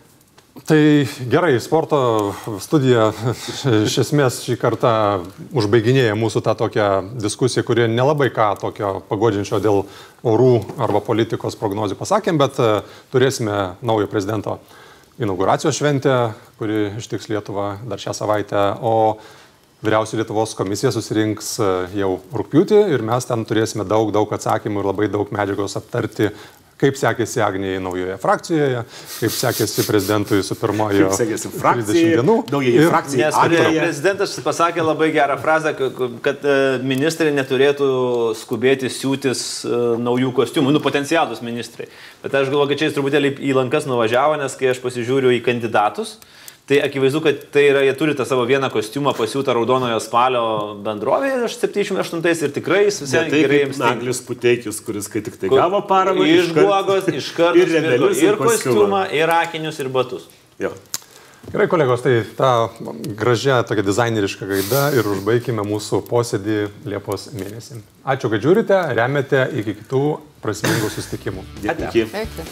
Tai 0.65 1.07
gerai, 1.29 1.59
sporto 1.61 1.99
studija 2.65 3.11
iš 3.85 3.99
esmės 4.07 4.39
šį 4.47 4.55
kartą 4.57 4.93
užbaiginėja 5.53 6.15
mūsų 6.17 6.41
tą 6.47 6.55
tokią 6.57 6.87
diskusiją, 7.21 7.65
kuri 7.67 7.85
nelabai 7.93 8.31
ką 8.33 8.49
tokio 8.62 8.95
pagodžiančio 9.11 9.61
dėl 9.61 9.83
orų 10.25 10.55
arba 10.81 11.03
politikos 11.05 11.59
prognozių 11.61 11.99
pasakėm, 12.01 12.41
bet 12.41 12.57
e, 12.57 12.71
turėsime 13.12 13.59
naujo 13.85 14.09
prezidento 14.09 14.57
inauguracijos 15.21 15.77
šventę, 15.77 16.17
kuri 16.57 16.97
ištiks 17.03 17.29
Lietuvą 17.29 17.69
dar 17.85 18.01
šią 18.01 18.17
savaitę, 18.17 18.65
o 18.81 19.19
Vyriausių 19.85 20.17
Lietuvos 20.23 20.55
komisija 20.57 20.89
susirinks 20.95 21.51
e, 21.61 21.71
jau 22.01 22.15
rūpjūtį 22.33 22.79
ir 22.97 23.03
mes 23.05 23.27
ten 23.29 23.43
turėsime 23.47 23.85
daug, 23.89 24.09
daug 24.15 24.31
atsakymų 24.33 24.81
ir 24.81 24.89
labai 24.89 25.09
daug 25.12 25.29
medžiagos 25.37 25.77
aptarti, 25.77 26.31
kaip 26.81 26.97
sekėsi 27.01 27.41
Agnijai 27.45 27.79
naujoje 27.81 28.17
frakcijoje, 28.21 28.81
kaip 29.21 29.33
sekėsi 29.33 29.85
prezidentui 29.87 30.41
su 30.45 30.57
pirmojo 30.61 31.07
Kaip 31.11 31.15
sekėsi 31.17 31.49
30 31.53 31.61
frakcijai, 31.61 32.11
dienų. 32.19 32.35
Ir- 32.83 32.91
pre- 33.53 33.61
prezidentas 33.85 34.35
pasakė 34.45 34.85
labai 34.85 35.09
gerą 35.15 35.37
frazę, 35.45 35.73
ka- 35.79 36.09
kad 36.25 36.45
e, 36.45 36.57
ministrai 36.85 37.33
neturėtų 37.37 37.89
skubėti 38.43 38.91
siūtis 38.93 39.45
e, 39.65 39.83
naujų 40.05 40.33
kostiumų, 40.41 40.73
nu 40.77 40.81
potencialus 40.85 41.41
ministrai. 41.45 41.89
Bet 42.25 42.33
aš 42.41 42.49
galvoju, 42.53 42.73
kad 42.73 42.81
čia 42.83 42.91
jis 42.91 42.97
truputėlį 42.97 43.35
į 43.45 43.57
lankas 43.61 43.89
nuvažiavo, 43.89 44.37
nes 44.41 44.57
kai 44.57 44.73
aš 44.73 44.81
pasižiūriu 44.85 45.33
į 45.37 45.45
kandidatus, 45.49 46.17
tai 46.67 46.81
akivaizdu, 46.83 47.21
kad 47.23 47.45
tai 47.55 47.63
yra, 47.71 47.85
jie 47.87 47.95
turi 47.99 48.15
tą 48.19 48.25
savo 48.27 48.43
vieną 48.49 48.71
kostiumą 48.75 49.13
pasiūtą 49.15 49.55
raudonojo 49.55 50.01
spalio 50.03 50.43
bendrovėje 50.87 51.47
iš 51.47 51.61
78 51.63 52.27
ir 52.49 52.55
tikrai 52.57 52.83
jis 52.89 52.99
visai 53.05 53.23
tai 53.31 53.45
gerai 53.45 53.61
jiems 53.63 53.79
tinka. 53.79 53.93
Naglis 53.95 54.21
Puteikis, 54.27 54.81
kuris 54.83 55.07
kai 55.13 55.23
tik 55.23 55.39
tai 55.39 55.53
gavo 55.53 55.85
paramą. 55.87 56.27
Iš 56.27 56.51
guogos, 56.57 57.07
iš 57.15 57.31
karto 57.39 57.61
ir 57.63 57.71
rebelius, 57.71 58.19
ir 58.19 58.35
ir 58.35 58.41
kostiumą. 58.43 59.07
ir 59.15 59.31
akinius, 59.31 59.79
ir 59.79 59.93
batus. 59.95 60.27
Jo. 60.59 60.75
Gerai, 61.53 61.69
kolegos, 61.71 62.03
tai 62.03 62.17
tą 62.35 62.51
gražią, 63.15 63.61
tokią 63.69 63.85
dizainerišką 63.87 64.49
gaidą 64.51 64.81
ir 64.99 65.07
užbaigime 65.07 65.63
mūsų 65.63 66.01
posėdį 66.09 66.57
Liepos 66.91 67.29
mėnesį. 67.39 67.79
Ačiū, 68.03 68.33
kad 68.33 68.43
žiūrite, 68.43 68.81
remiate 68.99 69.45
iki 69.63 69.77
kitų 69.85 70.03
prasmingų 70.43 70.91
susitikimų. 70.97 71.47
Iki. 71.63 72.09
Eikti. 72.11 72.51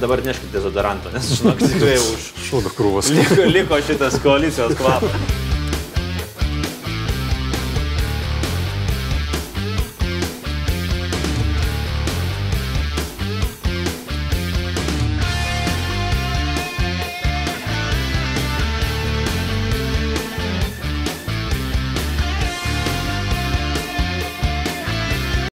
Dabar 0.00 0.20
neškite 0.26 0.50
dezodorantą, 0.52 1.12
nes 1.14 1.28
žinok, 1.38 1.60
tikrai 1.62 1.96
už 2.02 2.24
Šūdo 2.48 2.72
krūvos. 2.74 3.10
liko, 3.14 3.46
liko 3.56 3.78
šitas 3.86 4.18
koalicijos 4.22 4.74
kvapas. 4.78 5.53